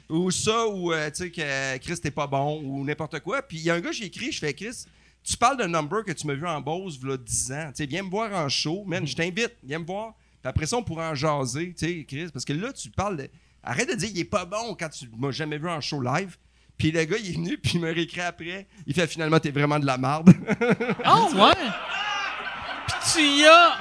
[0.09, 3.41] Ou ça, ou euh, tu sais, que Chris, t'es pas bon, ou n'importe quoi.
[3.41, 4.85] Puis il y a un gars, j'ai écrit, je fais Chris,
[5.23, 7.67] tu parles d'un number que tu m'as vu en Beauce, il y a 10 ans.
[7.69, 10.13] Tu sais, viens me voir en show, man, je t'invite, viens me voir.
[10.41, 12.27] Puis après ça, on pourra en jaser, tu sais, Chris.
[12.31, 13.29] Parce que là, tu parles de.
[13.65, 16.37] Arrête de dire, il est pas bon quand tu m'as jamais vu en show live.
[16.77, 18.67] Puis le gars, il est venu, puis il m'a réécrit après.
[18.85, 20.29] Il fait finalement, t'es vraiment de la marde.
[21.05, 21.53] Oh, ouais?
[22.87, 23.71] Puis tu y as.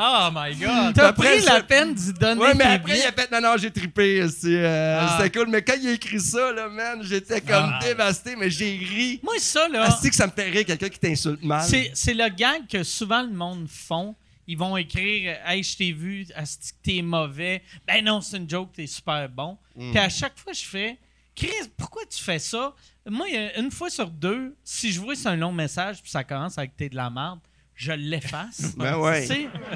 [0.00, 0.94] Oh my god.
[0.94, 3.56] T'as pris la peine d'y donner ouais, mais tes après, il a fait, non, non,
[3.56, 4.20] j'ai trippé.
[4.22, 5.16] euh, Ah.
[5.20, 5.48] C'était cool.
[5.48, 7.80] Mais quand il a écrit ça, là, man, j'étais comme Ah.
[7.82, 9.18] dévasté, mais j'ai ri.
[9.24, 9.86] Moi, ça, là.
[9.88, 11.64] Ah, c'est que ça me fait rire, quelqu'un qui t'insulte mal.
[11.68, 14.14] C'est, c'est le gag que souvent le monde font.
[14.48, 17.62] Ils vont écrire Hey, je t'ai vu, asti t'es mauvais.
[17.86, 19.56] Ben non, c'est une joke, t'es super bon.
[19.76, 19.90] Mm.
[19.90, 20.98] Puis à chaque fois, je fais
[21.36, 22.74] Chris, pourquoi tu fais ça?
[23.08, 23.26] Moi,
[23.56, 26.58] une fois sur deux, si je vois que c'est un long message puis ça commence
[26.58, 27.38] avec t'es de la merde,
[27.74, 28.74] je l'efface.
[28.76, 29.28] Ben ouais.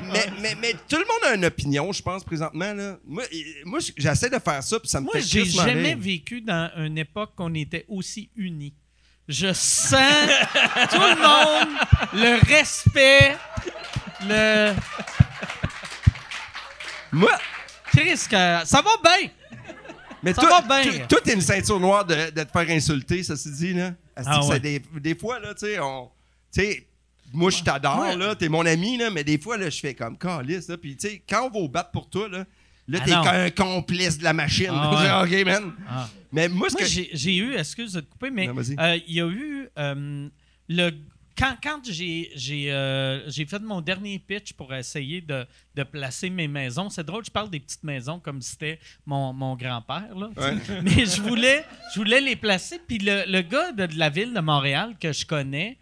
[0.02, 2.72] Mais, mais, mais tout le monde a une opinion, je pense, présentement.
[2.72, 2.96] Là.
[3.06, 3.22] Moi,
[3.64, 5.98] moi j'essaie de faire ça, puis ça me Moi, fait j'ai jamais rire.
[5.98, 8.74] vécu dans une époque qu'on était aussi unis.
[9.28, 9.92] Je sens
[10.90, 11.78] tout le monde,
[12.12, 13.36] le respect,
[14.28, 14.72] le.
[17.12, 17.30] Moi,
[17.86, 19.28] Chris, que- ça va bien!
[20.22, 20.90] mais Ça va bien.
[20.90, 23.92] toi- toi, t'es une ceinture noire de, de te faire insulter, ça se dit, là.
[24.16, 24.60] Ah ouais.
[24.60, 26.10] des, des fois, là, tu sais, on.
[26.54, 26.86] Tu sais,
[27.32, 28.16] moi, je t'adore, Ouais.
[28.16, 30.76] là, t'es mon ami, là, mais des fois, là, je fais comme calice, là.
[30.76, 32.44] Puis, tu sais, quand on va au battre pour toi, là,
[32.88, 34.70] là, Ah t'es comme un complice de la machine.
[34.70, 35.40] Ah ouais.
[35.40, 35.72] ok, man.
[35.88, 36.08] Ah.
[36.30, 36.88] Mais moi, ce Moi, que.
[37.12, 40.28] j'ai eu, excuse de te couper, mais euh, il y a eu euh,
[40.68, 40.90] le.
[41.36, 46.30] Quand, quand j'ai j'ai, euh, j'ai fait mon dernier pitch pour essayer de, de placer
[46.30, 50.14] mes maisons, c'est drôle, je parle des petites maisons comme si c'était mon, mon grand-père,
[50.16, 50.30] là.
[50.36, 50.56] Ouais.
[50.82, 51.64] mais je voulais,
[51.94, 52.80] je voulais les placer.
[52.86, 55.78] Puis le, le gars de, de la ville de Montréal que je connais,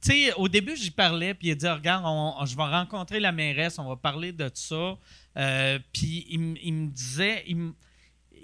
[0.00, 3.20] sais, au début, j'y parlais, puis il a dit Regarde, on- on- je vais rencontrer
[3.20, 4.96] la mairesse, on va parler de ça.
[5.36, 7.72] Euh, puis il, me disait il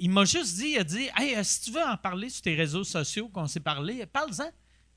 [0.02, 2.40] il m'a juste dit, il a dit, hey, euh, si tu veux en parler sur
[2.40, 4.50] tes réseaux sociaux qu'on s'est parlé, parle-en.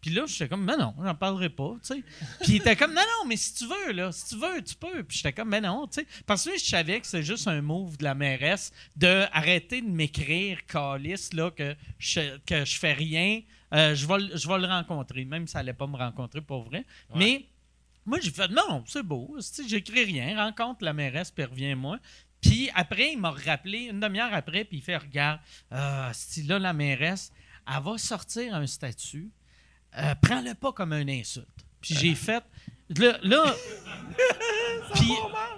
[0.03, 2.03] Puis là, j'étais comme, mais non, j'en parlerai pas, tu sais.
[2.41, 4.75] Puis il était comme, non, non, mais si tu veux, là, si tu veux, tu
[4.75, 5.01] peux.
[5.03, 6.07] Puis j'étais comme, mais non, tu sais.
[6.25, 9.87] Parce que je savais que c'est juste un move de la mairesse de arrêter de
[9.87, 13.41] m'écrire, calice, là, que je, que je fais rien.
[13.73, 16.41] Euh, je, vais, le- je vais le rencontrer, même si ça allait pas me rencontrer
[16.41, 16.85] pour vrai.
[17.15, 17.45] Mais
[18.05, 21.97] moi, j'ai fait, non, c'est beau, tu sais, j'écris rien, rencontre la mairesse, puis reviens-moi.
[22.41, 25.39] Puis après, il m'a rappelé une demi-heure après, puis il fait Regarde,
[25.71, 27.31] euh, si là, la mairesse,
[27.65, 29.31] elle va sortir un statut,
[29.97, 31.47] euh, prends-le pas comme une insulte.
[31.81, 32.43] Puis j'ai fait.
[32.97, 33.17] Là.
[33.23, 33.55] là
[34.95, 35.11] puis,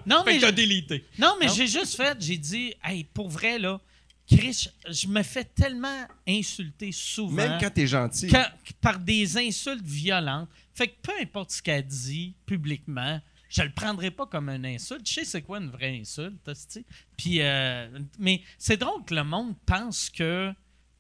[0.06, 1.06] non, mais, délité.
[1.18, 3.80] non, mais j'ai juste fait, j'ai dit, hey, pour vrai, là,
[4.28, 8.32] Chris, je me fais tellement insulter souvent Même quand t'es gentil.
[8.82, 10.50] par des insultes violentes.
[10.74, 15.08] Fait que peu importe ce qu'elle dit publiquement, je le prendrai pas comme une insulte.
[15.08, 16.86] Je sais c'est quoi une vraie insulte, hostie.
[17.16, 20.52] Puis, euh, mais c'est drôle que le monde pense que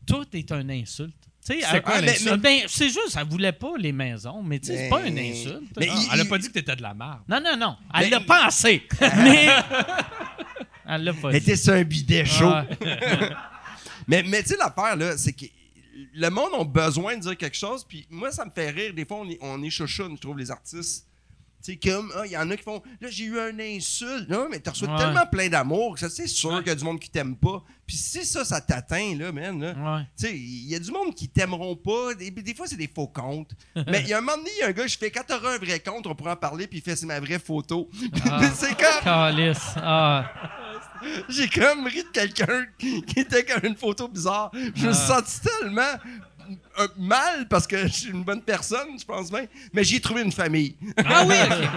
[0.05, 1.15] tout est une insulte.
[1.47, 4.77] C'est Ah, mais- ben, ben, c'est juste, elle voulait pas les maisons, mais tu sais,
[4.77, 5.61] c'est pas une Mais- insulte.
[5.77, 7.19] mais Ah, il- elle a pas dit que t'étais de la merde.
[7.29, 7.77] Non, non, non.
[7.93, 8.81] Elle Mais- l'a pensé.
[9.01, 9.47] mais.
[10.87, 11.49] Elle l'a pas Elle dit.
[11.51, 12.49] était sur un bidet chaud.
[12.51, 12.65] Ah,
[14.07, 15.45] Mais, mais tu sais, l'affaire, là, c'est que
[16.13, 17.83] le monde a besoin de dire quelque chose.
[17.87, 18.93] Puis moi, ça me fait rire.
[18.93, 21.07] Des fois, on est, on est chouchoune, je trouve, les artistes.
[21.65, 24.29] Sais, comme, ah, il y en a qui font, là, j'ai eu un insulte.
[24.29, 24.97] Non, mais tu reçois Ouais.
[24.97, 26.57] tellement plein d'amour que ça, c'est sûr Ouais.
[26.59, 27.63] qu'il y a du monde qui t'aime pas.
[27.87, 30.03] Puis si ça, ça t'atteint, là, man, là, ouais.
[30.17, 32.13] tu sais, il y a du monde qui t'aimeront pas.
[32.13, 33.51] Des, des fois, c'est des faux comptes.
[33.87, 35.23] Mais il y a un moment donné, il y a un gars, je fais, quand
[35.27, 37.89] t'auras un vrai compte, on pourra en parler, puis il fait, c'est ma vraie photo.
[38.29, 38.41] Ah.
[38.55, 39.73] c'est comme, Calice.
[39.77, 40.31] Ah.
[41.29, 44.51] j'ai comme ri de quelqu'un qui était comme une photo bizarre.
[44.53, 45.21] Je me suis Ah.
[45.21, 45.81] senti tellement
[46.79, 49.45] euh, mal parce que je suis une bonne personne, je pense bien.
[49.73, 50.75] Mais j'ai trouvé une famille.
[51.05, 51.67] Ah oui, ok.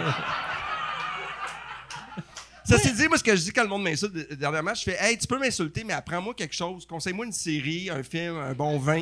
[2.64, 4.96] Ça s'est dit, moi, ce que je dis quand le monde m'insulte dernièrement, je fais
[5.00, 6.84] Hey, tu peux m'insulter, mais apprends-moi quelque chose.
[6.86, 9.00] Conseille-moi une série, un film, un bon vin.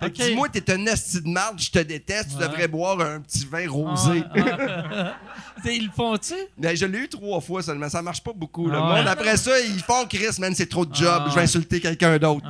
[0.00, 0.28] Fait que Ok.
[0.28, 3.68] Dis-moi, t'es un asti de marde, je te déteste, tu devrais boire un petit vin
[3.68, 4.24] rosé.
[4.34, 4.40] Ah,
[4.90, 5.14] ah.
[5.66, 6.32] Ils le font-tu?
[6.56, 8.66] Mais je l'ai eu trois fois seulement, ça marche pas beaucoup.
[8.66, 9.06] Le Ah ouais.
[9.06, 12.16] après ça, ils font Chris, man, c'est trop de job, Ah je vais insulter quelqu'un
[12.16, 12.48] d'autre.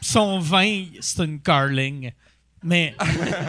[0.00, 2.12] Son vin, c'est une Carling.
[2.62, 2.94] Mais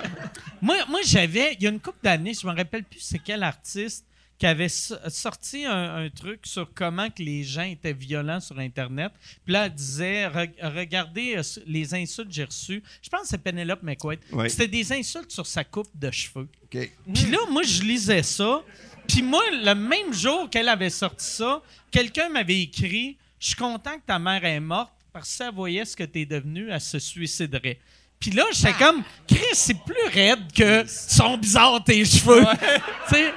[0.62, 3.44] moi, moi j'avais, il y a une couple d'années, je me rappelle plus c'est quel
[3.44, 4.06] artiste
[4.38, 8.60] qui avait so- sorti un, un truc sur comment que les gens étaient violents sur
[8.60, 9.12] Internet.
[9.44, 12.84] Puis là, elle disait, Re- regardez euh, les insultes que j'ai reçues.
[13.02, 14.20] Je pense que c'est Penelope McQuaid.
[14.32, 14.48] Ouais.
[14.50, 16.48] C'était des insultes sur sa coupe de cheveux.
[16.70, 18.62] Puis là, moi, je lisais ça.
[19.08, 23.96] Puis moi, le même jour qu'elle avait sorti ça, quelqu'un m'avait écrit Je suis content
[23.96, 26.80] que ta mère est morte parce que si elle voyait ce que t'es devenu, elle
[26.80, 27.80] se suiciderait.
[28.20, 32.46] Puis là, j'étais comme Chris, c'est plus raide que sont bizarres tes cheveux.
[33.10, 33.34] tu sais?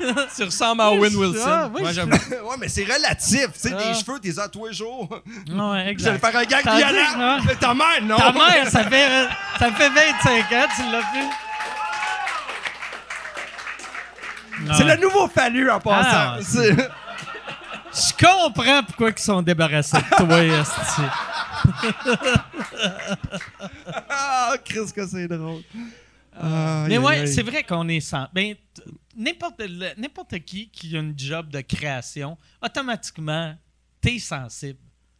[0.36, 1.44] Tu ressembles à Owen Wilson.
[1.46, 2.10] Ah, oui, Moi, je- j'avoue.
[2.10, 3.46] ouais, mais c'est relatif.
[3.52, 3.92] Tu sais, Ah.
[3.92, 5.08] des cheveux, t'es à tous les jours.
[5.12, 5.54] Ouais, Je
[5.84, 6.18] vais exact.
[6.26, 7.36] faire un gag violent.
[7.36, 7.42] ouais.
[7.46, 8.16] Mais ta mère, non.
[8.16, 9.28] Ta mère, ça fait,
[9.60, 11.28] ça fait 25 ans, tu l'as vu?
[14.76, 16.40] C'est le nouveau fallu en passant.
[17.94, 21.02] Je comprends pourquoi ils sont débarrassés de toi, esti.
[24.08, 25.62] Ah, Chris, que c'est drôle.
[26.34, 28.26] Ah, Mais ouais, c'est vrai qu'on est sans.
[28.32, 28.54] Ben,
[29.14, 33.54] n'importe, qui qui a une job de création, automatiquement,
[34.00, 34.78] t'es sensible.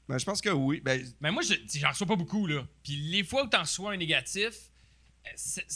[0.08, 0.80] Ben, je pense que oui.
[0.84, 2.62] Ben, Mais moi, je- tu sais, j'en reçois pas beaucoup, là.
[2.82, 4.52] Puis les fois où t'en reçois un négatif,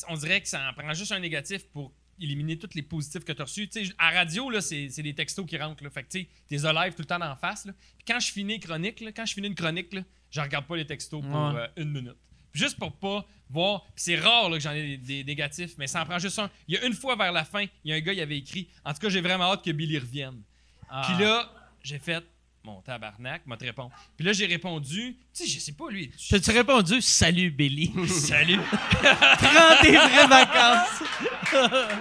[0.09, 3.32] on dirait que ça en prend juste un négatif pour éliminer tous les positifs que
[3.32, 3.68] tu as reçus.
[3.98, 5.82] À radio, là, c'est c'est des textos qui rentrent.
[5.84, 5.90] Là.
[5.90, 7.64] Fait que, tu à live tout le temps d'en face.
[7.66, 7.72] Là.
[7.96, 10.76] Puis quand je finis chronique, là, quand je finis une chronique, là, je regarde pas
[10.76, 11.60] les textos pour Ouais.
[11.60, 12.16] euh, une minute.
[12.52, 13.84] Juste pour pas voir.
[13.94, 16.50] C'est rare là, que j'en ai des, des négatifs, mais ça en prend juste un.
[16.68, 18.38] Il y a une fois vers la fin, il y a un gars qui avait
[18.38, 20.42] écrit En tout cas, j'ai vraiment hâte que Billy revienne.
[20.88, 21.02] Ah.
[21.06, 21.52] Puis là,
[21.82, 22.24] j'ai fait
[22.66, 23.92] Mon tabarnak, m'a te répondre.
[24.16, 26.10] Puis là, j'ai répondu Tu sais, je sais pas, lui.
[26.18, 27.92] je- T'as-tu répondu Salut Billy?
[28.08, 28.58] Salut.
[28.80, 31.02] Prends tes vraies vacances.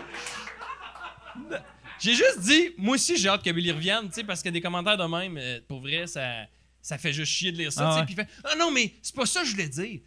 [2.00, 4.60] J'ai juste dit, moi aussi, j'ai hâte que Billy revienne, tu sais, parce que des
[4.62, 6.46] commentaires de même, euh, pour vrai, ça,
[6.82, 8.06] ça fait juste chier de lire ça, Ah tu ouais.
[8.06, 10.02] Puis il fait, ah non, mais c'est pas ça que je voulais dire.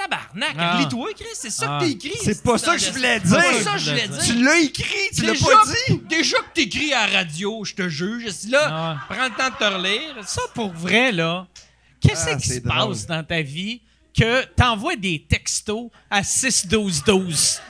[0.00, 0.78] Tabarnak, Ah.
[0.80, 1.78] lis-toi, Chris, c'est ça Ah.
[1.78, 2.12] que t'as écrit.
[2.22, 3.62] c'est pas ça que je voulais C'est pas dire.
[3.62, 4.22] ça que je voulais dire.
[4.24, 5.98] Tu l'as écrit, tu l'as pas dit.
[6.08, 8.26] déjà que t'écris à la radio, je te juge.
[8.48, 8.98] Là, Ah.
[9.08, 10.28] prends le temps de te relire.
[10.28, 11.46] Ça, pour vrai, là,
[12.00, 12.88] qu'est-ce Ah, qui se drôle.
[12.88, 13.82] passe dans ta vie
[14.18, 17.60] que t'envoies des textos à 6-12-12?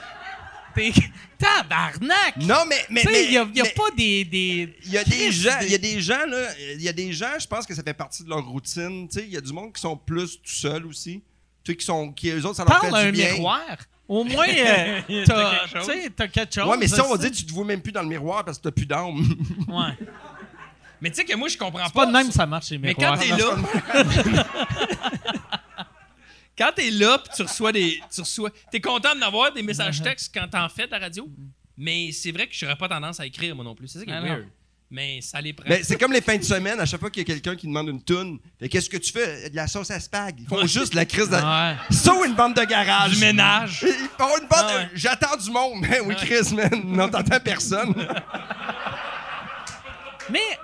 [0.75, 0.93] T'es...
[1.39, 2.37] Tabarnak!
[2.37, 2.77] Non, mais.
[2.91, 4.25] mais Tu sais, mais- il n'y a, y a mais- pas des...
[4.25, 4.77] des...
[4.85, 7.13] Il y a des gens, des- y a des gens là, il y a des
[7.15, 9.41] gens, je pense que ça fait partie de leur routine, tu sais, il y a
[9.41, 11.23] du monde qui sont plus tout seuls aussi.
[11.65, 13.33] Tu sais qui sont qui eux autres ça leur Parle à fait un du bien.
[13.35, 13.61] miroir.
[14.09, 15.91] Au moins, euh, T'as t'as, quelque chose.
[16.17, 16.69] t'as quelque chose.
[16.69, 18.59] Ouais, mais ça on va dire tu te vois même plus dans le miroir parce
[18.59, 19.23] que t'as plus d'âme.
[19.69, 19.97] Ouais.
[21.03, 23.19] Mais tu sais que moi, je comprends Pas de même, ça marche, les Mais miroirs.
[23.19, 24.45] quand t'es là.
[26.59, 28.01] quand t'es là, puis tu reçois des.
[28.13, 28.51] Tu reçois.
[28.71, 31.27] T'es content d'en avoir des messages textes quand t'en fais de la radio.
[31.79, 33.89] Mais c'est vrai que j'aurais pas tendance à écrire, moi non plus.
[33.89, 34.27] C'est ça qui est Ah non.
[34.29, 34.47] weird.
[34.93, 35.69] Mais ça les prend.
[35.69, 37.69] Ben, c'est comme les fins de semaine, à chaque fois qu'il y a quelqu'un qui
[37.69, 39.49] demande une toune, qu'est-ce que tu fais?
[39.49, 40.41] De la sauce à spag.
[40.41, 42.27] Ils font juste la crise de Ouais.
[42.27, 43.13] Une bande de garage.
[43.13, 43.85] Du ménage.
[43.87, 44.67] Ils font une bande.
[44.69, 44.85] Ah ouais.
[44.87, 45.83] de- J'attends du monde.
[45.89, 46.71] Ben oui, Chris, man.
[46.85, 47.95] Non, t'entends personne.
[50.31, 50.59] Mais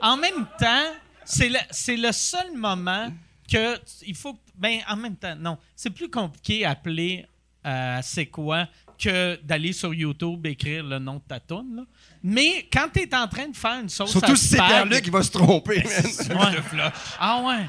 [0.00, 0.92] en même temps,
[1.24, 3.10] c'est le, c'est le seul moment
[3.50, 4.38] que il faut.
[4.56, 5.58] Ben, en même temps, non.
[5.74, 7.26] C'est plus compliqué à appeler
[7.66, 8.68] euh, c'est quoi
[8.98, 11.76] que d'aller sur YouTube écrire le nom de ta toune.
[11.76, 11.82] là.
[12.28, 15.02] Mais quand tu es en train de faire une sauce Surtout à si c'est Pierre-Luc
[15.02, 15.80] qui va se tromper,
[16.28, 16.54] man.
[16.54, 16.82] Ouais.
[17.20, 17.66] Ah ouais.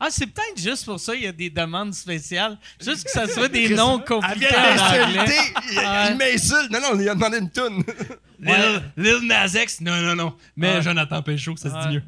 [0.00, 2.58] Ah, c'est peut-être juste pour ça qu'il y a des demandes spéciales.
[2.82, 5.24] Juste que ça soit des noms compliqués en anglais.
[5.72, 6.10] Il, Ouais.
[6.10, 6.70] il m'insulte.
[6.70, 7.84] Non, non, on lui a demandé une toune.
[8.40, 10.36] Lil, Lil Nas X, non, non, non.
[10.56, 10.82] Mais Ouais.
[10.82, 12.02] Jonathan Péchaud, ça se dit mieux.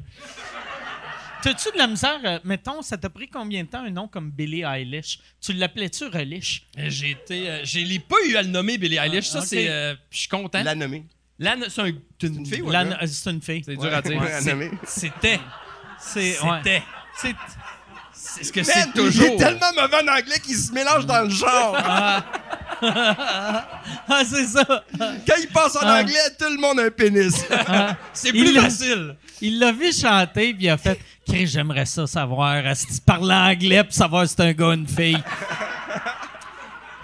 [1.41, 2.19] T'as-tu de la misère?
[2.25, 5.19] euh, mettons, ça t'a pris combien de temps un nom comme Billie Eilish?
[5.39, 6.63] Tu l'appelais-tu Relish?
[6.77, 7.49] Euh, J'ai été.
[7.49, 9.27] euh, je l'ai pas eu à le nommer Billie Eilish.
[9.29, 9.45] Ça, ok.
[9.47, 9.69] c'est.
[9.69, 10.61] euh, je suis content.
[10.61, 11.05] La nommer.
[11.39, 11.91] La no- c'est un-
[12.21, 12.97] C'est une fille ou un La- gars?
[13.01, 13.63] euh, C'est une fille.
[13.65, 14.21] C'est dur à dire.
[14.21, 14.71] Ouais, C'est- nommer.
[14.85, 15.39] C'était.
[15.99, 16.39] C'est.
[16.41, 16.49] ouais.
[16.63, 16.83] C'était.
[17.15, 17.35] C'est.
[18.11, 19.25] C'est ce que c'est il toujours.
[19.25, 21.77] est tellement mauvais en anglais qu'il se mélange dans le genre.
[22.81, 24.63] Ah, c'est ça.
[24.97, 25.99] Quand il passe en Ah.
[25.99, 27.45] anglais, tout le monde a un pénis.
[28.13, 29.15] C'est Il plus l'a- facile.
[29.41, 30.97] Il l'a vu chanter, puis il a fait
[31.27, 32.55] Chris, j'aimerais ça savoir.
[32.65, 35.21] Est-ce qu'il parle anglais, puis savoir si c'est un gars ou une fille.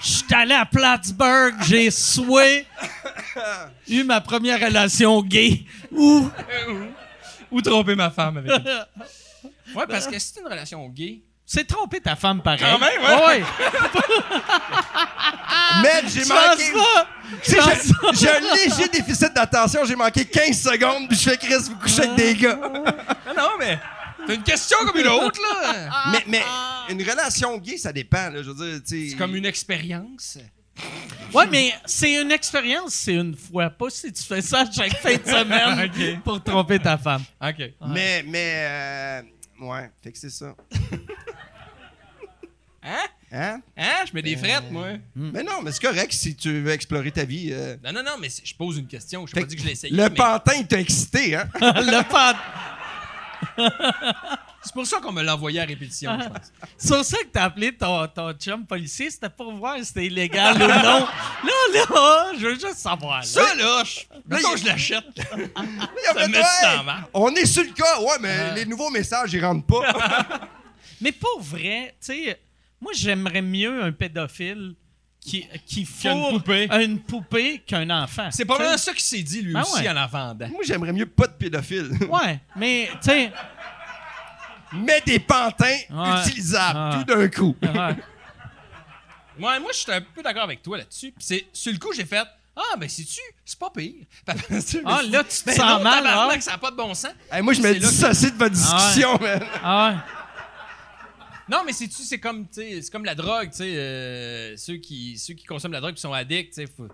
[0.06, 2.68] Je suis allé à Plattsburgh, j'ai souhaité
[3.88, 5.66] eu ma première relation gay.
[5.92, 6.30] Ouh!
[7.52, 7.62] Ou?
[7.62, 8.52] Tromper ma femme avec.
[8.52, 11.24] ouais, parce que c'est une relation gay.
[11.44, 12.60] C'est tromper ta femme pareil.
[12.60, 13.26] Quand même, ouais.
[13.26, 13.42] ouais.
[15.84, 16.72] Man, j'ai manqué.
[18.14, 19.86] J'ai un léger déficit d'attention.
[19.86, 22.56] J'ai manqué 15 secondes, puis je fais Chris, vous couchez avec des gars.
[22.56, 23.80] Non, non, mais.
[24.28, 25.90] C'est une question comme une autre, là?
[26.12, 26.42] Mais, mais
[26.90, 28.30] une relation gay, ça dépend.
[28.30, 29.10] Là, je veux dire, tu sais.
[29.12, 30.38] C'est comme une expérience.
[31.34, 33.70] Ouais, mais c'est une expérience, c'est une fois.
[33.70, 37.24] Pas si tu fais ça chaque fin de semaine pour tromper ta femme.
[37.42, 37.72] OK.
[37.88, 39.22] Mais, mais, euh,
[39.62, 40.54] ouais, fait que c'est ça.
[42.88, 43.08] Hein?
[43.32, 43.62] Hein?
[43.76, 44.06] Hein?
[44.08, 44.90] Je mets des frettes, moi.
[45.16, 47.50] Mais non, mais c'est correct si tu veux explorer ta vie.
[47.52, 47.76] euh.
[47.84, 49.26] Non, non, non, mais je pose une question.
[49.26, 49.92] Je pas dit que je l'ai essayé.
[49.96, 51.50] Le mais pantin, il t'a excité, hein?
[51.60, 52.38] Le pan-
[54.62, 56.52] C'est pour ça qu'on me l'a envoyé à répétition, je pense.
[56.78, 60.08] C'est pour ça que t'as appelé ton, ton chum policier, c'était pour voir si c'était
[60.08, 60.68] illégal ou non.
[60.68, 61.06] Là,
[61.74, 63.18] là, je veux juste savoir.
[63.20, 63.24] là.
[63.24, 64.00] Ça, là, je...
[64.28, 65.06] mettons je l'achète.
[65.16, 67.04] Ça me met man.
[67.14, 69.84] On est sur le cas, ouais, mais les nouveaux messages, ils rentrent pas.
[71.00, 72.42] Mais pour vrai, tu sais,
[72.82, 74.76] moi, j'aimerais mieux un pédophile
[75.26, 76.68] qui, qui poupée.
[76.84, 78.30] une poupée qu'un enfant.
[78.32, 79.90] C'est pas Tu vraiment ça qu'il s'est dit, lui Ben aussi, ouais.
[79.90, 80.48] en la vendant.
[80.50, 81.90] Moi, j'aimerais mieux pas de pédophile.
[82.10, 83.32] Ouais, mais, tu sais,
[84.74, 86.22] mais des pantins Ouais.
[86.22, 86.98] utilisables, Ah.
[87.00, 87.56] tout d'un coup.
[87.62, 87.96] ouais.
[89.38, 91.12] Ouais, moi, je suis un peu d'accord avec toi là-dessus.
[91.12, 92.24] Puis c'est, sur le coup, j'ai fait
[92.56, 94.06] Ah, ben, c'est-tu, c'est pas pire.
[94.86, 96.40] Ah, là, tu te ben sens non, mal, tabarnak, hein?
[96.42, 97.12] ça n'a pas de bon sens.
[97.30, 99.44] Hey, moi, je me C'est là que- dissocie de votre discussion, man.
[99.62, 99.96] Ah ouais.
[101.50, 103.76] Non, mais c'est-tu, c'est comme, c'est comme la drogue, tu sais.
[103.76, 106.88] euh, ceux, qui, ceux qui consomment la drogue et sont addicts, tu sais, faut,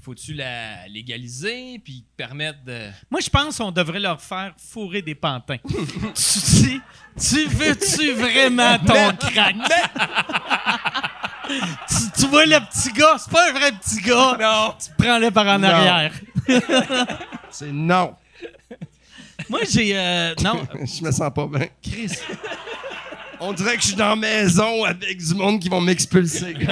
[0.00, 2.88] faut-tu la légaliser puis permettre de.
[3.10, 5.58] Moi, je pense qu'on devrait leur faire fourrer des pantins.
[5.64, 6.80] tu dis,
[7.20, 9.56] tu veux-tu vraiment ton crack?
[11.88, 14.36] tu, tu vois le petit gars, c'est pas un vrai petit gars.
[14.40, 14.74] Non!
[14.78, 15.68] Tu prends-le par en Non.
[15.68, 16.12] arrière.
[17.50, 18.14] C'est non.
[19.48, 19.96] Moi, j'ai.
[19.96, 21.66] euh, non, Je me sens pas bien.
[21.82, 22.10] Chris.
[23.40, 26.54] On dirait que je suis dans la maison avec du monde qui vont m'expulser.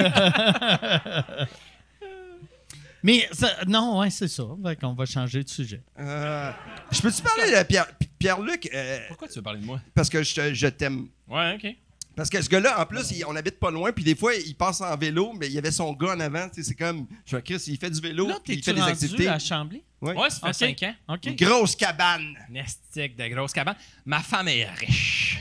[3.03, 4.43] Mais ça- non, ouais, c'est ça.
[4.65, 5.81] Fait qu'on va changer de sujet.
[5.99, 6.51] Euh,
[6.91, 7.87] je peux-tu parler de Pierre-
[8.19, 8.69] Pierre-Luc?
[8.73, 9.79] euh, Pourquoi tu veux parler de moi?
[9.93, 11.07] parce que je, je t'aime.
[11.27, 11.75] Ouais, ok.
[12.15, 14.55] Parce que ce gars-là, en plus, il- on habite pas loin, puis des fois, il
[14.55, 16.49] passe en vélo, mais il y avait son gars en avant.
[16.49, 18.73] tu sais, C'est comme, je fais Chris, il fait du vélo, Là, puis il fait
[18.73, 19.27] des activités.
[19.29, 19.83] à Chambly?
[20.01, 20.15] Ouais.
[20.15, 20.79] Ouais, ça fait Ok.
[20.79, 21.17] 5 ans.
[21.27, 22.33] Une grosse cabane.
[22.49, 23.75] Nestique de grosse cabane.
[24.05, 25.39] Ma femme est riche.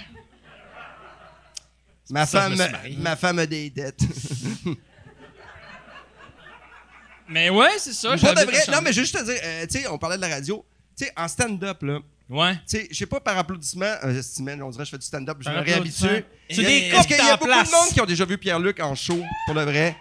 [2.11, 2.63] Ma ça femme,
[2.99, 4.01] ma femme a des dettes.
[7.29, 8.11] Mais ouais, c'est ça.
[8.17, 10.23] Pour de à vrai, non, mais juste te dire, euh, tu sais, on parlait de
[10.23, 10.65] la radio.
[10.97, 12.55] Tu sais, en stand-up, là, Ouais.
[12.55, 15.07] tu sais, je sais pas par applaudissement, euh, semaine, on dirait que je fais du
[15.07, 16.25] stand-up, je me réhabitue.
[16.49, 16.63] Tu
[16.93, 17.69] Parce qu'il y a beaucoup place.
[17.69, 19.97] de monde qui ont déjà vu Pierre-Luc en show, pour de vrai.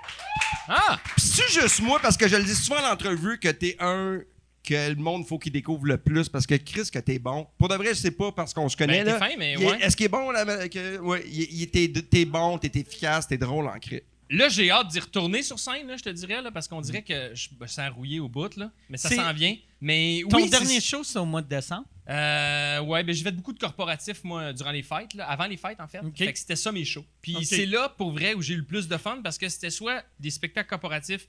[0.68, 0.99] Ah!
[1.18, 4.19] Puis c'est juste moi, parce que je le dis souvent en entrevue, que t'es un
[4.66, 7.48] que le monde faut qu'il découvre le plus, parce que Chris, que t'es bon.
[7.58, 9.20] Pour de vrai, je sais pas parce qu'on se connaît, Ben, là.
[9.20, 9.80] fin, mais ouais.
[9.82, 10.68] Est-ce qu'il est bon, là?
[10.68, 11.24] que- ouais,
[11.72, 14.02] t'es, t'es bon, t'es efficace, t'es drôle en cri.
[14.30, 17.04] Là, j'ai hâte d'y retourner sur scène, là, je te dirais, là, parce qu'on dirait
[17.04, 18.72] que je me sens rouillé au bout, là.
[18.90, 19.56] Mais ça s'en vient.
[19.80, 21.86] Mais Ton oui, dernier c'est- show, c'est au mois de décembre?
[22.10, 25.58] Euh, ouais, ben, je fais beaucoup de corporatifs, moi, durant les fêtes, là, avant les
[25.58, 26.00] fêtes, en fait.
[26.16, 27.06] Fait que c'était ça mes shows.
[27.22, 29.70] Puis c'est là, pour vrai, où j'ai eu le plus de fun, parce que c'était
[29.70, 31.28] soit des spectacles corporatifs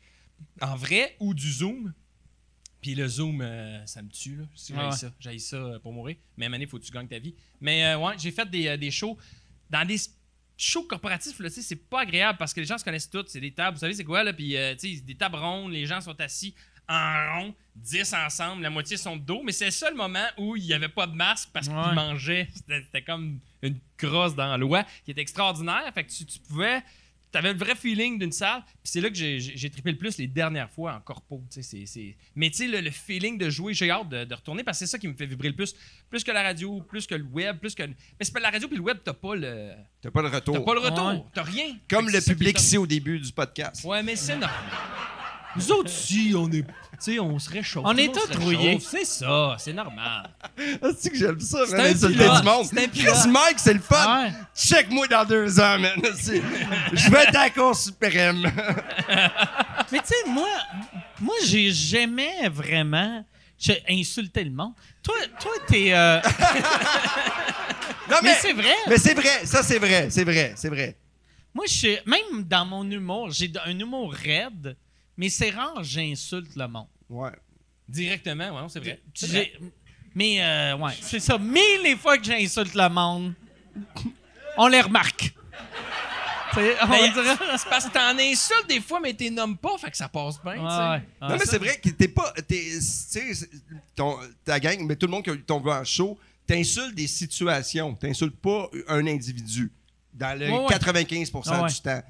[0.63, 1.93] en vrai ou du Zoom.
[2.81, 4.39] Puis le Zoom, euh, ça me tue.
[4.55, 4.97] J'ai Ah ouais.
[4.97, 5.13] ça.
[5.19, 6.17] J'ai ça euh, pour mourir.
[6.37, 7.35] Même année, faut que tu gagnes ta vie.
[7.61, 9.19] Mais euh, ouais, j'ai fait des, des shows
[9.71, 9.97] dans des
[10.57, 13.27] shows corporatifs, là, c'est pas agréable parce que les gens se connaissent tous.
[13.29, 14.33] C'est des tables, vous savez, c'est quoi, là?
[14.33, 16.55] Puis, euh, tu sais, des tables rondes, les gens sont assis
[16.89, 19.43] en rond, 10 ensemble, la moitié sont de dos.
[19.43, 22.49] Mais c'est le seul moment où il n'y avait pas de masque parce qu'ils mangeaient.
[22.55, 25.91] C'était c'était comme une crosse dans l'oie qui était extraordinaire.
[25.93, 26.83] Fait que tu, tu pouvais.
[27.37, 28.63] T'avais le vrai feeling d'une salle.
[28.65, 31.43] Puis c'est là que j'ai- trippé le plus les dernières fois en corpo.
[31.53, 34.25] tu sais, c'est- c'est- Mais tu sais, le, le feeling de jouer, j'ai hâte de,
[34.25, 35.75] de retourner parce que c'est ça qui me fait vibrer le plus.
[36.09, 37.83] Plus que la radio, plus que le web, plus que.
[37.83, 39.73] Mais c'est pas la radio puis le web, t'as pas le.
[40.01, 40.55] T'as pas le retour.
[40.55, 41.07] T'as pas le retour.
[41.09, 41.23] Ouais.
[41.35, 41.77] T'as rien.
[41.91, 43.85] Comme le public est ici au début du podcast.
[43.85, 44.51] Ouais, mais c'est normal.
[45.57, 46.63] Nous autres, si, on est.
[46.63, 47.83] Tu sais, on se réchauffe.
[47.85, 48.79] On est tous rouillés.
[48.81, 50.31] C'est ça, c'est normal.
[50.99, 52.67] C'est que j'aime ça, C'est man, un insulter du monde?
[52.95, 54.23] Chris Mike, c'est le fun.
[54.25, 54.33] Ouais.
[54.57, 55.93] Check-moi dans deux ans, man.
[56.19, 56.41] C'est-
[56.95, 58.43] Je vais être à la Cour suprême.
[59.93, 60.49] Mais tu sais, moi,
[61.21, 63.25] moi j'ai jamais vraiment
[63.89, 64.73] insulté le monde.
[65.03, 65.93] Toi, toi t'es.
[65.93, 66.21] euh,
[68.11, 68.75] Non, mais c'est vrai.
[68.89, 70.97] Mais c'est vrai, ça c'est vrai, c'est vrai, c'est vrai.
[71.55, 71.99] Moi, je suis.
[72.07, 74.77] Même dans mon humour, j'ai un humour raide,
[75.17, 76.87] mais c'est rare que j'insulte le monde.
[77.09, 77.31] Ouais.
[77.89, 79.01] Directement, ouais, c'est vrai.
[79.15, 79.53] J'ai-.
[80.15, 81.39] Mais, euh, ouais, c'est ça.
[81.39, 83.35] Mais les fois que j'insulte le monde,
[84.57, 85.33] on les remarque.
[86.55, 87.37] Tu sais, on Mais dirait.
[87.59, 90.41] C'est parce que t'en insultes des fois, mais t'es nommes pas, fait que ça passe
[90.43, 90.65] bien, tu sais.
[90.65, 91.03] Ouais, ouais.
[91.21, 92.33] Non, mais c'est vrai que t'es pas.
[92.49, 93.51] t'es- Tu sais, c'est-
[93.95, 97.95] ton- ta gang, mais tout le monde qui t'ont vu en show, t'insultes des situations.
[97.95, 99.71] T'insultes pas un individu.
[100.15, 100.67] Dans le Ouais, ouais.
[100.71, 101.69] 95 Ah ouais.
[101.69, 102.03] du temps.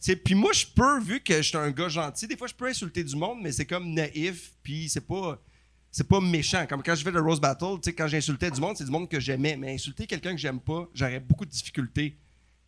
[0.00, 2.46] Tu sais, Puis moi, je peux, vu que je suis un gars gentil, des fois,
[2.46, 5.38] je peux insulter du monde, mais c'est comme naïf, puis c'est pas.
[5.90, 6.66] C'est pas méchant.
[6.68, 9.18] Comme quand je fais le Rose Battle, quand j'insultais du monde, c'est du monde que
[9.18, 9.56] j'aimais.
[9.56, 12.18] Mais insulter quelqu'un que j'aime pas, j'aurais beaucoup de difficultés.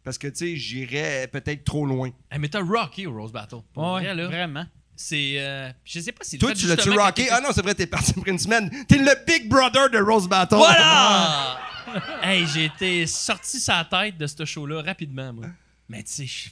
[0.03, 2.09] Parce que, tu sais, j'irais peut-être trop loin.
[2.31, 3.57] Hey, mais t'as rocké au Rose Battle.
[3.75, 4.27] Pour Ouais, vrai, là.
[4.27, 4.67] vraiment.
[4.97, 5.35] C'est.
[5.39, 6.39] euh, je sais pas si.
[6.39, 7.29] Toi, tu l'as-tu rocké?
[7.31, 8.71] Ah non, c'est vrai, t'es parti pour une semaine.
[8.89, 10.57] T'es le Big Brother de Rose Battle.
[10.57, 11.59] Voilà!
[12.23, 15.47] hey, j'ai été sorti sa tête de ce show-là rapidement, moi.
[15.91, 16.49] Mais tu sais, je-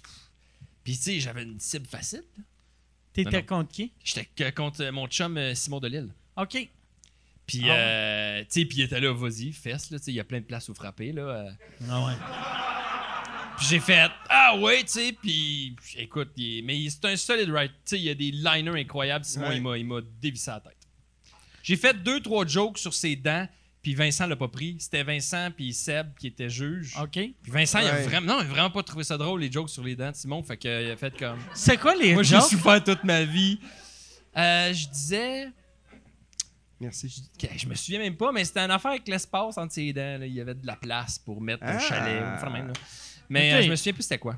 [0.89, 2.23] puis tu sais, j'avais une cible facile.
[3.13, 3.93] T'étais contre qui?
[4.05, 6.13] J'étais contre mon chum euh, Simon Delille.
[6.37, 6.69] OK.
[7.47, 7.71] Puis, Ah ouais.
[7.79, 10.25] euh, tu sais, puis il était là, vas-y, fesse, là, tu sais, il y a
[10.25, 11.23] plein de places où frapper, là.
[11.23, 11.51] euh.
[11.91, 12.13] Ah ouais.
[13.59, 17.73] Puis j'ai fait, ah ouais, tu sais, puis écoute, il mais c'est un solid right.
[17.73, 19.25] Tu sais, il y a des liners incroyables.
[19.25, 19.57] Simon, Ouais.
[19.57, 20.77] il m'a- il m'a dévissé la tête.
[21.63, 23.49] J'ai fait deux, trois jokes sur ses dents,
[23.83, 24.77] puis Vincent l'a pas pris.
[24.79, 26.95] C'était Vincent puis Seb qui étaient juges.
[27.01, 27.11] OK.
[27.13, 28.03] Puis Vincent, il a Ouais.
[28.03, 30.17] vraiment, non, il a vraiment pas trouvé ça drôle, les jokes sur les dents de
[30.17, 30.43] Simon.
[30.43, 31.39] Fait qu'il a fait comme.
[31.55, 32.51] C'est quoi les Moi, j'ai jokes?
[32.51, 33.59] souffert toute ma vie.
[34.37, 35.49] Euh, je disais.
[36.81, 37.29] Merci.
[37.39, 40.19] que- Je me souviens même pas, mais c'était une affaire avec l'espace entre ses dents.
[40.21, 40.27] là.
[40.27, 41.79] Il y avait de la place pour mettre un Ah.
[41.81, 42.23] chalet.
[42.23, 42.73] ou faire même, là.
[43.29, 43.59] Mais Ok.
[43.59, 44.37] euh, je me souviens plus c'était quoi.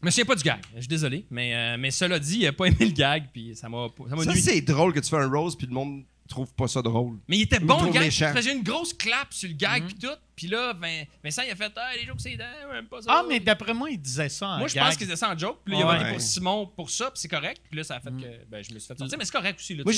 [0.00, 0.60] Je me souviens pas du gag.
[0.74, 1.26] Je suis désolé.
[1.30, 4.16] Mais, euh, mais cela dit, il a pas aimé le gag, puis ça m'a ça
[4.16, 6.80] m'a Ça, c'est drôle que tu fais un rose puis le monde trouve pas ça
[6.80, 7.18] drôle.
[7.28, 8.30] Mais il était bon, le méchant.
[8.30, 10.08] Il faisait une grosse clap sur le gag, puis tout.
[10.40, 12.30] Puis là, Vin- Vincent, il a fait Ah, les jokes, c'est
[12.72, 13.08] j'aime pas ça.
[13.12, 15.36] Ah, mais d'après moi, il disait ça en Moi, je pense qu'il faisait ça en
[15.36, 15.58] joke.
[15.64, 16.20] Puis là, il a voté pour.
[16.22, 17.60] Simon pour ça, puis c'est correct.
[17.68, 19.18] Puis là, ça a fait que ben, je me suis fait sortir.
[19.18, 19.74] Mais c'est correct aussi.
[19.74, 19.92] Là, Moi,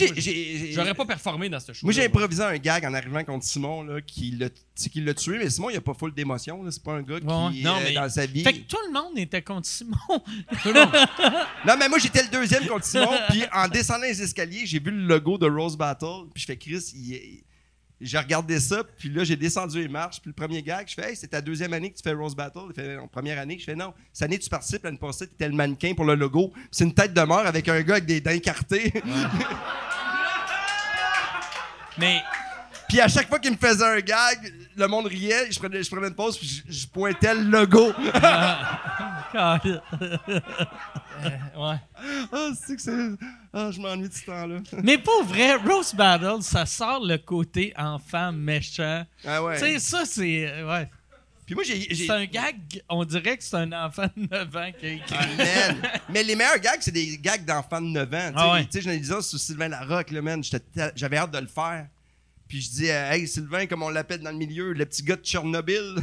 [0.73, 1.87] J'aurais pas performé dans ce show.
[1.87, 4.49] Moi, j'ai improvisé un gag en arrivant contre Simon, là, qui l'a
[5.15, 6.69] tué, mais Simon, il a pas full d'émotion.
[6.71, 7.63] C'est pas un gars qui, Ouais.
[7.63, 8.43] Non, euh, mais- dans sa vie.
[8.43, 9.97] Fait que tout le monde était contre Simon.
[11.67, 14.91] Non, mais moi, j'étais le deuxième contre Simon, puis en descendant les escaliers, j'ai vu
[14.91, 17.45] le logo de Rose Battle, puis je fais Chris, il est-
[18.03, 21.11] j'ai regardé ça, puis là, j'ai descendu les marches, puis le premier gag, je fais
[21.11, 22.61] Hey, c'est ta deuxième année que tu fais Rose Battle.
[22.71, 25.35] Il fait En première année, je fais Non, cette année, tu participes, l'année passée, tu
[25.35, 26.53] étais le mannequin pour le logo.
[26.71, 28.93] C'est une tête de mort avec un gars avec des dents écartées.
[31.99, 32.23] Mais
[32.89, 35.91] puis à chaque fois qu'il me faisait un gag, le monde riait, je prenais, je
[35.91, 37.91] prenais une pause, puis je, je pointais le logo.
[39.35, 41.77] ouais.
[42.33, 43.09] Ah, c'est que c'est.
[43.55, 44.61] Ah, je m'ennuie de ce temps-là.
[44.83, 49.05] mais pour vrai, Rose Battle, ça sort le côté enfant méchant.
[49.27, 49.55] Ah ouais.
[49.59, 50.47] Tu sais, ça, c'est.
[50.51, 50.89] euh, Ouais.
[51.45, 51.95] Puis moi, j'ai.
[51.95, 52.57] C'est un gag,
[52.89, 55.17] on dirait que c'est un enfant de 9 ans qui a écrit.
[55.39, 55.89] Ah.
[56.09, 58.19] Mais les meilleurs gags, c'est des gags d'enfants de 9 ans.
[58.19, 58.65] Tu sais, Ah ouais.
[58.65, 60.43] Tu sais, je ça sur Sylvain Larocque, là, man.
[60.95, 61.89] J'avais hâte de le faire.
[62.49, 65.17] Puis je dis, euh, hey, Sylvain, comme on l'appelle dans le milieu, le petit gars
[65.17, 65.97] de Tchernobyl.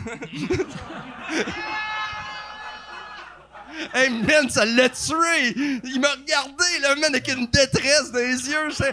[3.93, 5.53] hey, man, ça l'a tué!
[5.83, 8.69] Il m'a regardé, là, man, avec une détresse dans les yeux.
[8.69, 8.83] Je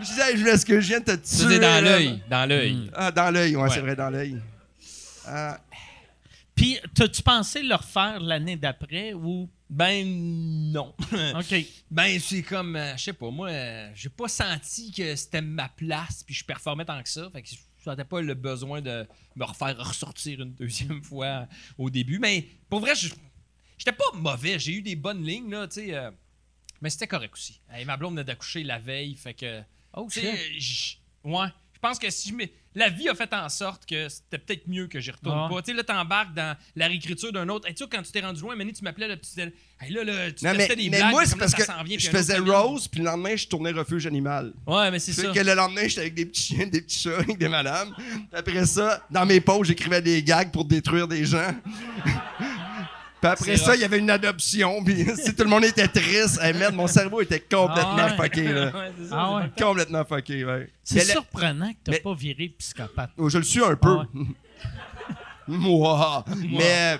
[0.00, 1.22] je disais, hey, est-ce que je viens de te tuer?
[1.24, 2.22] C'était dans l'œil.
[2.30, 2.90] Dans l'œil.
[2.94, 3.70] Ah, dans l'œil, ouais, Ouais.
[3.70, 4.38] c'est vrai, dans l'œil.
[5.26, 5.60] Ah,
[6.54, 9.48] Puis, t'as-tu pensé le refaire l'année d'après ou?
[9.70, 10.04] Ben
[10.70, 10.94] non.
[11.38, 11.54] OK.
[11.90, 15.68] ben c'est comme, euh, je sais pas, moi, euh, j'ai pas senti que c'était ma
[15.70, 17.30] place, puis je performais tant que ça.
[17.32, 21.46] Fait que je sentais pas le besoin de me refaire ressortir une deuxième fois
[21.78, 22.18] au début.
[22.18, 23.14] Mais pour vrai, je-
[23.84, 24.58] j'étais pas mauvais.
[24.58, 25.94] J'ai eu des bonnes lignes, là, tu sais.
[25.94, 26.10] euh,
[26.80, 27.60] mais c'était correct aussi.
[27.72, 29.60] Hey, ma blonde venait d'accoucher la veille, fait que.
[29.94, 31.46] Oh, Tu sais, j- ouais.
[31.74, 34.66] Je pense que si je mets- La vie a fait en sorte que c'était peut-être
[34.66, 35.48] mieux que j'y retourne Ah.
[35.52, 35.60] pas.
[35.60, 37.68] Tu sais, là, t'embarques dans la réécriture d'un autre.
[37.68, 39.92] Hey, tu sais, quand tu t'es rendu loin, Manny, tu m'appelais, là, tu disais, hey,
[39.92, 42.08] là, là, tu Non, mais, des mais blagues, moi, c'est là, parce que vient, je
[42.08, 42.38] faisais.
[42.38, 44.54] Rose, puis le lendemain, je tournais Refuge Animal.
[44.66, 45.30] Ouais, mais c'est ça.
[45.32, 47.94] que le lendemain, j'étais avec des petits chiens, des petits chats, avec des madames.
[48.32, 51.52] Après ça, dans mes pauses, j'écrivais des gags pour détruire des gens.
[53.22, 54.82] Puis après ça, il y avait une adoption.
[54.84, 58.16] Puis si tout le monde était triste, hey, merde, mon cerveau était complètement Ah ouais.
[58.16, 58.42] fucké.
[58.52, 58.72] Là.
[58.74, 59.50] Ouais, c'est ça, Ah ouais.
[59.56, 60.68] Complètement fucké, ouais.
[60.82, 63.10] C'est surprenant que t'as mais- pas viré psychopathe.
[63.16, 63.98] Oh, je le suis un peu.
[64.00, 64.06] Ah
[65.46, 66.24] Moi.
[66.50, 66.98] Mais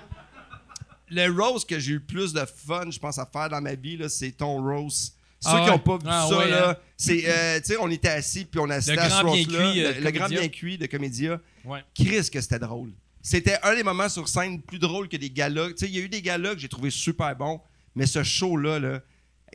[1.11, 3.75] le rose que j'ai eu le plus de fun, je pense, à faire dans ma
[3.75, 6.77] vie, c'est ton rose Ceux Ah qui n'ont pas vu Ah ça, ouais, là, hein.
[6.97, 9.45] c'est, euh, tu sais, on était assis puis on assistait Le à ce grand bien
[9.45, 10.41] roast-là, cuit, euh, le, grand Comédia.
[10.41, 11.41] bien cuit de Comédia.
[11.65, 11.81] Ouais.
[11.95, 12.91] Chris, que c'était drôle.
[13.23, 15.69] C'était un des moments sur scène plus drôles que des galas.
[15.71, 17.61] Tu sais, il y a eu des galas que j'ai trouvé super bons,
[17.95, 19.01] mais ce show-là, là,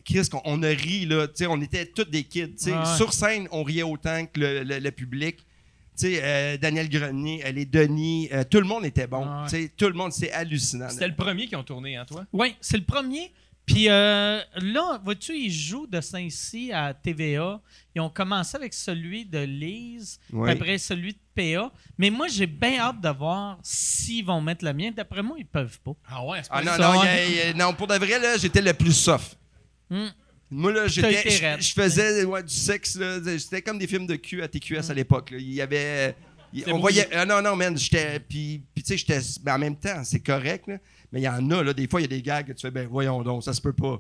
[0.06, 2.54] Chris, qu'on- on a ri, là, tu sais, on était tous des kids.
[2.56, 2.72] tu sais.
[2.72, 2.96] Ouais, ouais.
[2.98, 5.38] Sur scène, on riait autant que le, le- le public.
[6.00, 9.26] Tu sais, euh, Daniel Grenier, euh, les Denis, euh, tout le monde était bon.
[9.26, 9.50] Ouais, ouais.
[9.50, 10.90] Tu sais, Tout le monde, c'est hallucinant.
[10.90, 12.26] C'était le premier qui ont tourné, hein, toi?
[12.32, 13.34] Oui, c'est le premier.
[13.68, 17.62] Puis euh, là, vois-tu, ils jouent de Saint-Cy à TVA.
[17.94, 21.72] Ils ont commencé avec celui de Lise, après celui de PA.
[21.98, 24.92] Mais moi, j'ai bien hâte de voir s'ils vont mettre le mien.
[24.96, 25.92] D'après moi, ils peuvent pas.
[26.10, 27.06] Ah ouais, c'est Ah pas non, Ça, non, ouais.
[27.06, 29.38] y a- y a- non, pour de vrai, là, j'étais le plus soft.
[29.90, 30.08] Hmm.
[30.50, 33.20] Moi, là, j'étais, je, faisais ouais, du sexe, là.
[33.38, 35.32] C'était comme des films de cul à TQS à l'époque.
[35.32, 35.38] là.
[35.40, 36.16] Il y avait.
[36.68, 37.10] on voyait.
[37.14, 38.18] Ah non, non, man, j'étais.
[38.22, 39.20] Puis, puis tu sais, j'étais.
[39.44, 40.78] ben, en même temps, c'est correct, là.
[41.12, 42.62] Mais il y en a, là, des fois, il y a des gags que tu
[42.62, 44.00] fais, ben, voyons donc, ça se peut pas.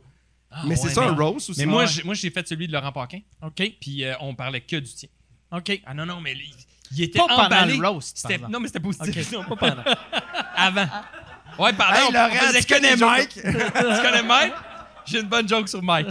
[0.52, 1.60] Ah mais c'est ça, mais- un roast aussi.
[1.60, 3.62] Mais moi, j'ai- moi, j'ai fait celui de Laurent Paquin, OK.
[3.82, 5.10] puis euh, on parlait que du tien.
[5.52, 5.82] OK.
[5.86, 6.54] Ah non, non, mais il,
[6.92, 7.78] il était Pas pendant emballé.
[7.78, 9.32] le roast, C'était- non, mais c'était positif.
[9.32, 9.84] Non, pas pendant.
[10.56, 10.88] Avant.
[11.60, 11.94] Ouais, pendant.
[11.94, 12.96] Hey, on- on Laurent, faisait tu que connais.
[12.96, 13.30] Mike?
[13.34, 14.54] tu connais Mike?
[15.08, 16.08] J'ai une bonne joke sur Mike.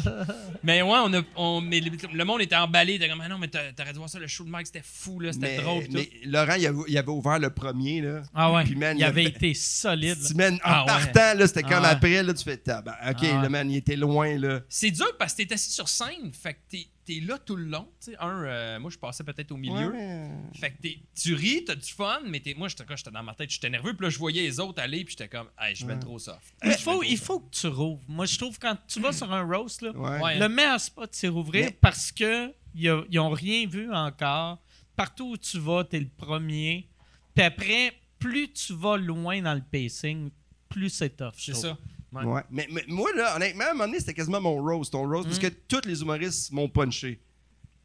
[0.62, 2.94] Mais ouais, on a, on, mais le, monde était emballé.
[2.94, 4.66] Il était comme, ah non, mais t'a- t'aurais dû voir ça, le show de Mike,
[4.66, 5.84] c'était fou, là, c'était drôle.
[5.84, 5.92] tout.
[5.92, 8.22] mais Laurent, il avait, il avait ouvert le premier, là.
[8.34, 8.64] Ah ouais.
[8.64, 10.18] Puis, man, il il avait été solide.
[10.26, 10.86] Tu, man, en Ah ouais.
[10.86, 11.88] partant, là, c'était Ah comme ouais.
[11.90, 13.42] après, là, tu fais, tabarnak, OK, Ah ouais.
[13.42, 14.60] le man, il était loin, là.
[14.68, 17.64] C'est dur parce que t'es assis sur scène, fait que t'es, t'es là tout le
[17.64, 17.88] long.
[18.00, 18.16] tu sais.
[18.18, 19.90] Un, euh, moi, je passais peut-être au milieu.
[19.92, 20.28] Ouais.
[20.60, 23.48] Fait que t'es- tu ris, t'as du fun, mais t'es- moi, j'étais dans ma tête,
[23.50, 25.98] j'étais nerveux, puis là, je voyais les autres aller, puis j'étais comme, hey, je vais
[25.98, 26.54] trop soft.
[26.64, 28.02] Il faut, il faut que tu rouvres.
[28.08, 30.20] Moi, je trouve quand tu vas sur un roast, là, Ouais.
[30.20, 30.38] Ouais.
[30.38, 34.58] le meilleur spot, c'est rouvrir Mais- parce que ils n'ont rien vu encore.
[34.96, 36.88] Partout où tu vas, tu es le premier.
[37.34, 40.30] Puis après, plus tu vas loin dans le pacing,
[40.68, 41.32] plus c'est tough.
[41.36, 41.76] C'est ça.
[42.12, 42.24] Ouais.
[42.24, 42.42] Ouais.
[42.50, 45.26] Mais, mais moi, là, honnêtement, à un moment donné, c'était quasiment mon roast, ton roast,
[45.26, 47.20] parce que tous les humoristes m'ont punché.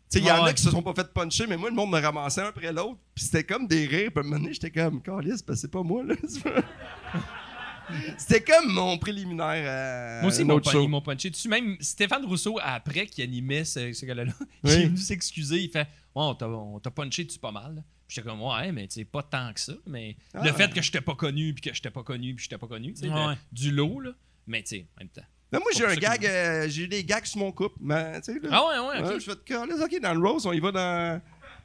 [0.10, 0.40] Tu sais, il y Mm.
[0.42, 2.48] En a qui se sont pas fait puncher, mais moi, le monde me ramassait un
[2.48, 5.42] après l'autre, puis c'était comme des rires, puis à un moment donné, j'étais comme, Calice,
[5.42, 6.16] parce que c'est pas moi, là.
[8.18, 11.50] c'était comme mon préliminaire à Moi aussi, ils m'ont, punché dessus.
[11.50, 14.26] Même Stéphane Rousseau, après, qui animait ce, ce gars-là,
[14.64, 14.72] Oui.
[14.72, 15.60] il est venu s'excuser.
[15.62, 17.84] Il fait t'a, on t'a punché dessus pas mal.
[18.14, 19.72] J'étais comme Ouais, mais tu sais, pas tant que ça.
[19.88, 20.42] Mais Ah.
[20.44, 22.92] le fait que j'étais pas connu, puis que j'étais pas connu, puis j'étais pas connu,
[22.92, 23.36] de- Ouais.
[23.54, 24.10] du lot, là.
[24.48, 25.22] Mais tu sais, en même temps.
[25.54, 28.22] Là, moi, j'ai un gag, euh, j'ai eu des gags sur mon couple, mais, là.
[28.52, 29.06] Ah ouais, ouais, ok.
[29.12, 31.22] Ouais, je fais, Calice, OK, dans le roast, on y va dans.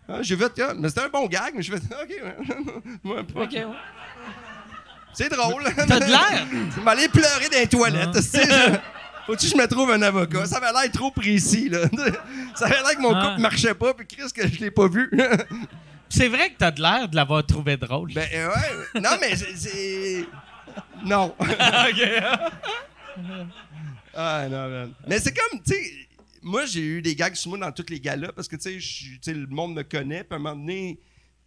[0.09, 2.37] Ah, j'ai fait, ah, mais c'était un bon gag, mais je fais, OK, ouais.
[3.03, 3.65] Moi, pas- Ok, ouais.
[5.15, 5.65] C'est drôle.
[5.75, 6.47] T'as de l'air.
[6.75, 8.09] Tu m'allais pleurer dans les toilettes.
[8.15, 8.19] Ah.
[8.19, 8.79] tu sais, je-
[9.27, 10.47] Faut-tu que je me trouve un avocat?
[10.47, 11.69] Ça avait l'air trop précis.
[11.69, 11.89] Là.
[12.55, 13.31] Ça avait l'air que mon Ah.
[13.31, 15.11] couple marchait pas, puis Chris, que je l'ai pas vu.
[16.09, 18.13] C'est vrai que tu as de l'air de l'avoir trouvé drôle.
[18.13, 19.01] ben euh, ouais.
[19.01, 20.25] Non, mais c'est-.
[21.05, 21.35] Non.
[24.15, 24.93] ah non, man.
[25.07, 25.93] Mais c'est comme, tu sais,
[26.43, 29.33] moi j'ai eu des gags sur moi dans tous les galas parce que, tu sais,
[29.33, 30.99] le monde me connaît, puis à un moment donné.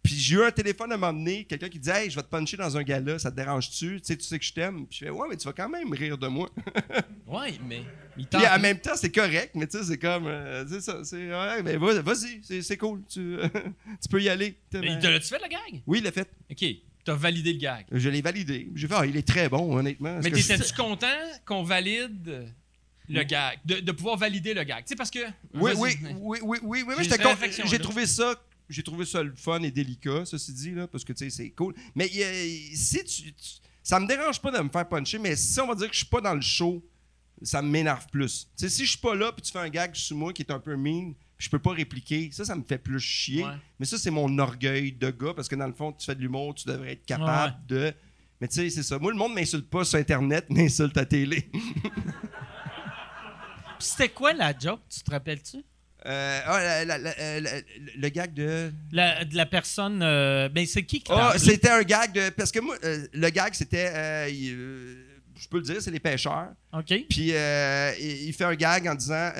[0.02, 2.56] Puis j'ai eu un téléphone à donné, quelqu'un qui dit Hey, je vais te puncher
[2.56, 4.00] dans un gala, ça te dérange-tu?
[4.00, 4.86] Tu sais, tu sais que je t'aime.
[4.86, 6.48] Puis je fais Ouais, mais tu vas quand même rire de moi.
[7.26, 7.82] Ouais, mais.
[8.16, 10.26] Il Puis en même temps, c'est correct, mais tu sais, c'est comme.
[10.26, 11.30] euh, c'est ça, c'est.
[11.30, 13.02] Ouais, mais vas- vas-y, c'est, c'est cool.
[13.08, 13.36] Tu,
[14.02, 14.58] tu peux y aller.
[14.74, 15.80] Mais te l'as-tu fait, le gag?
[15.86, 16.28] Oui, il l'a fait.
[16.50, 16.64] Ok,
[17.04, 17.86] t'as validé le gag.
[17.92, 18.68] Je l'ai validé.
[18.74, 20.18] J'ai fait, ah, il est très bon, honnêtement.
[20.22, 21.06] Mais je- t'étais-tu content
[21.46, 22.52] qu'on valide
[23.08, 23.60] le gag?
[23.64, 24.84] De, de pouvoir valider le gag?
[24.84, 25.20] Tu sais, parce que.
[25.54, 28.34] Oui, oui, oui, oui, oui, oui, mais J'ai j'étais trouvé ça.
[28.70, 31.50] J'ai trouvé ça le fun et délicat, ceci dit, là, parce que tu sais, c'est
[31.50, 31.74] cool.
[31.94, 35.58] Mais a- si tu, tu- Ça me dérange pas de me faire puncher, mais si
[35.60, 36.84] on va dire que je suis pas dans le show,
[37.42, 38.46] ça m'énerve plus.
[38.56, 40.42] Tu sais, si je suis pas là puis tu fais un gag sur moi qui
[40.42, 43.44] est un peu mean, je peux pas répliquer, ça, ça me fait plus chier.
[43.44, 43.54] Ouais.
[43.78, 46.20] Mais ça, c'est mon orgueil de gars, parce que dans le fond, tu fais de
[46.20, 47.92] l'humour, tu devrais être capable de.
[48.40, 48.98] Mais tu sais, c'est ça.
[48.98, 51.50] Moi, le monde m'insulte pas sur Internet, m'insulte à télé.
[53.78, 55.64] C'était quoi la joke, tu te rappelles-tu?
[56.06, 57.60] Euh, ah, la- la- la- euh,
[57.96, 58.72] le gag de.
[58.92, 60.00] La- de la personne.
[60.02, 61.38] euh, ben, c'est qui qui appelé?
[61.38, 62.30] c'était un gag de.
[62.30, 63.92] Parce que moi, euh, le gag, c'était.
[64.30, 66.48] je peux le dire, c'est les pêcheurs.
[66.72, 66.86] OK.
[67.08, 69.30] Puis il, il fait un gag en disant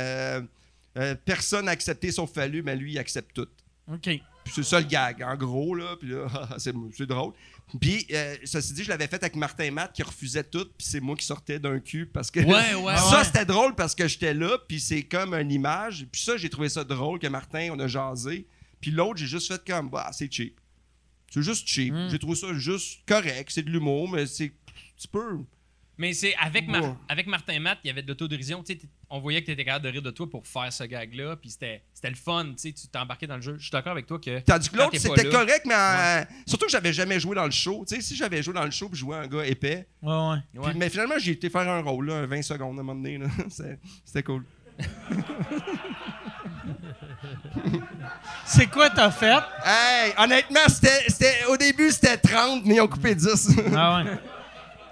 [1.25, 3.49] Personne n'a accepté son fallu, mais lui, il accepte tout.
[3.93, 4.11] OK.
[4.53, 5.97] C'est ça le gag, en gros, là.
[6.01, 6.27] Puis là,
[6.59, 7.33] c'est drôle.
[7.79, 11.01] Puis, euh, ceci dit, je l'avais fait avec Martin Matt qui refusait tout, puis c'est
[11.01, 12.41] moi qui sortais d'un cul parce que.
[12.41, 13.25] Ouais, ouais, ça, ouais.
[13.25, 16.07] c'était drôle parce que j'étais là, puis c'est comme une image.
[16.11, 18.47] Puis ça, j'ai trouvé ça drôle que Martin, on a jasé.
[18.81, 20.59] Puis l'autre, j'ai juste fait comme, bah, c'est cheap.
[21.31, 21.95] C'est juste cheap.
[21.95, 22.09] Mm.
[22.11, 23.51] J'ai trouvé ça juste correct.
[23.53, 24.53] C'est de l'humour, mais c'est.
[24.97, 25.39] Tu peux.
[26.01, 26.95] Mais c'est avec, Mar- Ouais.
[27.11, 28.63] avec Martin Matt, il y avait de l'autodérision.
[28.63, 30.73] Tu sais, t- on voyait que tu étais capable de rire de toi pour faire
[30.73, 31.37] ce gag-là.
[31.37, 32.47] Puis c'était c'était le fun.
[32.53, 33.57] Tu sais, tu t'es embarqué dans le jeu.
[33.59, 34.41] Je suis d'accord avec toi que.
[34.41, 37.85] Tandis que l'autre, c'était correct, mais euh, surtout que j'avais jamais joué dans le show.
[37.87, 40.73] Tu sais, si j'avais joué dans le show puis joué un gars épais, Ouais, Ouais.
[40.75, 43.21] mais finalement, j'ai été faire un rôle, là, un 20 secondes à un moment donné.
[44.05, 44.45] C'était cool.
[48.47, 49.37] C'est quoi t'as fait?
[49.67, 53.51] Hey, honnêtement, c'était, c'était- au début, c'était 30, mais ils ont coupé 10.
[53.77, 54.11] Ah ouais.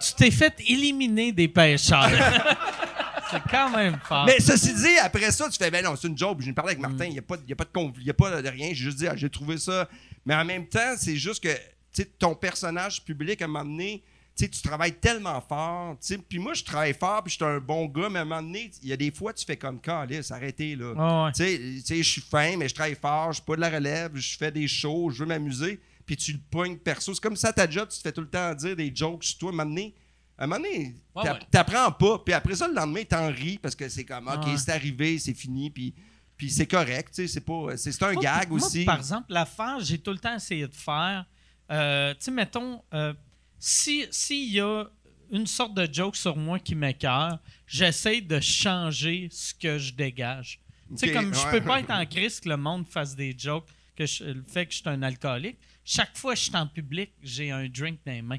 [0.01, 2.09] Tu t'es fait éliminer des pêcheurs.
[3.31, 4.25] c'est quand même fort.
[4.27, 6.41] mais ceci dit, après ça, tu fais, ben non, c'est une joke.
[6.41, 8.03] J'ai parlé avec Martin, il n'y a, pas de- il y a pas de conflit,
[8.03, 8.69] il n'y a pas de rien.
[8.69, 9.89] J'ai juste dit, ah, j'ai trouvé ça.
[10.25, 11.59] Mais en même temps, c'est juste que, tu
[11.93, 14.03] sais, ton personnage public, à un moment donné,
[14.37, 15.97] tu sais, tu travailles tellement fort.
[16.01, 16.19] tu sais.
[16.19, 18.43] Puis moi, je travaille fort, puis je suis un bon gars, mais à un moment
[18.43, 21.25] donné, il y a des fois, tu fais comme, calice, arrêtez, là.
[21.27, 21.33] Ouais.
[21.33, 23.61] Tu sais, tu sais, je suis fin, mais je travaille fort, je suis pas de
[23.61, 27.13] la relève, je fais des shows, je veux m'amuser, puis tu le pognes perso.
[27.15, 29.39] C'est comme ça ta job, tu te fais tout le temps dire des jokes sur
[29.39, 29.51] toi.
[29.51, 29.95] À un moment donné,
[30.39, 31.41] à un moment donné, Ouais, t'a- ouais.
[31.51, 34.57] t'apprends pas, puis après ça, le lendemain, t'en ris parce que c'est comme, OK, Ouais.
[34.57, 35.95] c'est arrivé, c'est fini, puis,
[36.37, 37.77] puis c'est correct, tu sais, c'est pas...
[37.77, 38.85] C'est c'est un Moi, gag moi, aussi.
[38.85, 41.27] Par exemple, l'affaire, j'ai tout le temps essayé de faire.
[41.71, 43.13] euh, tu sais, mettons, euh,
[43.59, 44.85] si s'il y a
[45.31, 50.61] une sorte de joke sur moi qui m'écœure, j'essaie de changer ce que je dégage.
[50.91, 53.67] Tu sais, comme je peux pas être en crise que le monde fasse des jokes,
[53.95, 55.59] que je- le fait que je suis un alcoolique.
[55.91, 58.37] Chaque fois que je suis en public, j'ai un drink dans les mains.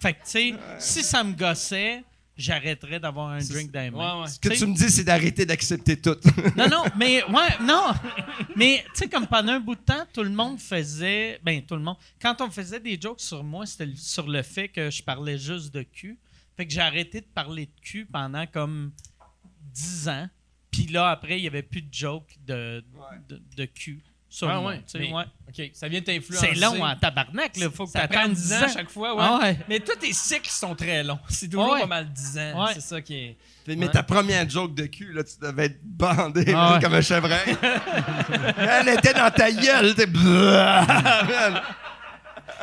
[0.00, 2.04] fait que, tu sais, si ça me gossait,
[2.36, 4.18] j'arrêterais d'avoir un drink dans les mains.
[4.18, 4.28] Ouais, ouais.
[4.28, 6.14] Ce que Tu me dis, c'est d'arrêter d'accepter tout.
[6.56, 7.90] non, non, mais ouais, non.
[8.54, 11.40] Mais tu sais, comme pendant un bout de temps, tout le monde faisait.
[11.42, 11.96] Ben, tout le monde.
[12.20, 15.74] Quand on faisait des jokes sur moi, c'était sur le fait que je parlais juste
[15.74, 16.20] de cul.
[16.56, 18.92] Fait que j'ai arrêté de parler de cul pendant comme
[19.74, 20.28] 10 ans.
[20.70, 22.84] Puis là, après, il n'y avait plus de jokes de,
[23.28, 24.04] de, de cul
[24.34, 24.70] sur Ah moi.
[24.70, 25.24] ouais, tu sais, mais- ouais.
[25.46, 26.52] OK, ça vient t'influencer.
[26.54, 27.68] C'est long en tabarnak, là.
[27.70, 29.22] Faut que Ça prend t'attendes 10 10 ans à chaque fois, ouais.
[29.22, 29.58] Ah ouais.
[29.68, 31.18] Mais tous tes cycles sont très longs.
[31.28, 31.80] C'est toujours Ouais.
[31.80, 32.64] pas mal 10 ans.
[32.64, 32.70] Ouais.
[32.72, 33.36] C'est ça qui est...
[33.66, 33.90] mais Ouais.
[33.90, 37.40] ta première joke de cul, là, tu devais être bandé Ah comme un chevreuil.
[38.56, 40.06] Elle était dans ta gueule, t'es...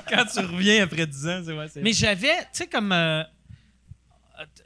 [0.10, 1.54] Quand tu reviens après 10 ans, c'est...
[1.54, 1.82] Ouais, c'est...
[1.82, 2.92] Mais j'avais, tu sais, comme.
[2.92, 3.24] euh,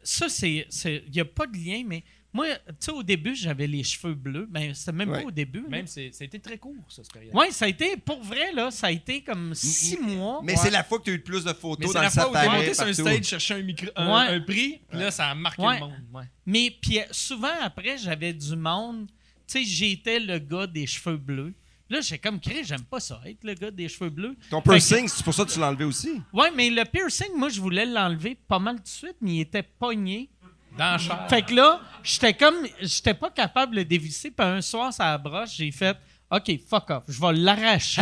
[0.03, 0.67] ça, c'est.
[0.85, 2.03] Il n'y a pas de lien, mais
[2.33, 4.47] moi, tu sais, au début, j'avais les cheveux bleus.
[4.51, 5.21] Mais c'était même Ouais.
[5.21, 5.63] pas au début.
[5.69, 7.31] Même, c'est, ça a été très court, ça, cette période.
[7.35, 10.41] Oui, ça a été, pour vrai, là, ça a été comme six mois.
[10.43, 10.57] Mais Ouais.
[10.57, 12.05] c'est la fois que tu as eu le plus de Mais photos c'est dans la
[12.07, 12.57] le fois où safari.
[12.57, 14.35] monté sur un stage chercher un, micro, un, Ouais.
[14.35, 15.75] un prix, puis là, ça a marqué Ouais.
[15.75, 15.93] le monde.
[16.13, 16.23] Ouais.
[16.45, 19.07] Mais puis euh, souvent, après, j'avais du monde.
[19.47, 21.53] Tu sais, j'étais le gars des cheveux bleus.
[21.89, 24.35] Là, j'ai comme créé, j'aime pas ça, être le gars des cheveux bleus.
[24.49, 26.21] Ton piercing, c'est pour ça que tu l'as enlevé aussi?
[26.31, 29.39] Ouais, mais le piercing, moi, je voulais l'enlever pas mal tout de suite, mais il
[29.41, 30.29] était pogné.
[30.77, 31.29] Dans le.
[31.29, 34.31] Fait que là, j'étais comme, j'étais pas capable de le dévisser.
[34.31, 35.97] Puis un soir, ça broche, j'ai fait,
[36.31, 38.01] OK, fuck off, je vais l'arracher.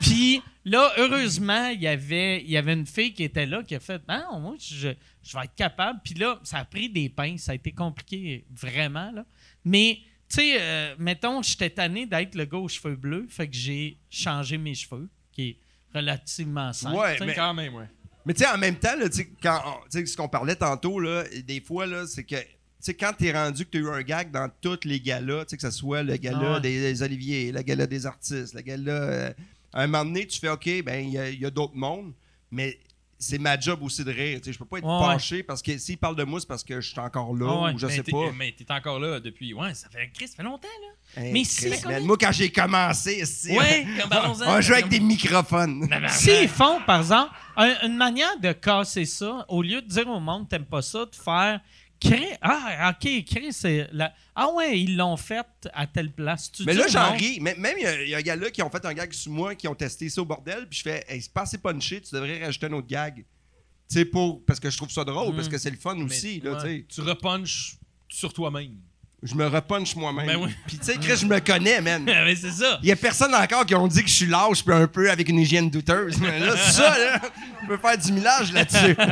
[0.00, 3.74] Puis là, heureusement, il y avait, il y avait une fille qui était là qui
[3.74, 4.90] a fait, ah, moi, je,
[5.22, 6.00] je vais être capable.
[6.04, 9.24] Puis là, ça a pris des pinces, ça a été compliqué, vraiment, là.
[9.64, 9.98] Mais,
[10.28, 13.98] tu sais, euh, mettons, j'étais tanné d'être le gars aux cheveux bleus, fait que j'ai
[14.10, 15.58] changé mes cheveux, qui est
[15.94, 16.96] relativement simple.
[16.96, 17.88] Ouais, mais- Quand même, ouais.
[18.26, 19.60] Mais tu sais, en même temps, là, sais, quand
[19.90, 22.46] sais, ce qu'on parlait tantôt, là, des fois, là, c'est que tu
[22.90, 25.50] sais, quand t'es rendu que tu as eu un gag dans tous les galas, tu
[25.50, 26.60] sais, que ce soit le gala Ah ouais.
[26.60, 28.92] des, des Oliviers, le gala des artistes, le gala.
[28.92, 29.32] euh,
[29.72, 32.12] à un moment donné, tu fais OK, ben il y a- d'autres mondes,
[32.50, 32.78] mais
[33.18, 34.38] c'est ma job aussi de rire.
[34.38, 35.12] Tu sais, je peux pas être Ouais, ouais.
[35.14, 37.78] fâché parce que s'ils parlent de moi, c'est parce que je suis encore là ou
[37.78, 38.32] je mais sais t'es, pas.
[38.36, 39.54] Mais t'es encore là depuis...
[39.54, 40.10] Ouais, ça fait...
[40.12, 40.88] Chris, ça fait longtemps, là.
[41.16, 44.56] Mais Chris, si- moi, quand j'ai commencé, c'est- Ouais, comme parlons-en.
[44.56, 45.88] on jouait avec des microphones.
[46.08, 50.20] S'ils font, par exemple, un- une manière de casser ça, au lieu de dire au
[50.20, 51.60] monde t'aimes pas ça, de faire
[52.00, 52.34] créer.
[52.42, 53.88] Ah, ok, créer, c'est.
[53.92, 54.12] La...
[54.34, 56.50] Ah ouais, ils l'ont fait à telle place.
[56.50, 57.38] Tu Mais là, j'en ris.
[57.40, 58.92] Mais- Même, il y a- il y, a un gars là qui ont fait un
[58.92, 61.42] gag sur moi, qui ont testé ça au bordel, puis je fais, hey, c'est pas
[61.42, 63.24] assez punché, tu devrais rajouter un autre gag.
[63.88, 64.44] Tu sais, pour.
[64.44, 65.36] Parce que je trouve ça drôle, Mm.
[65.36, 66.60] parce que c'est le fun Mais- aussi, là, ouais.
[66.60, 66.86] tu sais.
[66.88, 67.76] Tu repunches
[68.08, 68.74] sur toi-même.
[69.24, 70.26] Je me repunche moi-même.
[70.26, 70.50] Ben oui.
[70.66, 72.04] Puis, tu sais, Chris, je me connais, man.
[72.06, 72.78] mais c'est ça.
[72.82, 75.10] Il y a personne encore qui ont dit que je suis lâche, puis un peu
[75.10, 76.20] avec une hygiène douteuse.
[76.20, 77.20] Mais là, ça, là,
[77.62, 78.94] je peux faire du millage là-dessus.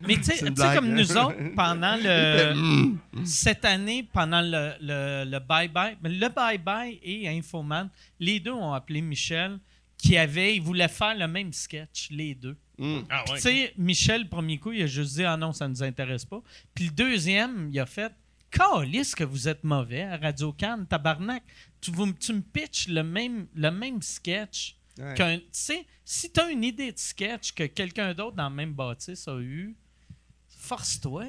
[0.00, 0.94] Mais tu sais, C'est comme hein.
[0.94, 2.54] nous autres, pendant le.
[2.54, 2.98] Mm.
[3.24, 7.88] cette année, pendant le, le, le bye-bye, mais le bye-bye et Infoman,
[8.20, 9.58] les deux ont appelé Michel,
[9.96, 12.56] qui avait, il voulait faire le même sketch, les deux.
[12.78, 12.98] Mm.
[13.08, 15.72] Ah Tu sais, Michel, le premier coup, il a juste dit Ah non, ça ne
[15.72, 16.42] nous intéresse pas.
[16.74, 18.12] Puis le deuxième, il a fait
[18.56, 21.42] Calisse que vous êtes mauvais à Radio Cannes, tabarnak.
[21.80, 24.76] Tu, vous- tu me pitches le même, le même sketch.
[24.98, 25.12] Ouais.
[25.14, 28.54] qu'un- Tu sais, si tu as une idée de sketch que quelqu'un d'autre dans le
[28.54, 29.76] même bâtisse a eu,
[30.48, 31.24] force-toi.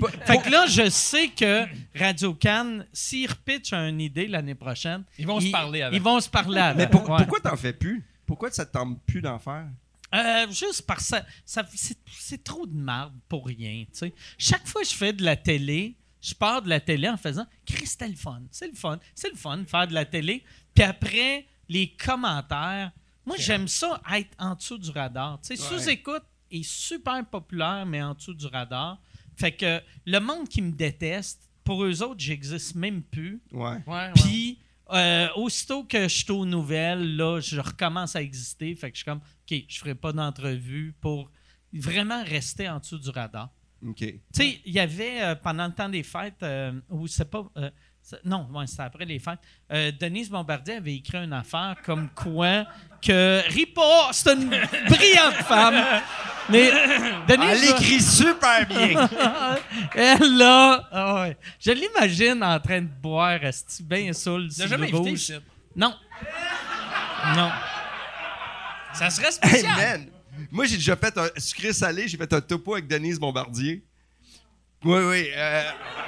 [0.00, 1.64] pas- Fait que là, je sais que
[1.96, 5.96] Radio Cannes, s'ils repitchent une idée l'année prochaine, Ils vont se parler avec.
[5.96, 6.78] Ils vont se parler avec.
[6.78, 7.16] Mais pour- Ouais.
[7.18, 8.04] pourquoi t'en fais plus?
[8.26, 9.68] Pourquoi ça te tente plus d'en faire?
[10.14, 13.84] Euh, juste parce que ça, ça- c'est, trop de marde pour rien.
[13.92, 14.14] tu sais.
[14.36, 17.44] Chaque fois que je fais de la télé, je pars de la télé en faisant
[17.66, 18.42] Chris, c'était le fun.
[18.50, 18.98] C'est le fun.
[19.14, 20.42] C'est le fun de faire de la télé.
[20.74, 22.92] Puis après, les commentaires.
[23.26, 25.40] Moi, j'aime ça être en dessous du radar.
[25.42, 25.78] Tu sais, Ouais.
[25.78, 29.00] Sous-écoute est super populaire, mais en dessous du radar.
[29.36, 33.40] Fait que le monde qui me déteste, pour eux autres, j'existe même plus.
[33.52, 33.70] Ouais.
[33.70, 34.12] Ouais, ouais.
[34.14, 34.58] Puis,
[34.92, 38.74] euh, aussitôt que je suis aux nouvelles, là, je recommence à exister.
[38.74, 41.30] Fait que je suis comme, OK, je ferai pas d'entrevue pour
[41.72, 43.50] vraiment rester en dessous du radar.
[43.96, 47.42] Tu sais, il y avait euh, pendant le temps des fêtes, euh, ou c'est pas.
[47.56, 49.38] euh, c'est- non, ouais, c'était après les fêtes.
[49.72, 52.64] euh, Denise Bombardier avait écrit une affaire comme quoi
[53.04, 54.48] que Ripa, c'est une
[54.88, 56.00] brillante femme.
[56.48, 56.70] Mais
[57.26, 57.48] Denise.
[57.50, 59.08] Elle écrit super bien.
[59.94, 60.88] Elle là.
[60.92, 61.36] ah ouais.
[61.60, 64.48] Je l'imagine en train de boire, esti, bien saoul.
[64.58, 65.10] L'as jamais invité rouge.
[65.12, 65.34] ici?
[65.74, 65.94] Non.
[67.36, 67.50] Non.
[68.92, 69.76] Ça serait Hey, spécial.
[69.76, 70.06] man!
[70.50, 73.82] Moi, j'ai déjà fait un sucré salé, j'ai fait un topo avec Denise Bombardier.
[74.84, 75.28] Oui, oui.
[75.36, 75.62] euh,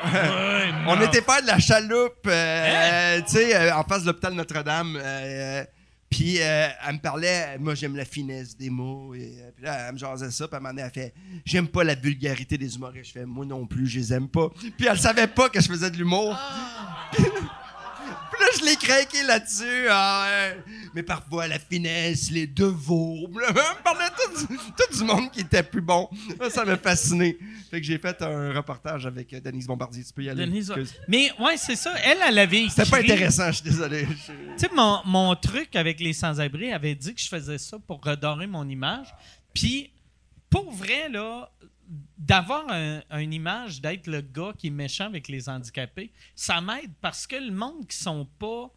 [0.89, 4.99] on était faire de la chaloupe, euh, tu sais, euh, en face de l'hôpital Notre-Dame.
[5.01, 5.65] euh,
[6.11, 9.15] puis elle me parlait, moi j'aime la finesse des mots.
[9.15, 11.13] Et, puis là, elle me jasait ça, puis à un moment donné, elle fait
[11.45, 13.07] J'aime pas la vulgarité des humoristes.
[13.09, 14.49] Je fais Moi non plus, je les aime pas.
[14.77, 16.37] Puis elle savait pas que je faisais de l'humour.
[18.37, 19.87] Puis là, je l'ai craqué là-dessus.
[19.91, 20.63] Ah, ouais.
[20.95, 23.29] Mais parfois, la finesse, les devoirs.
[23.31, 26.09] Me parlait tout, du- tout du monde qui était plus bon.
[26.51, 27.39] Ça, m'a fasciné.
[27.71, 30.05] Fait que j'ai fait un reportage avec euh, Denise Bombardier.
[30.05, 30.47] Tu peux y aller.
[30.47, 30.73] Denise-.
[31.09, 31.93] Mais ouais, c'est ça.
[32.05, 32.71] Elle, elle avait écrit.
[32.71, 34.07] C'était pas intéressant, je suis désolé.
[34.07, 38.01] Tu sais, mon, mon truc avec les sans-abri avait dit que je faisais ça pour
[38.05, 39.09] redorer mon image.
[39.53, 39.91] Puis,
[40.51, 41.51] pour vrai, là,
[42.19, 46.93] d'avoir un- une image d'être le gars qui est méchant avec les handicapés, ça m'aide
[47.01, 48.71] parce que le monde qui sont pas,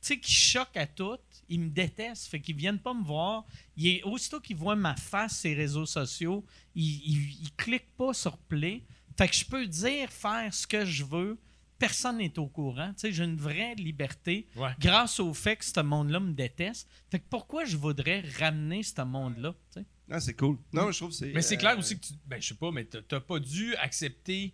[0.00, 1.18] tu sais, qui choquent à tout,
[1.48, 2.26] ils me détestent.
[2.28, 3.44] Fait qu'ils viennent pas me voir.
[3.76, 7.94] Il est, aussitôt qu'ils voient ma face sur les réseaux sociaux, ils, ils, ils cliquent
[7.96, 8.82] pas sur play.
[9.16, 11.38] Fait que je peux dire, faire ce que je veux.
[11.78, 12.88] Personne n'est au courant.
[12.94, 14.70] Tu sais, j'ai une vraie liberté Ouais.
[14.78, 16.88] grâce au fait que ce monde-là me déteste.
[17.10, 19.52] Fait que pourquoi je voudrais ramener ce monde-là?
[19.72, 19.86] tu sais?
[20.10, 20.58] Ah, c'est cool.
[20.72, 21.32] Non, je trouve que c'est.
[21.32, 22.12] Mais c'est euh, clair aussi que tu.
[22.26, 24.52] Ben, je sais pas, mais t'as t'as pas dû accepter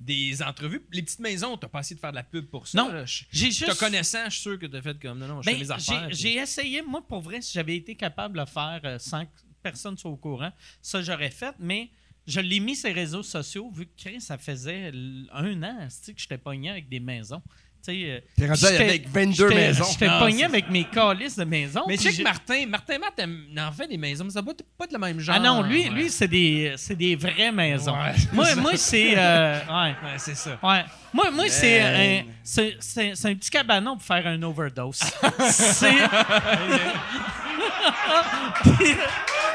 [0.00, 0.84] des entrevues.
[0.92, 2.78] Les petites maisons, t'as pas essayé de faire de la pub pour ça.
[2.78, 2.92] Non.
[2.92, 3.04] là.
[3.06, 3.78] Je- J'ai Te juste.
[3.80, 5.70] connaissant, je suis sûr que t'as fait comme non, non, je Ben, fais mes j'ai-
[5.72, 6.06] affaires.
[6.08, 9.24] puis- J'ai essayé, moi, pour vrai, si j'avais été capable de le faire euh, sans
[9.24, 9.30] que
[9.62, 10.52] personne soit au courant,
[10.82, 11.90] ça j'aurais fait, mais
[12.26, 15.80] je l'ai mis sur les réseaux sociaux vu que Chris, ça faisait l- un an
[15.86, 17.42] esti, que j'étais pogné avec des maisons.
[17.86, 19.84] Tu sais, euh, T'es rendu avec 22 j'étais- maisons.
[19.92, 21.82] J'étais Non, pogné c'est avec mes calices de maisons.
[21.86, 22.64] Mais puis check j'ai- Martin.
[22.66, 23.20] Martin Matt
[23.68, 25.34] en fait des maisons, mais ça va pas de le même genre.
[25.36, 25.90] Ah non, lui, Ouais.
[25.90, 27.92] lui c'est des, c'est des vraies maisons.
[27.92, 28.14] Ouais.
[28.32, 29.12] Moi, moi c'est.
[29.18, 29.90] euh, ouais.
[29.90, 30.58] Ouais, c'est ça.
[30.62, 30.82] Ouais.
[31.12, 32.34] Moi, moi c'est un, Man.
[32.42, 35.00] c'est, c'est- c'est un petit cabanon pour faire un overdose.
[35.50, 35.90] c'est.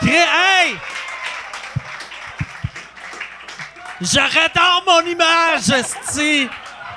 [0.02, 0.76] hey!
[4.02, 6.48] Je redore mon image, esti!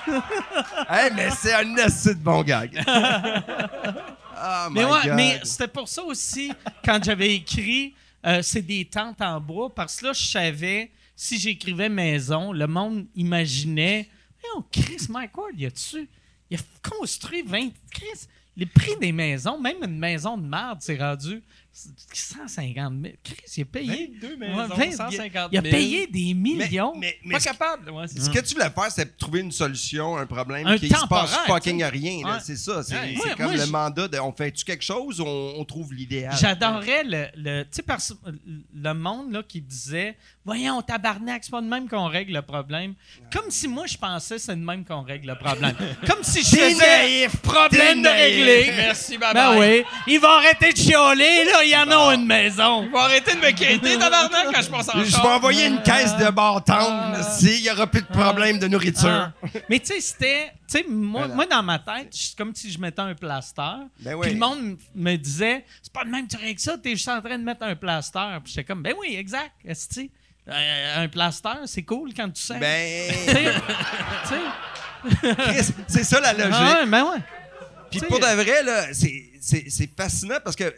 [0.89, 2.83] Hey, mais c'est un assez de bon gag.
[2.87, 2.91] oh
[4.71, 5.13] my Mais ouais, God.
[5.15, 6.53] mais c'était pour ça aussi,
[6.85, 11.39] quand j'avais écrit euh, c'est des tentes en bois, parce que là, je savais, si
[11.39, 14.09] j'écrivais maison, le monde imaginait
[14.55, 16.09] Oh, Chris Mike Ward, il a-tu.
[16.51, 17.71] Il a construit 20.
[17.91, 18.27] Chris,
[18.57, 21.43] les prix des maisons, même une maison de merde, c'est rendu
[21.75, 23.15] 150 000.
[23.25, 24.13] Chris, il a payé.
[24.21, 25.73] 22 Ouais, maisons, 20, 150 Il a 000.
[25.75, 26.93] payé des millions.
[26.99, 27.91] mais, mais Pas ce- capable.
[27.91, 30.89] Ouais, c'est Ce que tu voulais faire, c'est trouver une solution, un problème Un qui
[30.89, 31.89] se passe fucking sais.
[31.89, 32.25] rien.
[32.27, 32.39] Ouais.
[32.43, 32.83] C'est ça.
[32.83, 33.15] C'est Ouais.
[33.37, 36.35] comme moi, le mandat de on fait-tu quelque chose ou on, on trouve l'idéal?
[36.39, 38.33] J'adorais le, le- tu sais,
[38.75, 42.95] le monde là, qui disait Voyons, tabarnak, c'est pas de même qu'on règle le problème.
[43.33, 45.77] Comme si moi, je pensais que c'est de même qu'on règle le problème.
[46.07, 47.37] Comme si je faisais naïf!
[47.37, 48.73] problème de régler.
[48.77, 52.83] Merci, bye Ben oui, ils vont arrêter de chialer, là, ils en ont une maison.
[52.85, 55.83] Ils vont arrêter de me quitter, tabarnak, quand je passe en Je vais envoyer une
[55.83, 57.23] caisse de bâton Ah.
[57.23, 59.09] s'il n'y aura plus de problème de nourriture.
[59.09, 59.33] Ah.
[59.69, 60.53] Mais tu sais, c'était.
[60.71, 61.35] Tu sais, moi, Voilà.
[61.35, 63.63] moi, dans ma tête, c'est comme si je mettais un plaster.
[64.01, 64.33] Ben Puis oui.
[64.35, 67.21] le monde me disait C'est pas de même que tu règles ça, t'es juste en
[67.21, 68.39] train de mettre un plaster.
[68.45, 69.53] Puis j'étais comme Ben oui, exact.
[69.65, 70.11] esti.
[70.49, 72.59] Euh, un plaster, c'est cool quand tu sais.
[72.59, 75.73] Ben, tu sais.
[75.89, 76.53] C'est ça la logique.
[76.55, 77.19] Ah ouais, ben ouais.
[77.91, 80.73] Puis pour de vrai, là, c'est- c'est c'est fascinant parce que,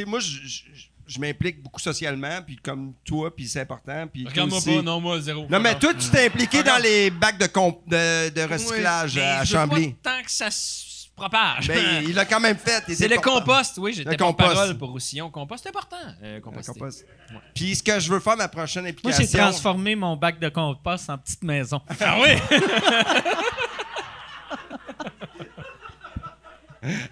[0.00, 0.62] sais, moi, je, je-
[1.06, 4.06] je m'implique beaucoup socialement, puis comme toi, puis c'est important.
[4.10, 4.74] Puis Regarde-moi aussi.
[4.76, 5.46] pas, non, moi, zéro.
[5.50, 9.20] Non, mais toi, tu t'es impliqué dans les bacs de, comp- de, de recyclage Oui,
[9.22, 9.92] à Chambly.
[10.02, 11.68] Pas tant que ça se propage.
[11.68, 12.82] Ben, il l'a quand même fait.
[12.94, 14.48] c'est le compost, oui, j'étais Le compost.
[14.48, 15.30] porte-parole pour Roussillon.
[15.30, 15.96] Compost, c'est important.
[16.22, 16.72] euh, compost.
[17.54, 19.26] Puis ce que je veux faire, ma prochaine Moi, implication...
[19.30, 21.80] j'ai transformé mon bac de compost en petite maison.
[22.00, 22.30] Ah oui?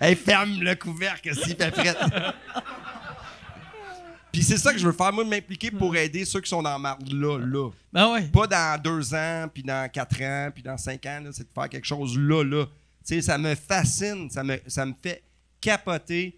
[0.00, 1.98] Hey, ferme le couvercle s'il fait prête.
[4.32, 6.72] Puis c'est ça que je veux faire, moi, m'impliquer pour aider ceux qui sont dans
[6.72, 7.70] la marde là, là.
[7.92, 8.22] Ben ouais.
[8.28, 11.52] Pas dans deux ans, puis dans quatre ans, puis dans cinq ans, là, c'est de
[11.54, 12.64] faire quelque chose là, là.
[13.06, 15.22] Tu sais, ça me fascine, ça me, ça me fait
[15.60, 16.34] capoter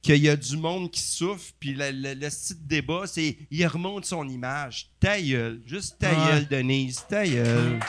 [0.00, 3.66] qu'il y a du monde qui souffre, puis le, le, le petit débat, c'est il
[3.66, 4.88] remonte son image.
[4.98, 7.80] Ta gueule, juste ta gueule, Denise, ta gueule.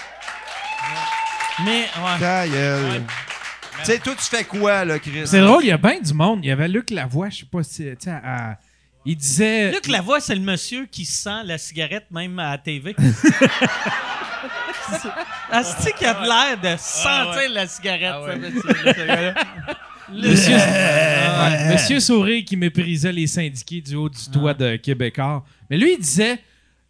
[1.63, 2.19] Mais, ouais.
[2.19, 3.03] Ta gueule.
[3.79, 5.21] Tu sais, toi, tu fais quoi, là, Chris?
[5.25, 6.39] C'est drôle, il y a bien du monde.
[6.43, 7.83] Il y avait Luc Lavoie, je sais pas si.
[7.83, 8.57] tu sais, à-
[9.05, 9.71] il disait.
[9.71, 12.95] Luc Lavoie, c'est le monsieur qui sent la cigarette même à la TV.
[15.51, 18.11] Asti qui a de l'air de sentir la cigarette.
[18.13, 18.51] Ah ouais.
[18.51, 19.33] ça, ce gars-là.
[20.09, 25.43] Monsieur, Ouais, Monsieur Souré qui méprisait les syndiqués du haut du toit de Québécois.
[25.69, 26.39] Mais lui, il disait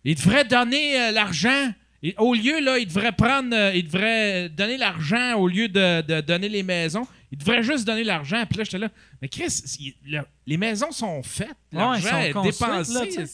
[0.04, 1.72] il devrait donner euh, l'argent.
[2.04, 3.56] Et Au lieu, là, il devrait prendre.
[3.56, 7.08] euh, il devrait donner l'argent au lieu de, de donner les maisons.
[7.32, 8.46] Il devrait juste donner l'argent.
[8.48, 8.90] Puis là, j'étais là.
[9.22, 11.48] Mais Chris, il- le- les maisons sont faites.
[11.74, 13.26] Ouais, L'argent elles est dépensé.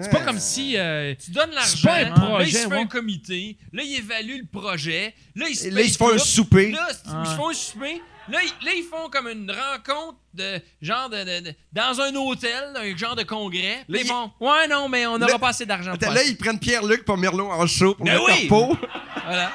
[0.00, 0.76] C'est pas comme si.
[0.76, 2.78] euh, Tu donnes C'est pas l'argent, un là, il projet, se fait ouais.
[2.78, 6.18] un comité, là, il évalue le projet, là, ils se là, ils se font un
[6.18, 6.70] souper.
[6.70, 8.00] Là, ils se font un souper.
[8.28, 12.14] Là, ils, là, ils font comme une rencontre de genre de, de- de- dans un
[12.14, 13.84] hôtel, un genre de congrès.
[13.88, 16.36] Là, ils il- font Ouais, non, mais on n'aura pas assez d'argent pour là, ils
[16.36, 18.48] prennent Pierre-Luc pour Merlot en show pour Ben mettre oui!
[18.48, 18.78] leur peau.
[19.26, 19.52] Voilà.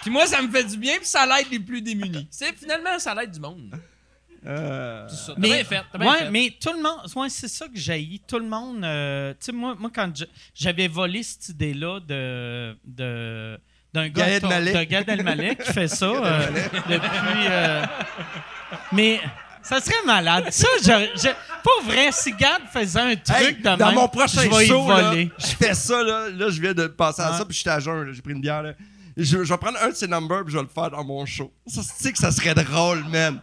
[0.00, 2.26] Puis moi, ça me fait du bien, puis ça l'aide les plus démunis.
[2.30, 3.70] C'est finalement, ça l'aide du monde.
[4.44, 5.32] Euh, C'est ça.
[5.34, 5.82] T'as Mais, bien fait.
[5.92, 6.30] T'as bien ouais, fait.
[6.30, 9.52] mais tout le monde, ouais, c'est ça que j'ai Tout le monde, euh, tu sais,
[9.52, 13.60] moi, moi, quand je- j'avais volé cette idée-là de, de,
[13.92, 16.46] d'un gars Gad Elmaleh qui fait ça euh,
[16.88, 17.46] depuis.
[17.48, 17.84] euh,
[18.92, 19.20] mais
[19.62, 20.46] ça serait malade.
[20.50, 20.88] Ça, je,
[21.22, 21.28] je-
[21.62, 24.64] pour vrai, si Gad faisait un truc hey, de dans même, mon prochain je vais
[24.64, 25.30] y show, là, voler.
[25.38, 28.02] je fais ça, là, là, je viens de passer à ça, puis j'étais à jeun,
[28.04, 28.72] là, j'ai pris une bière, là.
[29.16, 31.24] Je, je vais prendre un de ces numbers, puis je vais le faire dans mon
[31.26, 31.52] show.
[31.66, 33.40] Ça, tu sais que ça serait drôle, man?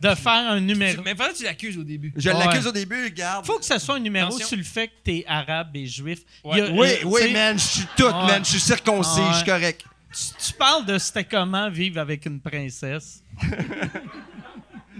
[0.00, 1.00] De faire un numéro.
[1.04, 2.12] Mais faudrait que tu l'accuses au début.
[2.16, 2.36] Je Ouais.
[2.36, 3.46] l'accuse au début, regarde.
[3.46, 4.48] Faut que ce soit un numéro Attention.
[4.48, 6.18] sur le fait que t'es arabe et juif.
[6.42, 6.54] Ouais.
[6.54, 8.10] Il y a- Oui, euh, oui, sais, man, je suis tout, Ouais.
[8.12, 8.44] man.
[8.44, 9.26] Je suis circoncis, Ouais.
[9.30, 9.84] je suis correct.
[10.12, 13.22] Tu, tu parles de c'était comment vivre avec une princesse?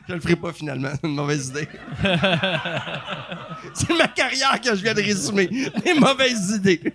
[0.09, 0.91] Je le ferai pas finalement.
[1.01, 1.69] C'est une mauvaise idée.
[3.75, 5.49] C'est ma carrière que je viens de résumer.
[5.85, 6.93] Les mauvaises idées.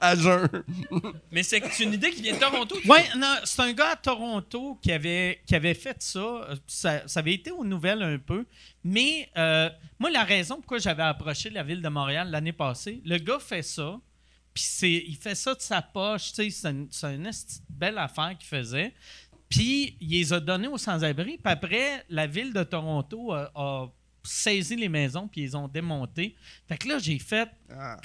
[0.00, 0.48] À jeun.
[1.30, 2.76] Mais c'est une idée qui vient de Toronto.
[2.80, 6.48] tu Oui, non, c'est un gars à Toronto qui avait, qui avait fait ça.
[6.66, 7.02] Ça.
[7.06, 8.46] ça avait été aux nouvelles un peu.
[8.82, 13.18] Mais euh, moi, la raison pourquoi j'avais approché la ville de Montréal l'année passée, le
[13.18, 13.98] gars fait ça.
[14.60, 16.34] Puis c'est- il fait ça de sa poche.
[16.34, 17.30] tu sais, C'est une,
[17.70, 18.92] belle affaire qu'il faisait.
[19.48, 21.38] Puis il les a donnés aux sans-abri.
[21.38, 23.86] Puis après, la ville de Toronto a, a
[24.22, 26.36] saisi les maisons puis ils les ont démontées.
[26.68, 27.96] Fait que là, j'ai fait Ah.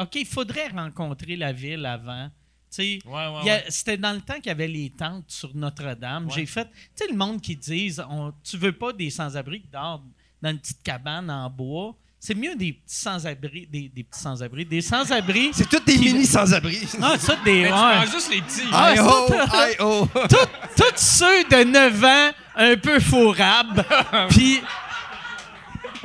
[0.00, 2.28] OK, il faudrait rencontrer la ville avant.
[2.76, 3.64] Ouais, ouais, ouais.
[3.68, 6.24] C'était dans le temps qu'il y avait les tentes sur Notre-Dame.
[6.26, 6.32] Ouais.
[6.34, 9.68] J'ai fait, tu sais, le monde qui disent, on, tu veux pas des sans-abri qui
[9.68, 10.10] dorment
[10.42, 11.96] dans une petite cabane en bois.
[12.26, 15.50] C'est mieux des petits sans-abri, des, des petits sans-abri, des sans-abri.
[15.52, 16.80] C'est tous des Qui- mini sans-abri.
[17.02, 17.64] Ah, ça, des.
[17.64, 18.06] Mais ouais.
[18.10, 18.62] juste les petits.
[18.72, 20.08] Ah, oh, tout- aïe oh.
[20.74, 23.84] Tous- ceux de 9 ans, un peu fourrables.
[24.30, 24.62] Puis.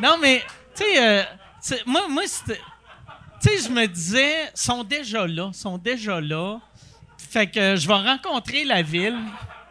[0.04, 0.44] Non, mais,
[0.76, 1.24] tu sais, euh,
[1.86, 2.60] moi, moi c'était.
[3.42, 6.60] Tu sais, je me disais, sont déjà là, sont déjà là.
[7.30, 9.20] Fait que je vais rencontrer la ville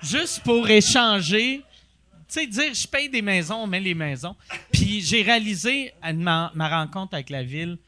[0.00, 1.62] juste pour échanger.
[2.28, 4.36] Tu sais, dire, je paye des maisons, on met les maisons.
[4.70, 7.78] Puis j'ai réalisé, à ma, rencontre avec la ville,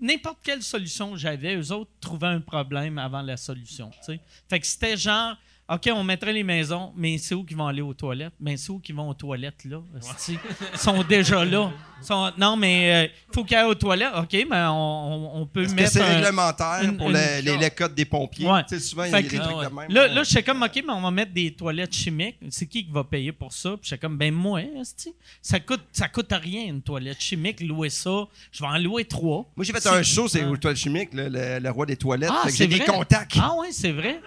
[0.00, 3.90] n'importe quelle solution j'avais, eux autres trouvaient un problème avant la solution.
[3.90, 4.20] tu sais.
[4.48, 5.36] Fait que c'était genre,
[5.72, 8.32] OK, on mettrait les maisons, mais c'est où qu'ils vont aller aux toilettes?
[8.40, 9.80] Mais c'est où qu'ils vont aux toilettes, là?
[10.28, 10.38] Ils
[10.78, 11.70] sont déjà là.
[12.02, 14.12] Sont- non, mais il faut qu'ils aillent aux toilettes.
[14.16, 15.92] OK, mais on, on- on peut Est-ce que mettre.
[15.92, 18.48] c'est un- réglementaire une- pour une- les, les, les codes des pompiers?
[18.50, 18.62] Ouais.
[18.64, 19.68] Tu sais, souvent, il y a des que- trucs ouais.
[19.68, 19.90] de même.
[19.90, 22.36] Là, là j'étais comme, OK, mais on va mettre des toilettes chimiques.
[22.48, 23.70] C'est qui qui va payer pour ça?
[23.80, 25.14] Puis j'étais comme, ben moi, esti.
[25.42, 27.60] ça coûte, ça coûte rien, une toilette chimique.
[27.60, 29.46] Louer ça, je vais en louer trois.
[29.54, 30.48] Moi, j'ai fait C'est- un show, c'est Ah.
[30.50, 32.30] au toilette chimique, le, le- le roi des toilettes.
[32.32, 32.86] Ah, j'ai des vrai?
[32.86, 33.36] contacts.
[33.40, 34.20] Ah ouais, c'est vrai.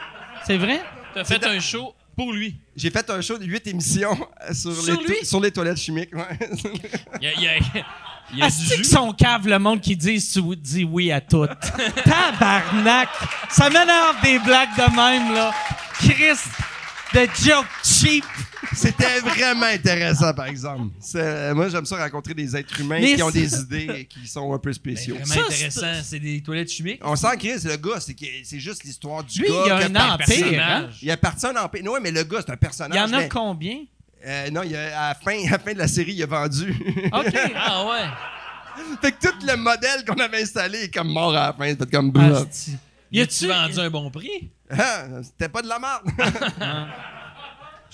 [0.46, 0.80] C'est vrai?
[1.14, 2.56] T'as fait un show pour lui.
[2.76, 4.16] J'ai fait un show de 8 émissions
[4.54, 5.26] sur, Sur les, lui?
[5.26, 6.14] sur les toilettes chimiques.
[6.16, 6.38] ouais.
[7.22, 7.84] Il y a, il y a-
[8.32, 8.82] il y a du c'est jus.
[8.84, 11.46] que son cave, le monde qui dit, tu dis oui à tout.
[12.06, 13.10] Tabarnak!
[13.50, 15.52] Ça m'énerve des blagues de même, là.
[16.00, 16.40] Chris,
[17.14, 18.26] de joke cheap.
[18.74, 20.94] C'était vraiment intéressant, par exemple.
[21.00, 24.06] C'est- Moi, j'aime ça rencontrer des êtres humains Mais qui ont c'est- des idées et
[24.06, 25.16] qui sont un peu Ben, spéciaux.
[25.16, 26.02] vraiment Ça, intéressant.
[26.04, 27.02] C'est des toilettes chimiques?
[27.04, 29.56] On sent que c'est le gars, c'est que- c'est juste l'histoire du Lui, gars.
[29.66, 30.26] il y a qui un par- empire.
[30.28, 30.84] personnage.
[30.94, 30.98] hein?
[31.02, 31.84] Il appartient à un empire.
[31.84, 32.98] Non, mais le gars, c'est un personnage.
[32.98, 33.78] Il y en a mais- combien?
[34.26, 36.26] Euh, non, il a- à, la fin, à la fin de la série, il a
[36.26, 36.70] vendu.
[37.12, 37.36] OK.
[37.56, 38.08] Ah ouais.
[39.02, 41.76] fait que tout le modèle qu'on avait installé est comme mort à la fin.
[41.76, 42.72] Fait comme Ah, c'est-
[43.12, 44.50] Y Y a-tu a-tu vendu un bon prix?
[44.72, 46.02] Ah, C'était pas de la merde.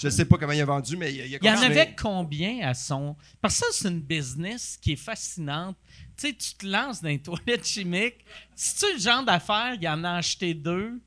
[0.02, 1.62] Je sais pas comment il a vendu, mais il, a- il a Il y en
[1.62, 3.16] avait combien à son.
[3.42, 5.76] Parce que ça, c'est une business qui est fascinante.
[6.18, 8.24] Tu sais, tu te lances dans les toilettes chimiques.
[8.56, 11.02] Si tu le genre d'affaires, il en a acheté deux.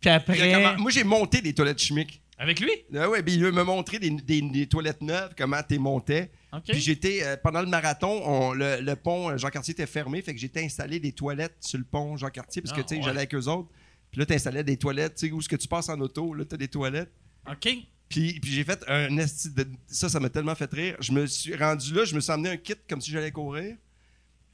[0.00, 0.36] Puis après.
[0.52, 2.22] comment- Moi, j'ai monté des toilettes chimiques.
[2.38, 2.70] Avec lui?
[2.94, 6.30] Ah ouais, puis il m'a montré des, des- des toilettes neuves, comment t'es montais.
[6.72, 10.34] Puis j'étais, euh, pendant le marathon, on- le, le pont euh, Jean-Cartier était fermé, fait
[10.34, 13.02] que j'étais installé des toilettes sur le pont Jean-Cartier, parce que, Ah, tu sais, ouais.
[13.04, 13.70] j'allais avec eux autres.
[14.10, 16.44] Puis là, t'installais des toilettes, tu sais, où est-ce que tu passes en auto, là,
[16.44, 17.10] t'as des toilettes.
[17.50, 17.68] OK.
[18.08, 19.66] Puis, puis j'ai fait un esti de...
[19.88, 20.96] Ça, ça m'a tellement fait rire.
[21.00, 23.76] Je me suis rendu là, je me suis emmené un kit comme si j'allais courir.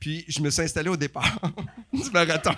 [0.00, 1.38] Puis je me suis installé au départ
[1.92, 2.54] du marathon.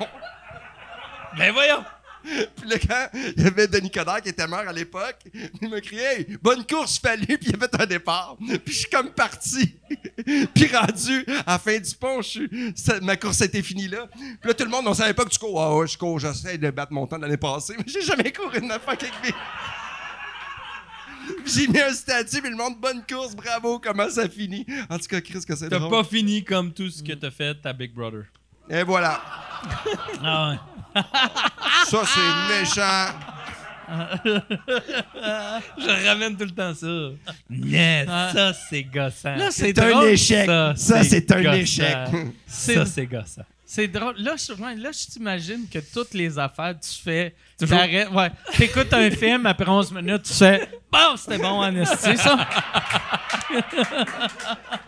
[1.36, 1.84] Ben voyons!
[2.24, 5.18] Puis là, quand il y avait Denis Coderre qui était mort à l'époque,
[5.60, 8.36] il m'a crié hey, Bonne course, fallu, puis il a fait un départ.
[8.38, 9.74] Puis je suis comme parti.
[10.54, 14.06] puis rendu à la fin du pont, je suis- ça- ma course était finie là.
[14.16, 15.60] Puis là, tout le monde, on savait pas que tu cours.
[15.60, 18.32] Ah ouais, je cours, j'essaie de battre mon temps de l'année passée, mais j'ai jamais
[18.32, 19.34] couru une fucking vie.
[21.46, 24.66] J'ai mis un statut, puis le monde, bonne course, bravo, comment ça finit?
[24.88, 25.90] En tout cas, Chris, que c'est T'as drôle.
[25.90, 28.24] pas fini comme tout ce que t'as fait à Big Brother.
[28.70, 29.20] Et voilà.
[30.22, 31.02] Ah ouais.
[31.86, 33.09] Ça, c'est méchant.
[35.78, 36.86] Je ramène tout le temps ça.
[37.51, 38.30] Yes, Ah.
[38.32, 39.36] ça c'est gossant.
[39.36, 40.06] Là, c'est C'est un drôle.
[40.09, 40.46] échec.
[40.46, 41.52] Ça, Ça, c'est c'est un gossant.
[41.55, 41.96] échec.
[42.46, 43.42] C'est- Ça c'est gossant.
[43.66, 44.14] C'est drôle.
[44.18, 47.34] Là, je, là, je t'imagine que toutes les affaires, tu fais.
[47.58, 47.78] Toujours.
[47.78, 48.30] t'arrêtes- Ouais.
[48.56, 50.68] T'écoutes un film, après 11 minutes, tu fais.
[50.92, 52.36] Bon, c'était bon, c'est ça.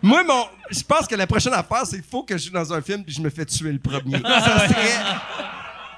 [0.03, 2.73] Moi, mon, je pense que la prochaine affaire, c'est qu'il faut que je suis dans
[2.73, 4.21] un film puis je me fais tuer le premier.
[4.23, 4.75] ça serait.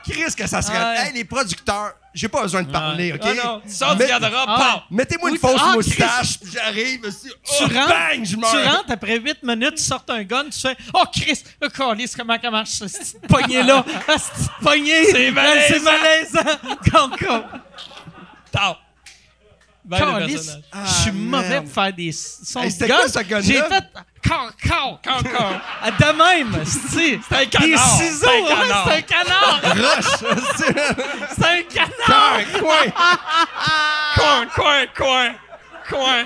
[0.09, 0.78] Chris, que ça serait.
[0.78, 1.06] Ouais.
[1.09, 3.20] Hey, les producteurs, j'ai pas besoin de parler, OK?
[3.22, 4.56] Ah non, tu sors du garde-robe, Ah.
[4.59, 4.80] pam!
[4.90, 7.28] Mettez-moi une Oui, fausse ah, moustache, puis j'arrive, aussi.
[7.28, 8.51] Tu Oh, rentres, bang, je tu meurs.
[8.76, 12.36] rentres, après 8 minutes, tu sortes un gun, tu fais Oh Chris, oh, câlisse, comment
[12.40, 13.85] ça marche, cette petite poignée-là?
[14.09, 15.05] Ah, cette petite poignée!
[15.12, 15.66] C'est malaisant.
[15.68, 16.59] C'est malaisant!
[16.90, 17.44] Con, con.
[19.89, 20.31] Ben, personnage.
[20.31, 23.40] Je suis Ah, mauvais pour faire des sons Hey, de quoi, ce gun-là?
[23.40, 23.85] J'ai fait
[24.28, 25.60] con, con, con.
[25.82, 28.89] Ah, De même, c'est un Des canard, ciseaux, c'est un canard.
[28.89, 29.60] c'est un canard!
[29.65, 30.44] Roche,
[31.36, 32.40] c'est- un canard!
[32.60, 32.90] Coin,
[34.15, 34.47] coin.
[34.47, 35.35] Coin, coin, coin!
[35.89, 36.24] Coin!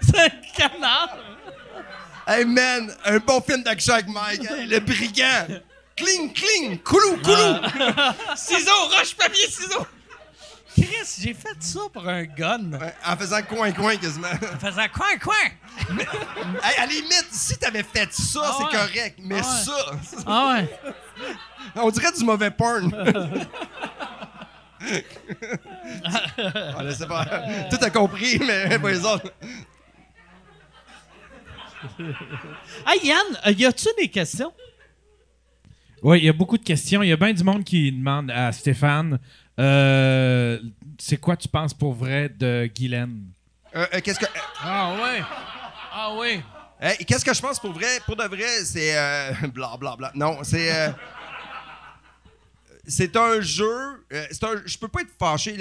[0.00, 1.16] C'est un canard!
[2.26, 4.42] Hey, man, un bon film d'action avec Mike.
[4.50, 5.46] Hey, le brigand.
[5.96, 7.54] Cling, cling, coulou, coulou.
[8.36, 9.86] Ciseaux, roche, papier, ciseaux!
[10.74, 12.72] Chris, j'ai fait ça pour un gun.
[12.72, 14.28] Ouais, en faisant coin, coin quasiment.
[14.28, 15.34] En faisant coin, coin!
[16.62, 18.70] Hey, à la limite, si t'avais fait ça, Ah c'est ouais.
[18.70, 19.18] correct.
[19.22, 19.98] Mais Ah ouais.
[20.02, 20.70] ça, Ah ouais.
[21.82, 22.90] on dirait du mauvais porn.
[26.74, 27.24] Voilà, c'est pas...
[27.70, 29.32] Tout a compris, mais pas les autres.
[32.86, 34.52] Hey Yann, euh, y a-tu des questions?
[36.02, 37.02] Oui, il y a beaucoup de questions.
[37.02, 39.18] Il y a bien du monde qui demande à Stéphane
[39.62, 40.58] euh,
[40.98, 43.22] c'est quoi tu penses pour vrai de Guylaine?
[43.74, 44.26] Euh, euh, qu'est-ce que...
[44.60, 45.22] Ah ouais.
[45.92, 46.42] Ah oui.
[46.80, 48.00] Hey, qu'est-ce que je pense pour vrai?
[48.04, 48.94] Pour de vrai, c'est...
[49.54, 50.10] Bla, bla, bla.
[50.14, 50.92] Non, c'est...
[52.86, 54.04] c'est un jeu...
[54.10, 55.56] c'est un, je peux pas être fâché.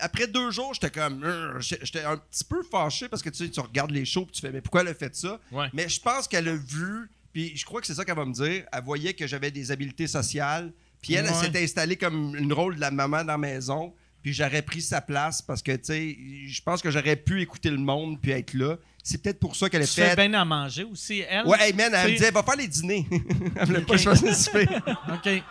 [0.00, 1.60] Après deux jours, j'étais comme...
[1.60, 4.40] J'étais un petit peu fâché parce que tu sais, tu regardes les shows et tu
[4.40, 5.38] fais, mais pourquoi elle a fait ça?
[5.52, 5.68] Ouais.
[5.72, 8.32] Mais je pense qu'elle a vu, puis je crois que c'est ça qu'elle va me
[8.32, 8.64] dire.
[8.72, 10.72] Elle voyait que j'avais des habiletés sociales.
[11.04, 13.92] Puis elle, elle s'était installée comme une rôle de la maman dans la maison.
[14.22, 16.16] Puis j'aurais pris sa place parce que, tu sais,
[16.48, 18.76] je pense que j'aurais pu écouter le monde puis être là.
[19.02, 20.16] C'est peut-être pour ça qu'elle a Tu fais fait.
[20.28, 21.44] bien à manger aussi, elle?
[21.46, 23.06] Ouais, hey man, elle me disait, va faire les dîners.
[23.56, 24.66] elle voulait pas le souper.
[25.12, 25.42] OK.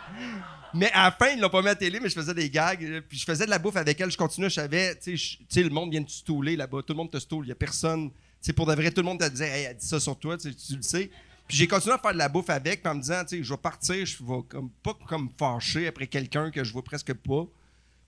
[0.76, 2.50] Mais à la fin, ils l'ont pas mis à la télé, mais je faisais des
[2.50, 2.82] gags.
[2.82, 4.10] euh, Puis je faisais de la bouffe avec elle.
[4.10, 6.78] Je continuais, je savais, tu sais, le monde vient de te stouler là-bas.
[6.84, 7.46] Tout le monde te stoule.
[7.46, 8.10] Il y a personne.
[8.10, 10.18] Tu sais, pour de vrai, tout le monde te disait, hey, elle dit ça sur
[10.18, 11.10] toi, tu le sais.
[11.46, 13.42] Puis j'ai continué à faire de la bouffe avec, puis en me disant, tu sais,
[13.42, 17.12] je vais partir, je vais comme, pas comme fâché après quelqu'un que je vois presque
[17.12, 17.46] pas.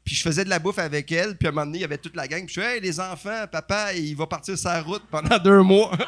[0.05, 1.85] Puis je faisais de la bouffe avec elle, puis à un moment donné, il y
[1.85, 2.47] avait toute la gang.
[2.47, 5.91] Puis je suis, hey, les enfants, papa, il va partir sa route pendant deux mois.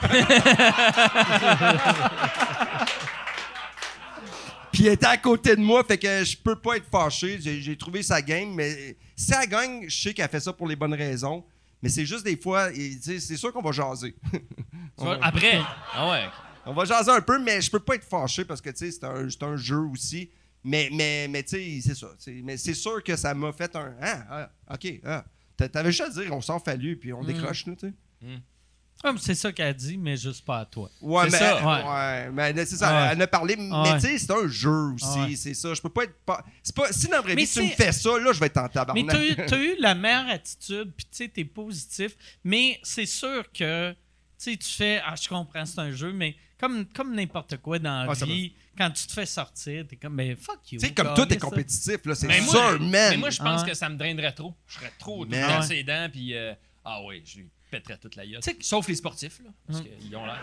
[4.78, 7.40] Puis elle était à côté de moi, fait que je peux pas être fâché.
[7.40, 10.94] J'ai, trouvé sa game, mais si elle je sais qu'elle fait ça pour les bonnes
[10.94, 11.44] raisons.
[11.82, 12.68] Mais c'est juste des fois,
[13.00, 14.14] c'est sûr qu'on va jaser.
[15.20, 15.60] Après.
[15.92, 16.26] Ah ouais.
[16.68, 18.90] On va jaser un peu, mais je peux pas être fâché parce que tu sais,
[18.92, 20.30] c'est un, jeu aussi.
[20.64, 22.08] Mais, mais, mais tu sais, c'est ça.
[22.44, 23.94] Mais c'est sûr que ça m'a fait un.
[24.00, 24.26] Ah,
[24.68, 25.00] ah, ok.
[25.04, 25.24] Ah.
[25.56, 27.94] T'a- T'avais juste à dire, on s'en fallu, puis on décroche, là, tu sais.
[29.02, 30.90] Comme c'est ça qu'elle dit, mais juste pas à toi.
[31.00, 32.30] Ouais, mais, ça, ouais.
[32.32, 33.08] mais c'est ça, Ouais.
[33.12, 35.72] elle en a parlé, mais tu sais, c'est un jeu aussi, c'est ça.
[35.72, 36.14] Je peux pas être.
[36.26, 38.40] Pas, c'est pas, si dans la vraie Mais vie, tu me fais ça, là, je
[38.40, 39.06] vais être en Mais tabarnak.
[39.08, 42.16] t'as eu, t'as eu la meilleure attitude, puis tu sais, t'es positif.
[42.42, 43.94] Mais c'est sûr que,
[44.38, 47.78] tu sais, tu fais, ah, je comprends, c'est un jeu, mais comme, comme n'importe quoi
[47.78, 50.78] dans la Ah, vie, quand tu te fais sortir, t'es comme, ben fuck you.
[50.80, 52.90] Tu sais, comme tout est compétitif, là, c'est Mais sûr, man.
[52.90, 53.70] mais moi, je pense Ah ouais.
[53.70, 54.54] que ça me drainerait trop.
[54.68, 55.62] Je serais trop Mais- Ouais.
[55.62, 56.54] ses dents, puis euh,
[56.84, 58.40] ah oui, je lui pèterais toute la gueule.
[58.42, 59.86] Tu sais- Sauf les sportifs, là, parce Hum.
[60.00, 60.40] qu'ils ont l'air.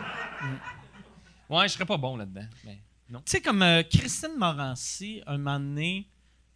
[1.50, 3.20] Ouais, je serais pas bon là-dedans, mais non.
[3.20, 6.08] Tu sais, comme euh, Christine Morancy, un moment donné,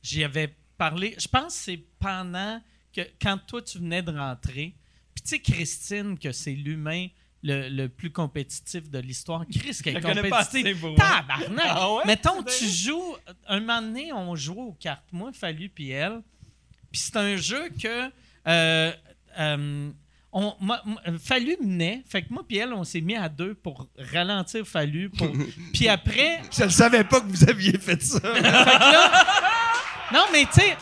[0.01, 1.15] j'y avais parlé.
[1.19, 2.61] Je pense que c'est pendant
[2.93, 4.73] que, quand toi, tu venais de rentrer.
[5.13, 7.07] Puis tu sais, Christine, que c'est l'humain
[7.43, 9.43] le, le plus compétitif de l'histoire.
[9.51, 10.81] Chris, qui est compétitif.
[10.97, 11.65] Tabarnak!
[11.67, 12.03] Ah ouais?
[12.05, 13.15] Mettons, tu joues.
[13.47, 16.21] Un moment donné, on jouait aux cartes, moi, Fallu puis elle.
[16.91, 18.09] Puis c'est un jeu que.
[18.47, 18.91] euh,
[19.39, 19.89] euh,
[20.31, 20.53] on,
[21.23, 22.03] Fallu menait.
[22.07, 25.09] Fait que moi puis elle, on s'est mis à deux pour ralentir Fallu.
[25.09, 25.31] Pour,
[25.73, 28.19] puis après, Je ne savais pas que vous aviez fait ça.
[28.33, 29.25] fait que là-
[30.11, 30.75] non, mais tu sais,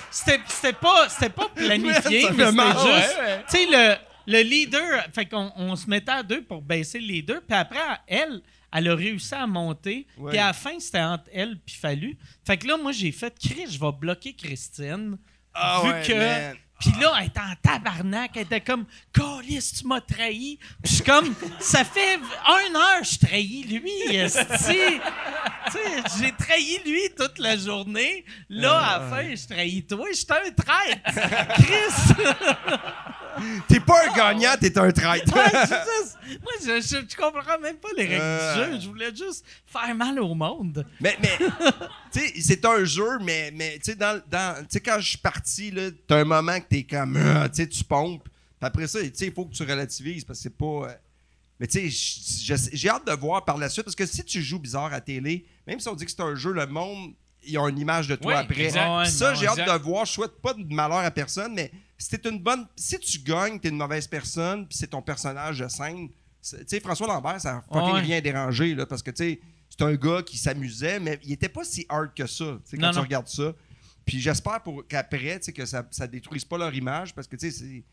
[0.48, 3.18] c'était pas, c'était pas planifié, mais mal, c'était ouais, juste.
[3.50, 3.96] Tu sais, le,
[4.28, 7.80] le leader, fait qu'on on se mettait à deux pour baisser le leader, puis après,
[8.08, 8.41] elle,
[8.72, 10.32] elle a réussi à monter, Ouais.
[10.32, 12.18] puis à la fin, c'était entre elle puis Fallu.
[12.45, 15.18] Fait que là, moi, j'ai fait, Chris, je vais bloquer Christine.
[15.54, 16.58] Ah vu ouais, que.
[16.80, 18.32] Puis là, elle était en tabarnak.
[18.36, 20.60] Elle était comme, Colis, tu m'as trahi.
[20.84, 24.16] Puis je suis comme, ça fait une heure que je trahis lui.
[24.16, 24.45] esti.
[24.48, 28.24] Tu sais, j'ai trahi lui toute la journée.
[28.48, 30.06] Là, à la fin, je trahis toi.
[30.12, 31.54] Je suis un traître.
[31.56, 32.14] Chris!
[33.68, 35.34] T'es pas un gagnant, t'es un traître.
[35.35, 35.51] Ouais.
[36.41, 38.65] Moi, je, je, je comprends même pas les règles Euh.
[38.68, 38.80] du jeu.
[38.81, 40.85] Je voulais juste faire mal au monde.
[40.99, 41.38] mais, mais
[42.11, 45.09] tu sais, c'est un jeu, mais, mais tu sais, dans, dans, tu sais, quand je
[45.09, 45.73] suis parti,
[46.07, 48.23] t'as un moment que t'es comme, ah, tu sais, tu pompes.
[48.23, 50.89] Puis après ça, tu sais, il faut que tu relativises parce que c'est pas.
[50.89, 50.93] euh,
[51.59, 54.59] mais tu sais, j'ai hâte de voir par la suite parce que si tu joues
[54.59, 57.14] bizarre à télé, même si on dit que c'est un jeu, le monde,
[57.48, 58.65] ils ont une image de toi Oui, après.
[58.65, 59.06] exact.
[59.07, 60.06] Ça, j'ai hâte de voir.
[60.06, 62.68] Je souhaite pas de malheur à personne, mais si t'es une bonne.
[62.76, 66.10] Si tu gagnes, t'es une mauvaise personne, puis c'est ton personnage de scène.
[66.41, 68.02] Tu sais, François Lambert, ça a fucking Ouais.
[68.02, 71.49] rien dérangé, là, parce que, tu sais, c'est un gars qui s'amusait, mais il était
[71.49, 73.02] pas si hard que ça, tu sais, quand Non, tu non.
[73.03, 73.53] regardes ça.
[74.06, 77.36] Puis j'espère pour qu'après, tu sais, que ça, ça détruise pas leur image, parce que,
[77.36, 77.84] tu sais, c'est.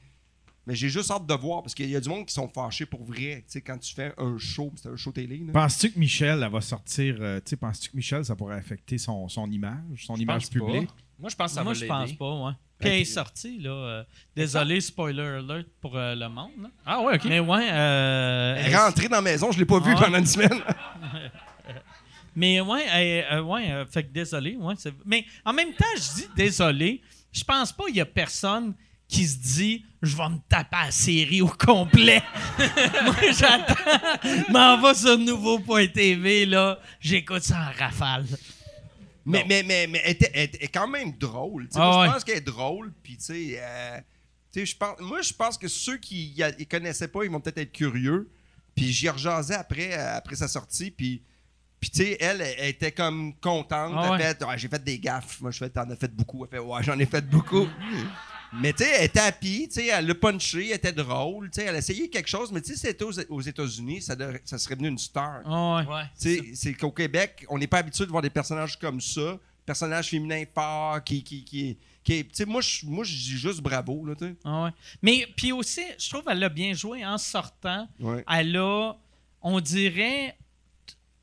[0.66, 2.86] Mais j'ai juste hâte de voir, parce qu'il y a du monde qui sont fâchés
[2.86, 5.39] pour vrai, tu sais, quand tu fais un show, c'est un show télé.
[5.53, 7.16] Penses-tu que Michel, elle va sortir.
[7.20, 10.53] euh, tu sais, penses-tu que Michel, ça pourrait affecter son, son image, son image pas.
[10.53, 10.89] publique?
[11.19, 12.53] Moi, je pense que ça Moi, va je pense pas, ouais.
[12.78, 13.70] Puis elle est sortie, là.
[13.70, 14.05] euh,
[14.35, 16.51] désolé, spoiler alert pour euh, le monde.
[16.62, 16.69] là.
[16.85, 17.24] Ah ouais, OK.
[17.27, 20.05] Mais ouais, euh, Elle est rentrée dans la maison, je l'ai pas vu Ah ouais.
[20.07, 20.51] pendant une semaine.
[22.36, 24.57] Mais ouais, ouais euh, fait que désolé.
[24.57, 27.01] Ouais, c'est- mais en même temps, je dis désolé.
[27.31, 28.74] Je pense pas qu'il y a personne
[29.15, 32.20] qui se dit je vais me taper la série au complet.
[32.59, 33.74] Moi, j'attends.
[34.51, 36.78] M'en va sur nouveau.tv, là.
[37.01, 38.27] J'écoute ça en rafale.
[39.24, 40.03] Mais, mais, mais, mais
[40.35, 41.69] elle, est quand même drôle.
[41.74, 42.07] Ah ouais.
[42.07, 42.93] Je pense qu'elle est drôle.
[43.03, 44.01] Puis, tu sais, euh,
[44.55, 47.73] je pense, moi, je pense que ceux qui ne connaissaient pas, ils vont peut-être être
[47.73, 48.31] curieux.
[48.74, 50.91] Puis, j'y rejasais après, euh, après sa sortie.
[50.91, 51.23] Puis,
[51.81, 53.95] puis tu sais, elle, elle était comme contente.
[53.97, 54.19] Ah ouais.
[54.19, 55.41] fait, j'ai fait des gaffes.
[55.41, 56.45] Moi, je fais, t'en as fait beaucoup.
[56.45, 57.69] Elle fait, ouais, j'en ai fait beaucoup.
[58.60, 59.68] mais, tu sais, elle était happy.
[59.68, 60.68] Tu sais, elle l'a punché.
[60.68, 61.51] Elle était drôle.
[61.51, 62.51] Tu sais, elle a essayé quelque chose.
[62.52, 64.16] Mais, tu sais, si c'était aux, aux États-Unis, ça,
[64.59, 65.43] serait devenu une star.
[65.44, 65.94] Ah ouais.
[65.94, 66.02] Ouais.
[66.20, 69.39] Tu sais, c'est qu'au Québec, on n'est pas habitué de voir des personnages comme ça,
[69.66, 73.60] personnages féminins forts, qui, qui, qui, qui- tu sais, moi, je, moi, je dis juste
[73.60, 74.35] bravo, là, tu sais.
[74.44, 74.70] Ah ouais.
[75.02, 77.89] Mais puis aussi, je trouve qu'elle a bien joué en sortant.
[77.98, 78.24] Ouais.
[78.31, 78.93] Elle a,
[79.43, 80.36] on dirait,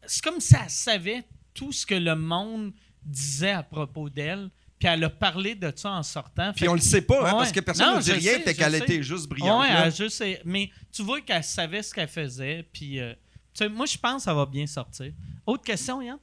[0.06, 4.50] c'est comme si elle savait tout ce que le monde disait à propos d'elle.
[4.82, 6.54] Puis elle a parlé de ça en sortant.
[6.56, 7.32] Puis on le sait pas, hein, Ouais.
[7.38, 8.78] parce que personne ne dit rien, sais, qu'elle sais.
[8.80, 9.62] était juste brillante.
[9.62, 12.68] Ouais, elle juste, mais tu vois qu'elle savait ce qu'elle faisait.
[12.74, 15.14] Puis, euh, tu sais, moi, je pense que ça va bien sortir.
[15.46, 16.18] Autre question, Yann?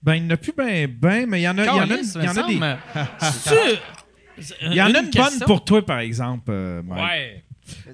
[0.00, 1.70] Ben, il n'y en a plus ben, ben, mais il y en a, il y
[1.70, 2.76] en a, il y en a des.
[3.42, 7.02] C'est-tu- Il y en a une, bonne pour toi, par exemple, euh, Mike.
[7.02, 7.44] Ouais.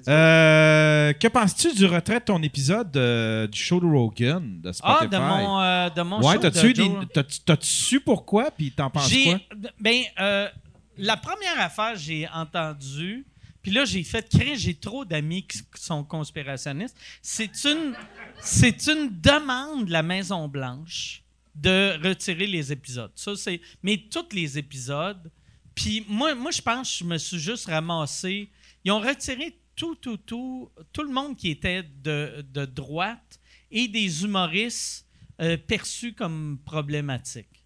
[0.07, 4.97] Euh, que penses-tu du retrait de ton épisode euh, du show de Rogan de Spotify?
[5.01, 7.05] Ah, de mon, euh, de mon ouais, show t'as-tu de Joe-
[7.45, 9.39] t'as-tu- su pourquoi, puis t'en penses J'ai- quoi?
[9.79, 10.47] Ben, euh,
[10.97, 13.25] la première affaire, j'ai entendu,
[13.61, 16.97] puis là, j'ai fait créer, j'ai trop d'amis qui sont conspirationnistes.
[17.21, 17.93] C'est une,
[18.41, 21.23] c'est une demande de la Maison-Blanche
[21.55, 23.11] de retirer les épisodes.
[23.15, 25.31] Ça, c'est, mais tous les épisodes.
[25.73, 28.49] Puis moi, moi, je pense que je me suis juste ramassé.
[28.83, 33.39] Ils ont retiré tout, tout, tout, tout le monde qui était de, de droite
[33.71, 35.05] et des humoristes
[35.39, 37.63] euh, perçus comme problématiques.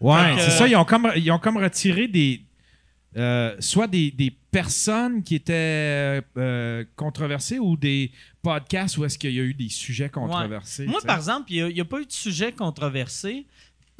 [0.00, 0.66] Ouais, c'est ça.
[0.66, 2.40] Ils ont comme, ils ont comme retiré des.
[3.16, 8.10] euh, soit des, des personnes qui étaient euh, controversées ou des
[8.42, 10.86] podcasts où est-ce qu'il y a eu des sujets controversés.
[10.86, 13.46] Moi, par exemple, il n'y a, pas eu de sujet controversé,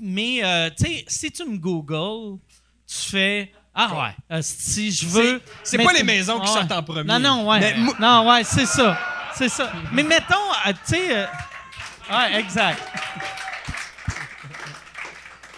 [0.02, 0.40] mais
[0.76, 2.38] tu sais, si tu me googles,
[2.86, 5.40] tu fais Ah ouais, euh, si je veux.
[5.64, 6.54] C'est pas les maisons qui Ouais.
[6.54, 7.04] sortent en premier.
[7.04, 7.60] Non, non, ouais.
[7.60, 8.96] Mais Non, ouais, c'est ça.
[9.36, 9.72] C'est ça.
[9.92, 10.34] Mais mettons,
[10.66, 11.16] euh, tu sais.
[11.16, 11.26] euh,
[12.10, 12.80] ouais, exact.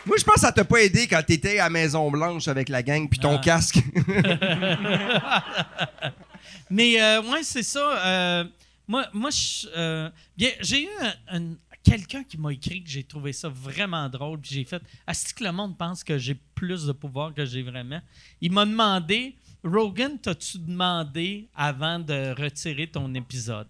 [0.07, 3.09] Moi, je pense que ça t'a pas aidé quand t'étais à Maison-Blanche avec la gang,
[3.09, 3.41] puis ton Ah.
[3.45, 3.79] casque.
[6.71, 7.81] Mais euh, ouais, c'est ça.
[8.07, 8.45] euh,
[8.89, 10.89] moi, moi je, euh, bien, j'ai eu
[11.29, 11.55] un, un-
[11.89, 15.45] quelqu'un qui m'a écrit que j'ai trouvé ça vraiment drôle, puis j'ai fait Est-ce que
[15.45, 18.01] le monde pense que j'ai plus de pouvoir que j'ai vraiment.
[18.41, 23.69] Il m'a demandé Rogan, t'as-tu demandé avant de retirer ton épisode?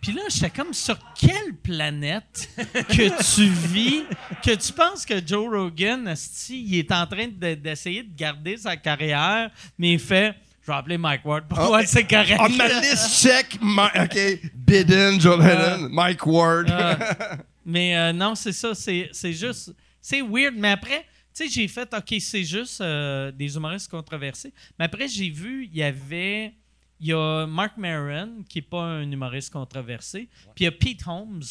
[0.00, 2.50] Puis là, j'étais comme sur quelle planète
[2.88, 4.02] que tu vis,
[4.42, 6.14] que tu penses que Joe Rogan,
[6.50, 10.78] il est en train de- d'essayer de garder sa carrière, mais il fait Je vais
[10.78, 11.46] appeler Mike Ward.
[11.46, 12.40] Pour Oh, moi, c'est correct.
[12.40, 13.58] On ma liste check.
[13.62, 14.50] OK.
[14.54, 16.70] Biden, Joe Biden, Mike Ward.
[16.70, 17.36] Ah.
[17.66, 18.74] mais euh, non, c'est ça.
[18.74, 19.74] C'est c'est juste.
[20.00, 20.54] C'est weird.
[20.56, 21.04] Mais après,
[21.34, 24.54] tu sais, j'ai fait OK, c'est juste euh, des humoristes controversés.
[24.78, 26.54] Mais après, j'ai vu, il y avait.
[26.98, 30.30] Il y a Mark Maron, qui n'est pas un humoriste controversé.
[30.54, 31.42] Puis il y a Pete Holmes,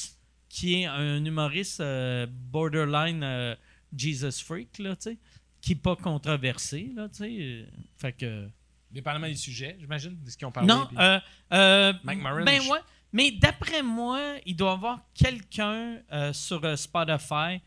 [0.50, 3.56] qui est un humoriste euh, borderline
[3.96, 5.18] Jesus Freak, là, tu sais,
[5.62, 7.66] qui n'est pas controversé, là, tu sais.
[7.98, 8.48] Fait que.
[8.94, 10.68] Dépendamment du sujet, j'imagine, de ce qu'ils ont parlé.
[10.68, 11.20] Non, puis- euh,
[11.54, 12.80] euh, Mike Maron, ben je- ouais.
[13.12, 17.60] Mais d'après moi, il doit y avoir quelqu'un euh, sur euh, Spotify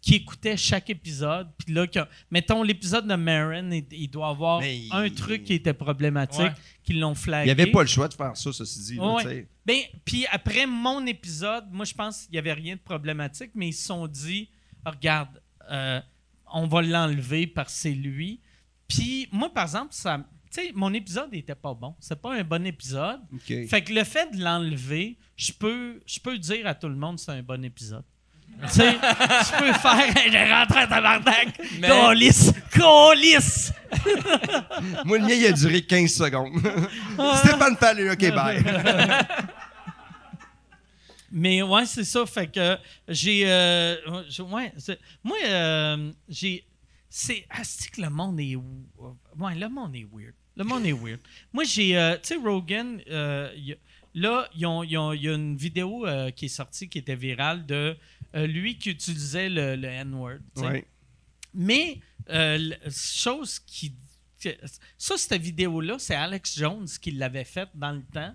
[0.00, 1.48] qui écoutait chaque épisode.
[1.58, 1.98] Puis là, que-
[2.30, 6.52] mettons l'épisode de Maron, il, il doit avoir il- un truc qui était problématique, Ouais.
[6.84, 7.44] qu'ils l'ont Il flagué.
[7.46, 8.98] n'y avait pas le choix de faire ça, ceci dit.
[8.98, 9.48] Ouais.
[9.64, 13.68] Ben, puis après mon épisode, moi, je pense qu'il n'y avait rien de problématique, mais
[13.68, 14.48] ils se sont dit,
[14.84, 16.00] regarde, euh,
[16.54, 18.40] on va l'enlever parce que c'est lui.
[18.88, 20.24] Puis moi, par exemple, ça,
[20.60, 21.94] sais, mon épisode n'était pas bon.
[22.00, 23.20] C'est pas un bon épisode.
[23.68, 27.16] Fait que le fait de l'enlever, je peux, je peux dire à tout le monde
[27.16, 28.04] que c'est un bon épisode.
[28.62, 31.60] tu sais, je peux faire j'ai rentré à tabarnak.
[31.78, 33.70] Mais- Colis, colis.
[35.04, 36.58] Moi, le mien, il a duré 15 secondes.
[37.38, 38.62] Stéphane Fallu, OK, bye.
[41.30, 42.24] Mais ouais, c'est ça.
[42.24, 42.78] Fait que
[43.08, 43.42] j'ai.
[43.50, 43.96] euh,
[44.30, 44.72] je- ouais,
[45.24, 46.64] moi, euh, j'ai.
[47.10, 47.44] C'est.
[47.50, 48.56] Asti que le monde est.
[48.56, 50.34] Ouais, le monde est weird.
[50.56, 51.20] Le monde est weird.
[51.52, 51.96] Moi, j'ai.
[51.96, 53.76] euh, tu sais, Rogan, euh, y a-
[54.14, 57.96] là, il y a une vidéo euh, qui est sortie qui était virale de
[58.34, 60.38] euh, lui qui utilisait le, le N-word.
[60.56, 60.84] Ouais.
[61.54, 62.00] Mais,
[62.30, 63.92] euh, chose qui.
[64.42, 64.48] que-
[64.98, 68.34] Ça, cette vidéo-là, c'est Alex Jones qui l'avait faite dans le temps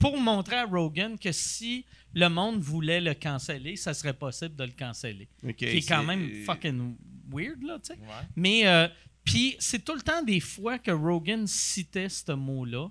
[0.00, 1.84] pour montrer à Rogan que si
[2.14, 5.28] le monde voulait le canceller, ça serait possible de le canceller.
[5.44, 6.96] OK, qui est quand même fucking
[7.32, 8.00] weird, là, tu sais.
[8.00, 8.26] Ouais.
[8.34, 8.88] Mais, euh,
[9.24, 12.88] puis c'est tout le temps des fois que Rogan citait ce mot-là.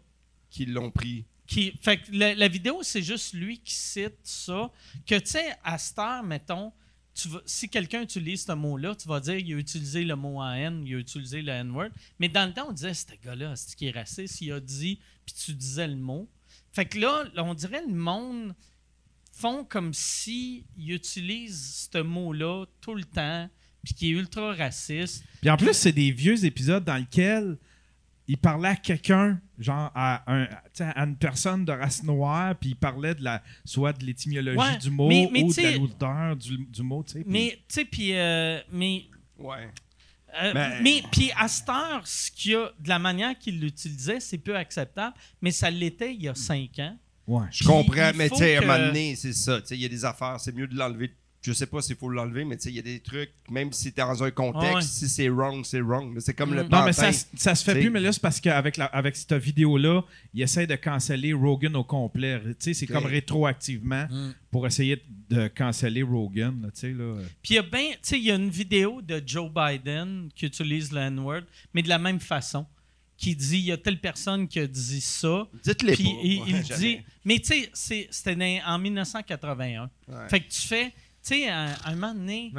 [0.50, 1.26] Qui l'ont pris.
[1.46, 4.72] Qui, fait que la, la vidéo, c'est juste lui qui cite ça.
[5.06, 6.72] Que, tu sais, à cette heure, mettons,
[7.14, 10.40] tu vas- si quelqu'un utilise ce mot-là, tu vas dire il a utilisé le mot
[10.40, 11.90] en N, il a utilisé le N-word.
[12.20, 15.00] Mais dans le temps, on disait, ce gars-là, c'est qui est raciste, il a dit,
[15.26, 16.28] puis tu disais le mot.
[16.72, 18.56] Fait que là, là, on dirait le monde
[19.34, 23.50] font comme si ils utilisent ce mot-là tout le temps,
[23.90, 25.24] puis qui est ultra raciste.
[25.42, 27.58] Puis en plus, c'est des vieux épisodes dans lesquels
[28.28, 30.48] il parlait à quelqu'un, genre à, un,
[31.04, 34.92] une personne de race noire, puis il parlait de la, soit de l'étymologie Ouais, du
[34.92, 37.04] mot mais- mais ou de tu la sais- lourdeur du, du mot.
[37.04, 39.06] tu sais, puis- Mais, tu sais, puis, euh, mais
[39.40, 39.70] Ouais.
[40.44, 43.60] Euh, Ben- Mais puis à cette heure, ce qu'il y a, de la manière qu'il
[43.60, 46.96] l'utilisait, c'est peu acceptable, mais ça l'était il y a cinq ans.
[47.26, 47.46] Ouais.
[47.52, 49.60] Je comprends, mais tu sais, à un moment donné, c'est ça.
[49.62, 51.16] Tu sais, il y a des affaires, c'est mieux de l'enlever.
[51.42, 53.72] Je sais pas s'il faut l'enlever, mais tu sais, il y a des trucs, même
[53.72, 54.82] si t'es dans un contexte, Ah ouais.
[54.82, 56.12] si c'est wrong, c'est wrong.
[56.14, 56.70] Mais C'est comme le Mm.
[56.70, 57.12] Non, mais pantin.
[57.14, 57.80] ça, ça se fait T'sais.
[57.82, 60.02] plus, mais là, c'est parce qu'avec avec cette vidéo-là,
[60.34, 62.42] il essaie de canceller Rogan au complet.
[62.44, 64.34] Tu sais, c'est comme rétroactivement Mm.
[64.52, 66.60] pour essayer de canceller Rogan.
[66.62, 67.16] là, tu sais, là.
[67.42, 70.30] Puis il y a ben, tu sais, il y a une vidéo de Joe Biden
[70.36, 71.44] qui utilise le N-word,
[71.74, 72.66] mais de la même façon,
[73.18, 75.48] qui dit il y a telle personne qui a dit ça.
[75.64, 76.10] Dites-les Puis pas.
[76.24, 79.90] il, dit, mais tu sais, c'est- c'était en 1981.
[80.08, 80.30] Ouais.
[80.30, 80.94] Fait que tu fais,
[81.36, 82.52] sais, à, à un moment donné,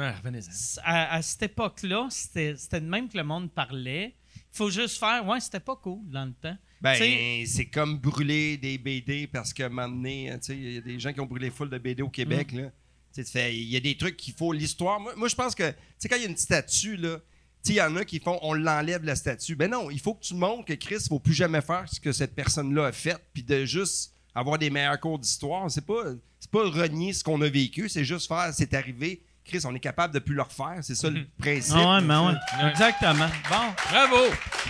[0.83, 4.15] à, à cette époque-là, c'était de même que le monde parlait.
[4.35, 6.57] Il faut juste faire, ouais, c'était pas cool dans le temps.
[6.81, 10.73] Ben, Tu c'est comme brûler des BD parce que un moment donné, tu sais, il
[10.73, 12.57] y a des gens qui ont brûlé full de BD au Québec, Mm.
[12.59, 12.71] là.
[13.13, 14.99] Tu sais, tu fais- il y a des trucs qu'il faut, l'histoire.
[14.99, 17.23] Moi, moi, je pense que, tu sais, quand il y a une statue, là, tu
[17.63, 19.55] sais, il y en a qui font, on l'enlève la statue.
[19.55, 21.99] Ben non, il faut que tu montres que Chris, il faut plus jamais faire ce
[21.99, 25.69] que cette personne-là a fait, puis de juste avoir des meilleurs cours d'histoire.
[25.69, 26.03] C'est pas,
[26.39, 29.21] c'est pas renier ce qu'on a vécu, c'est juste faire, c'est arrivé.
[29.43, 30.77] Chris, on est capable de plus le refaire.
[30.81, 31.75] C'est ça le principe.
[31.75, 32.69] Ah ouais, mais là, ouais.
[32.69, 33.27] Exactement.
[33.49, 33.55] Bon.
[33.89, 34.25] Bravo!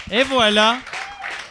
[0.09, 0.77] Et voilà.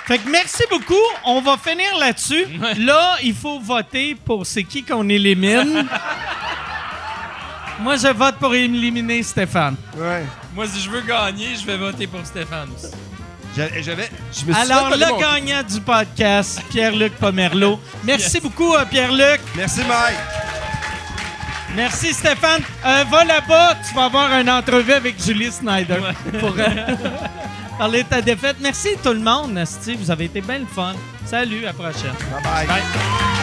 [0.06, 0.94] Fait que merci beaucoup.
[1.26, 2.46] On va finir là-dessus.
[2.78, 5.86] Là, il faut voter pour c'est qui qu'on élimine.
[7.80, 9.76] Moi, je vote pour éliminer Stéphane.
[9.96, 10.24] Ouais.
[10.54, 12.92] Moi, si je veux gagner, je vais voter pour Stéphane aussi.
[13.56, 17.80] J'a- J'avais, je me suis Alors, le mon- gagnant du podcast, Pierre-Luc Pomerleau.
[18.04, 19.40] Merci beaucoup, euh, Pierre-Luc.
[19.56, 20.16] Merci, Mike.
[21.74, 22.62] Merci, Stéphane.
[22.84, 25.98] Euh, va là-bas, tu vas avoir une entrevue avec Julie Snyder
[26.40, 26.64] pour euh,
[27.78, 28.56] parler de ta défaite.
[28.60, 29.98] Merci tout le monde, Steve.
[29.98, 30.94] Vous avez été bien le fun.
[31.26, 32.14] Salut, à la prochaine.
[32.32, 32.66] Bye bye.
[32.66, 33.39] Bye.